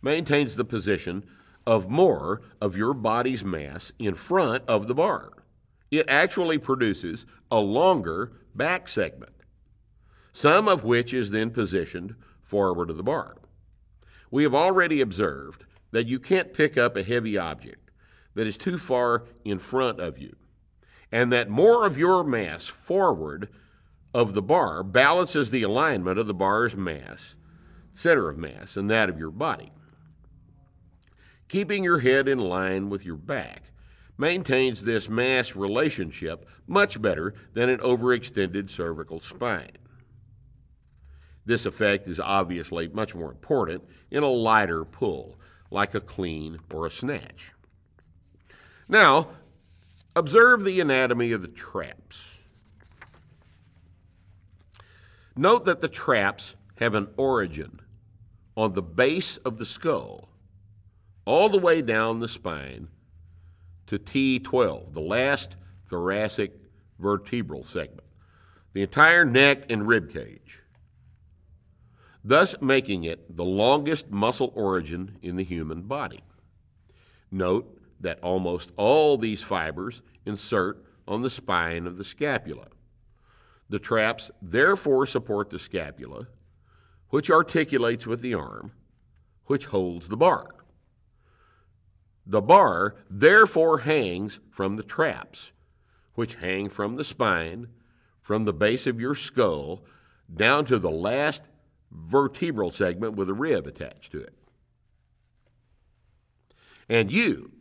maintains 0.02 0.56
the 0.56 0.64
position 0.64 1.24
of 1.66 1.90
more 1.90 2.42
of 2.60 2.76
your 2.76 2.94
body's 2.94 3.44
mass 3.44 3.92
in 3.98 4.14
front 4.14 4.64
of 4.66 4.86
the 4.86 4.94
bar. 4.94 5.32
It 5.90 6.06
actually 6.08 6.58
produces 6.58 7.26
a 7.50 7.58
longer 7.58 8.32
back 8.54 8.88
segment, 8.88 9.32
some 10.32 10.68
of 10.68 10.84
which 10.84 11.12
is 11.12 11.30
then 11.30 11.50
positioned 11.50 12.14
forward 12.42 12.90
of 12.90 12.96
the 12.96 13.02
bar. 13.02 13.37
We 14.30 14.42
have 14.42 14.54
already 14.54 15.00
observed 15.00 15.64
that 15.90 16.06
you 16.06 16.18
can't 16.18 16.52
pick 16.52 16.76
up 16.76 16.96
a 16.96 17.02
heavy 17.02 17.38
object 17.38 17.90
that 18.34 18.46
is 18.46 18.56
too 18.56 18.78
far 18.78 19.24
in 19.44 19.58
front 19.58 20.00
of 20.00 20.18
you, 20.18 20.36
and 21.10 21.32
that 21.32 21.48
more 21.48 21.86
of 21.86 21.98
your 21.98 22.22
mass 22.22 22.66
forward 22.66 23.48
of 24.14 24.34
the 24.34 24.42
bar 24.42 24.82
balances 24.82 25.50
the 25.50 25.62
alignment 25.62 26.18
of 26.18 26.26
the 26.26 26.34
bar's 26.34 26.76
mass, 26.76 27.34
center 27.92 28.28
of 28.28 28.38
mass, 28.38 28.76
and 28.76 28.90
that 28.90 29.08
of 29.08 29.18
your 29.18 29.30
body. 29.30 29.72
Keeping 31.48 31.82
your 31.82 32.00
head 32.00 32.28
in 32.28 32.38
line 32.38 32.90
with 32.90 33.06
your 33.06 33.16
back 33.16 33.72
maintains 34.18 34.84
this 34.84 35.08
mass 35.08 35.56
relationship 35.56 36.46
much 36.66 37.00
better 37.00 37.32
than 37.54 37.68
an 37.68 37.78
overextended 37.78 38.68
cervical 38.68 39.20
spine. 39.20 39.72
This 41.48 41.64
effect 41.64 42.06
is 42.08 42.20
obviously 42.20 42.88
much 42.88 43.14
more 43.14 43.30
important 43.30 43.82
in 44.10 44.22
a 44.22 44.28
lighter 44.28 44.84
pull, 44.84 45.40
like 45.70 45.94
a 45.94 46.00
clean 46.00 46.58
or 46.70 46.84
a 46.84 46.90
snatch. 46.90 47.52
Now, 48.86 49.30
observe 50.14 50.62
the 50.62 50.78
anatomy 50.78 51.32
of 51.32 51.40
the 51.40 51.48
traps. 51.48 52.36
Note 55.34 55.64
that 55.64 55.80
the 55.80 55.88
traps 55.88 56.54
have 56.80 56.94
an 56.94 57.08
origin 57.16 57.80
on 58.54 58.74
the 58.74 58.82
base 58.82 59.38
of 59.38 59.56
the 59.56 59.64
skull, 59.64 60.28
all 61.24 61.48
the 61.48 61.56
way 61.56 61.80
down 61.80 62.20
the 62.20 62.28
spine 62.28 62.88
to 63.86 63.98
T12, 63.98 64.92
the 64.92 65.00
last 65.00 65.56
thoracic 65.86 66.52
vertebral 66.98 67.62
segment, 67.62 68.06
the 68.74 68.82
entire 68.82 69.24
neck 69.24 69.64
and 69.70 69.88
rib 69.88 70.12
cage 70.12 70.60
thus 72.28 72.54
making 72.60 73.04
it 73.04 73.34
the 73.34 73.44
longest 73.44 74.10
muscle 74.10 74.52
origin 74.54 75.16
in 75.22 75.36
the 75.36 75.44
human 75.44 75.80
body. 75.80 76.20
Note 77.30 77.80
that 77.98 78.22
almost 78.22 78.70
all 78.76 79.16
these 79.16 79.42
fibers 79.42 80.02
insert 80.26 80.84
on 81.06 81.22
the 81.22 81.30
spine 81.30 81.86
of 81.86 81.96
the 81.96 82.04
scapula. 82.04 82.66
The 83.70 83.78
traps 83.78 84.30
therefore 84.42 85.06
support 85.06 85.48
the 85.48 85.58
scapula, 85.58 86.28
which 87.08 87.30
articulates 87.30 88.06
with 88.06 88.20
the 88.20 88.34
arm, 88.34 88.72
which 89.46 89.64
holds 89.66 90.08
the 90.08 90.16
bar. 90.16 90.48
The 92.26 92.42
bar 92.42 92.96
therefore 93.08 93.78
hangs 93.78 94.38
from 94.50 94.76
the 94.76 94.82
traps, 94.82 95.52
which 96.14 96.34
hang 96.34 96.68
from 96.68 96.96
the 96.96 97.04
spine, 97.04 97.68
from 98.20 98.44
the 98.44 98.52
base 98.52 98.86
of 98.86 99.00
your 99.00 99.14
skull, 99.14 99.82
down 100.34 100.66
to 100.66 100.78
the 100.78 100.90
last 100.90 101.44
vertebral 101.90 102.70
segment 102.70 103.14
with 103.14 103.28
a 103.28 103.34
rib 103.34 103.66
attached 103.66 104.12
to 104.12 104.20
it. 104.20 104.34
And 106.88 107.12
you 107.12 107.52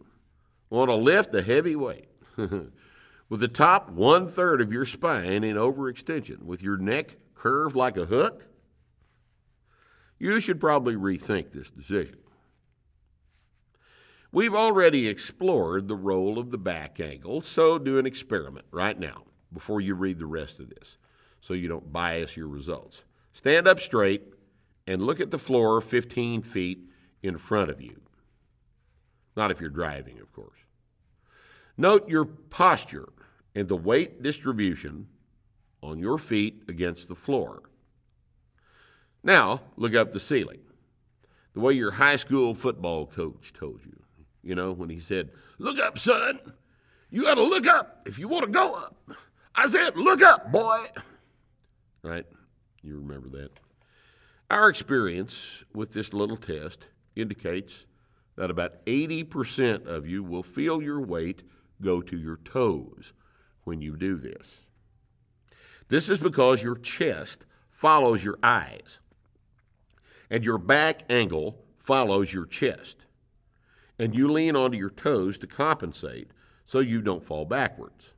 want 0.69 0.89
to 0.89 0.95
lift 0.95 1.33
a 1.35 1.41
heavy 1.41 1.75
weight 1.75 2.07
with 2.37 3.39
the 3.39 3.47
top 3.47 3.89
one 3.89 4.27
third 4.27 4.61
of 4.61 4.71
your 4.71 4.85
spine 4.85 5.43
in 5.43 5.57
overextension, 5.57 6.43
with 6.43 6.61
your 6.61 6.77
neck 6.77 7.17
curved 7.35 7.75
like 7.75 7.97
a 7.97 8.05
hook, 8.05 8.47
you 10.19 10.39
should 10.39 10.59
probably 10.59 10.95
rethink 10.95 11.51
this 11.51 11.69
decision. 11.69 12.17
We've 14.31 14.55
already 14.55 15.07
explored 15.07 15.87
the 15.87 15.95
role 15.95 16.37
of 16.37 16.51
the 16.51 16.57
back 16.57 16.99
angle, 16.99 17.41
so 17.41 17.79
do 17.79 17.97
an 17.97 18.05
experiment 18.05 18.65
right 18.71 18.99
now 18.99 19.23
before 19.53 19.79
you 19.79 19.95
read 19.95 20.19
the 20.19 20.25
rest 20.25 20.59
of 20.59 20.69
this 20.69 20.97
so 21.39 21.53
you 21.53 21.67
don't 21.67 21.93
bias 21.93 22.35
your 22.35 22.47
results. 22.47 23.03
Stand 23.37 23.67
up 23.67 23.79
straight 23.79 24.23
and 24.87 25.03
look 25.03 25.19
at 25.19 25.29
the 25.29 25.37
floor 25.37 25.79
15 25.79 26.41
feet 26.41 26.79
in 27.21 27.37
front 27.37 27.69
of 27.69 27.79
you. 27.79 28.01
Not 29.35 29.51
if 29.51 29.61
you're 29.61 29.69
driving, 29.69 30.19
of 30.19 30.33
course. 30.33 30.57
Note 31.77 32.09
your 32.09 32.25
posture 32.25 33.09
and 33.53 33.67
the 33.67 33.75
weight 33.75 34.23
distribution 34.23 35.09
on 35.83 35.99
your 35.99 36.17
feet 36.17 36.63
against 36.67 37.09
the 37.09 37.15
floor. 37.15 37.61
Now, 39.21 39.61
look 39.75 39.93
up 39.93 40.13
the 40.13 40.19
ceiling. 40.19 40.61
The 41.53 41.59
way 41.59 41.73
your 41.73 41.91
high 41.91 42.15
school 42.15 42.55
football 42.55 43.05
coach 43.05 43.53
told 43.53 43.81
you, 43.85 44.01
you 44.41 44.55
know, 44.55 44.71
when 44.71 44.89
he 44.89 44.99
said, 44.99 45.29
Look 45.59 45.77
up, 45.77 45.99
son. 45.99 46.39
You 47.11 47.25
got 47.25 47.35
to 47.35 47.43
look 47.43 47.67
up 47.67 48.01
if 48.07 48.17
you 48.17 48.27
want 48.27 48.45
to 48.45 48.51
go 48.51 48.73
up. 48.73 49.11
I 49.53 49.67
said, 49.67 49.95
Look 49.95 50.23
up, 50.23 50.51
boy. 50.51 50.85
Right? 52.01 52.25
You 52.87 52.99
remember 52.99 53.27
that. 53.37 53.59
Our 54.49 54.69
experience 54.69 55.65
with 55.73 55.91
this 55.91 56.13
little 56.13 56.37
test 56.37 56.87
indicates 57.17 57.85
that 58.37 58.49
about 58.49 58.85
80% 58.85 59.85
of 59.85 60.07
you 60.07 60.23
will 60.23 60.43
feel 60.43 60.81
your 60.81 61.01
weight 61.01 61.43
go 61.81 62.01
to 62.01 62.17
your 62.17 62.37
toes 62.37 63.11
when 63.65 63.81
you 63.81 63.97
do 63.97 64.15
this. 64.15 64.61
This 65.89 66.09
is 66.09 66.19
because 66.19 66.63
your 66.63 66.77
chest 66.77 67.45
follows 67.69 68.23
your 68.23 68.39
eyes, 68.41 68.99
and 70.29 70.45
your 70.45 70.57
back 70.57 71.03
angle 71.09 71.65
follows 71.77 72.31
your 72.31 72.45
chest. 72.45 73.05
And 73.99 74.15
you 74.15 74.31
lean 74.31 74.55
onto 74.55 74.77
your 74.77 74.89
toes 74.89 75.37
to 75.39 75.47
compensate 75.47 76.31
so 76.65 76.79
you 76.79 77.01
don't 77.01 77.23
fall 77.23 77.43
backwards. 77.43 78.13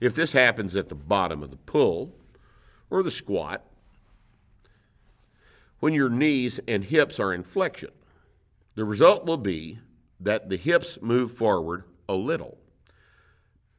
If 0.00 0.16
this 0.16 0.32
happens 0.32 0.74
at 0.74 0.88
the 0.88 0.94
bottom 0.96 1.42
of 1.44 1.50
the 1.50 1.56
pull 1.56 2.16
or 2.92 3.02
the 3.02 3.10
squat, 3.10 3.64
when 5.80 5.94
your 5.94 6.10
knees 6.10 6.60
and 6.68 6.84
hips 6.84 7.18
are 7.18 7.32
in 7.32 7.42
flexion, 7.42 7.90
the 8.74 8.84
result 8.84 9.24
will 9.24 9.38
be 9.38 9.78
that 10.20 10.50
the 10.50 10.58
hips 10.58 11.00
move 11.00 11.32
forward 11.32 11.84
a 12.06 12.14
little, 12.14 12.58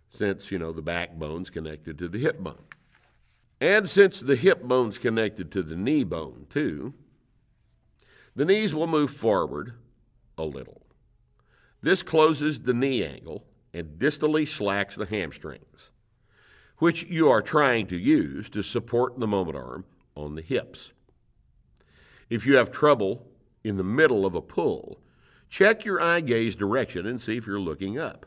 since, 0.10 0.52
you 0.52 0.58
know, 0.58 0.74
the 0.74 0.82
backbone's 0.82 1.52
connected 1.52 1.98
to 2.00 2.08
the 2.08 2.18
hip 2.18 2.40
bone. 2.40 2.64
And 3.62 3.88
since 3.88 4.20
the 4.20 4.36
hip 4.36 4.64
bone's 4.64 4.98
connected 4.98 5.52
to 5.52 5.62
the 5.62 5.76
knee 5.76 6.04
bone, 6.04 6.48
too, 6.50 6.96
the 8.36 8.46
knees 8.46 8.74
will 8.74 8.88
move 8.88 9.12
forward 9.12 9.74
a 10.40 10.44
little. 10.44 10.82
This 11.82 12.02
closes 12.02 12.62
the 12.62 12.74
knee 12.74 13.06
angle 13.06 13.46
and 13.74 14.00
distally 14.00 14.48
slacks 14.48 14.96
the 14.96 15.06
hamstrings, 15.06 15.92
which 16.84 17.04
you 17.04 17.30
are 17.30 17.42
trying 17.42 17.88
to 17.88 17.98
use 17.98 18.50
to 18.50 18.62
support 18.62 19.18
the 19.18 19.26
moment 19.26 19.56
arm 19.56 19.86
on 20.18 20.36
the 20.36 20.42
hips. 20.42 20.92
If 22.30 22.46
you 22.46 22.58
have 22.58 22.74
trouble 22.74 23.26
in 23.64 23.78
the 23.78 23.86
middle 23.86 24.26
of 24.26 24.36
a 24.36 24.42
pull, 24.42 25.00
check 25.48 25.86
your 25.86 26.02
eye 26.02 26.20
gaze 26.20 26.58
direction 26.58 27.06
and 27.06 27.22
see 27.22 27.38
if 27.38 27.48
you're 27.48 27.58
looking 27.58 27.98
up. 27.98 28.26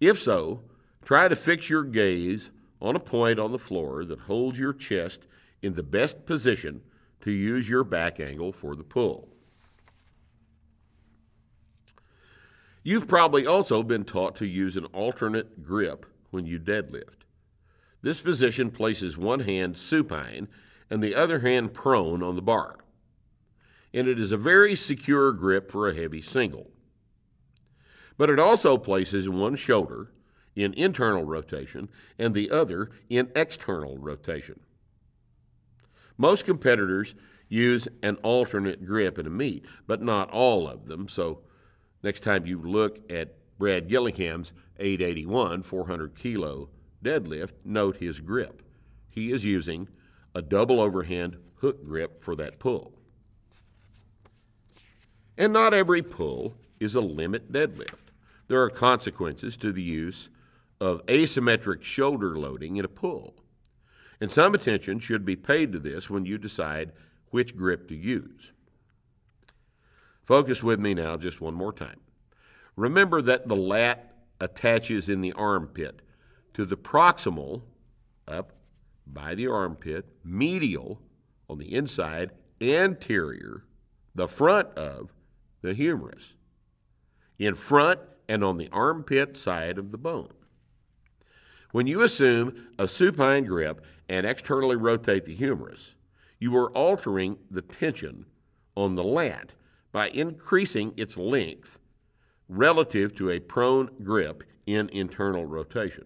If 0.00 0.20
so, 0.20 0.64
try 1.04 1.28
to 1.28 1.36
fix 1.36 1.70
your 1.70 1.84
gaze 1.84 2.50
on 2.82 2.96
a 2.96 2.98
point 2.98 3.38
on 3.38 3.52
the 3.52 3.58
floor 3.60 4.04
that 4.04 4.22
holds 4.22 4.58
your 4.58 4.72
chest 4.72 5.28
in 5.62 5.74
the 5.74 5.84
best 5.84 6.26
position 6.26 6.80
to 7.20 7.30
use 7.30 7.68
your 7.68 7.84
back 7.84 8.18
angle 8.18 8.52
for 8.52 8.74
the 8.74 8.82
pull. 8.82 9.28
You've 12.82 13.06
probably 13.06 13.46
also 13.46 13.84
been 13.84 14.02
taught 14.02 14.34
to 14.38 14.44
use 14.44 14.76
an 14.76 14.86
alternate 14.86 15.62
grip 15.62 16.04
when 16.36 16.44
you 16.44 16.60
deadlift. 16.60 17.24
This 18.02 18.20
position 18.20 18.70
places 18.70 19.16
one 19.16 19.40
hand 19.40 19.78
supine 19.78 20.48
and 20.90 21.02
the 21.02 21.14
other 21.14 21.40
hand 21.40 21.72
prone 21.72 22.22
on 22.22 22.36
the 22.36 22.42
bar. 22.42 22.76
And 23.94 24.06
it 24.06 24.20
is 24.20 24.32
a 24.32 24.36
very 24.36 24.76
secure 24.76 25.32
grip 25.32 25.70
for 25.70 25.88
a 25.88 25.94
heavy 25.94 26.20
single. 26.20 26.70
But 28.18 28.28
it 28.28 28.38
also 28.38 28.76
places 28.76 29.30
one 29.30 29.56
shoulder 29.56 30.12
in 30.54 30.74
internal 30.74 31.24
rotation 31.24 31.88
and 32.18 32.34
the 32.34 32.50
other 32.50 32.90
in 33.08 33.32
external 33.34 33.96
rotation. 33.96 34.60
Most 36.18 36.44
competitors 36.44 37.14
use 37.48 37.88
an 38.02 38.16
alternate 38.16 38.84
grip 38.84 39.18
in 39.18 39.26
a 39.26 39.30
meet, 39.30 39.64
but 39.86 40.02
not 40.02 40.30
all 40.30 40.68
of 40.68 40.86
them. 40.86 41.08
So 41.08 41.40
next 42.02 42.20
time 42.20 42.44
you 42.44 42.60
look 42.60 43.10
at 43.10 43.36
Brad 43.58 43.88
Gillingham's 43.88 44.52
881 44.78 45.62
400 45.62 46.14
kilo 46.14 46.68
deadlift, 47.02 47.52
note 47.64 47.98
his 47.98 48.20
grip. 48.20 48.62
He 49.08 49.30
is 49.30 49.44
using 49.44 49.88
a 50.34 50.42
double 50.42 50.80
overhand 50.80 51.36
hook 51.56 51.84
grip 51.84 52.22
for 52.22 52.36
that 52.36 52.58
pull. 52.58 52.92
And 55.38 55.52
not 55.52 55.74
every 55.74 56.02
pull 56.02 56.54
is 56.80 56.94
a 56.94 57.00
limit 57.00 57.52
deadlift. 57.52 58.10
There 58.48 58.62
are 58.62 58.70
consequences 58.70 59.56
to 59.58 59.72
the 59.72 59.82
use 59.82 60.28
of 60.80 61.04
asymmetric 61.06 61.82
shoulder 61.82 62.36
loading 62.36 62.76
in 62.76 62.84
a 62.84 62.88
pull. 62.88 63.34
And 64.20 64.30
some 64.30 64.54
attention 64.54 64.98
should 64.98 65.24
be 65.24 65.36
paid 65.36 65.72
to 65.72 65.78
this 65.78 66.08
when 66.08 66.24
you 66.24 66.38
decide 66.38 66.92
which 67.30 67.56
grip 67.56 67.88
to 67.88 67.94
use. 67.94 68.52
Focus 70.24 70.62
with 70.62 70.80
me 70.80 70.94
now 70.94 71.16
just 71.16 71.40
one 71.40 71.54
more 71.54 71.72
time. 71.72 72.00
Remember 72.76 73.22
that 73.22 73.48
the 73.48 73.56
lat 73.56 74.14
attaches 74.40 75.08
in 75.08 75.22
the 75.22 75.32
armpit 75.32 76.02
to 76.54 76.64
the 76.64 76.76
proximal, 76.76 77.62
up 78.28 78.52
by 79.06 79.34
the 79.34 79.46
armpit, 79.46 80.06
medial 80.24 81.00
on 81.48 81.58
the 81.58 81.74
inside, 81.74 82.32
anterior, 82.60 83.64
the 84.14 84.28
front 84.28 84.68
of 84.76 85.12
the 85.62 85.74
humerus, 85.74 86.34
in 87.38 87.54
front 87.54 88.00
and 88.28 88.42
on 88.42 88.58
the 88.58 88.68
armpit 88.72 89.36
side 89.36 89.78
of 89.78 89.90
the 89.90 89.98
bone. 89.98 90.32
When 91.72 91.86
you 91.86 92.02
assume 92.02 92.68
a 92.78 92.88
supine 92.88 93.44
grip 93.44 93.84
and 94.08 94.26
externally 94.26 94.76
rotate 94.76 95.24
the 95.24 95.34
humerus, 95.34 95.94
you 96.38 96.56
are 96.56 96.70
altering 96.72 97.38
the 97.50 97.62
tension 97.62 98.26
on 98.76 98.94
the 98.94 99.04
lat 99.04 99.54
by 99.92 100.08
increasing 100.08 100.92
its 100.96 101.16
length 101.16 101.78
relative 102.48 103.14
to 103.16 103.30
a 103.30 103.40
prone 103.40 103.90
grip 104.02 104.44
in 104.66 104.88
internal 104.90 105.46
rotation. 105.46 106.04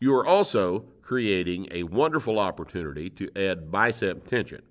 You 0.00 0.14
are 0.14 0.26
also 0.26 0.86
creating 1.02 1.68
a 1.70 1.84
wonderful 1.84 2.38
opportunity 2.38 3.10
to 3.10 3.30
add 3.36 3.70
bicep 3.70 4.26
tension 4.26 4.62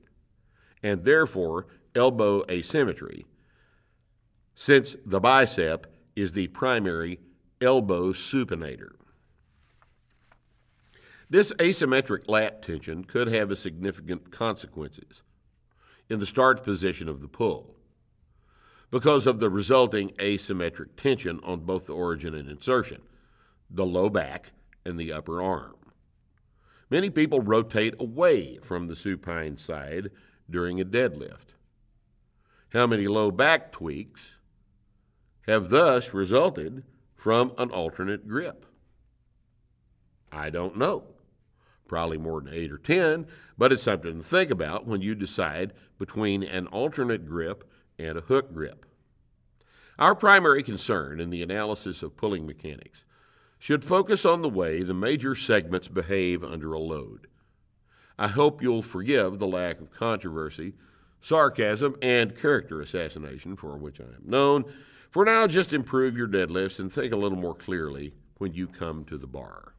and 0.82 1.04
therefore 1.04 1.68
elbow 1.96 2.44
asymmetry, 2.50 3.26
since 4.56 4.96
the 5.06 5.20
bicep 5.20 5.88
is 6.16 6.34
the 6.34 6.48
primary 6.48 7.20
elbow 7.62 8.12
supinator. 8.12 8.92
This 11.30 11.54
asymmetric 11.54 12.28
lat 12.28 12.62
tension 12.62 13.06
could 13.06 13.28
have 13.28 13.58
significant 13.58 14.32
consequences 14.32 15.24
in 16.10 16.20
the 16.20 16.26
start 16.26 16.64
position 16.64 17.08
of 17.08 17.22
the 17.22 17.28
pull 17.28 17.73
because 18.94 19.26
of 19.26 19.40
the 19.40 19.50
resulting 19.50 20.10
asymmetric 20.20 20.86
tension 20.96 21.40
on 21.42 21.62
both 21.62 21.88
the 21.88 21.94
origin 21.94 22.36
and 22.36 22.48
insertion, 22.48 23.02
the 23.68 23.88
low 23.88 24.08
back 24.08 24.52
and 24.86 25.00
the 25.00 25.12
upper 25.12 25.42
arm. 25.42 25.74
Many 26.92 27.10
people 27.10 27.42
rotate 27.42 27.96
away 28.00 28.60
from 28.62 28.86
the 28.86 28.96
supine 28.96 29.58
side 29.58 30.12
during 30.48 30.80
a 30.80 30.86
deadlift. 30.86 31.56
How 32.72 32.86
many 32.86 33.08
low 33.08 33.32
back 33.32 33.72
tweaks 33.72 34.38
have 35.48 35.70
thus 35.70 36.14
resulted 36.14 36.84
from 37.16 37.52
an 37.58 37.72
alternate 37.72 38.28
grip? 38.28 38.64
I 40.32 40.52
don't 40.52 40.78
know 40.78 41.06
probably 41.88 42.18
more 42.18 42.42
than 42.42 42.54
eight 42.54 42.72
or 42.72 42.78
10, 42.78 43.28
but 43.56 43.72
it's 43.72 43.84
something 43.84 44.18
to 44.18 44.24
think 44.24 44.50
about 44.50 44.88
when 44.88 45.02
you 45.02 45.14
decide 45.14 45.74
between 46.00 46.42
an 46.42 46.66
alternate 46.68 47.28
grip 47.28 47.70
and 48.04 48.18
a 48.18 48.22
hook 48.22 48.54
grip. 48.54 48.86
Our 49.98 50.16
primary 50.16 50.64
concern 50.64 51.20
in 51.20 51.30
the 51.30 51.42
analysis 51.42 52.04
of 52.04 52.18
pulling 52.18 52.46
mechanics 52.46 53.06
should 53.60 53.84
focus 53.84 54.26
on 54.26 54.42
the 54.42 54.50
way 54.50 54.84
the 54.84 54.94
major 54.94 55.36
segments 55.36 55.88
behave 55.88 56.44
under 56.44 56.74
a 56.74 56.80
load. 56.80 57.28
I 58.18 58.28
hope 58.28 58.62
you'll 58.62 58.82
forgive 58.82 59.40
the 59.40 59.48
lack 59.48 59.80
of 59.80 59.92
controversy, 59.92 60.74
sarcasm, 61.22 61.96
and 62.02 62.36
character 62.36 62.82
assassination 62.82 63.56
for 63.56 63.78
which 63.78 64.02
I 64.02 64.06
am 64.06 64.24
known. 64.26 64.66
For 65.10 65.24
now, 65.24 65.48
just 65.48 65.74
improve 65.74 66.18
your 66.18 66.28
deadlifts 66.28 66.80
and 66.80 66.92
think 66.92 67.14
a 67.14 67.18
little 67.18 67.38
more 67.38 67.56
clearly 67.56 68.14
when 68.38 68.54
you 68.54 68.68
come 68.68 69.06
to 69.06 69.18
the 69.18 69.28
bar. 69.28 69.73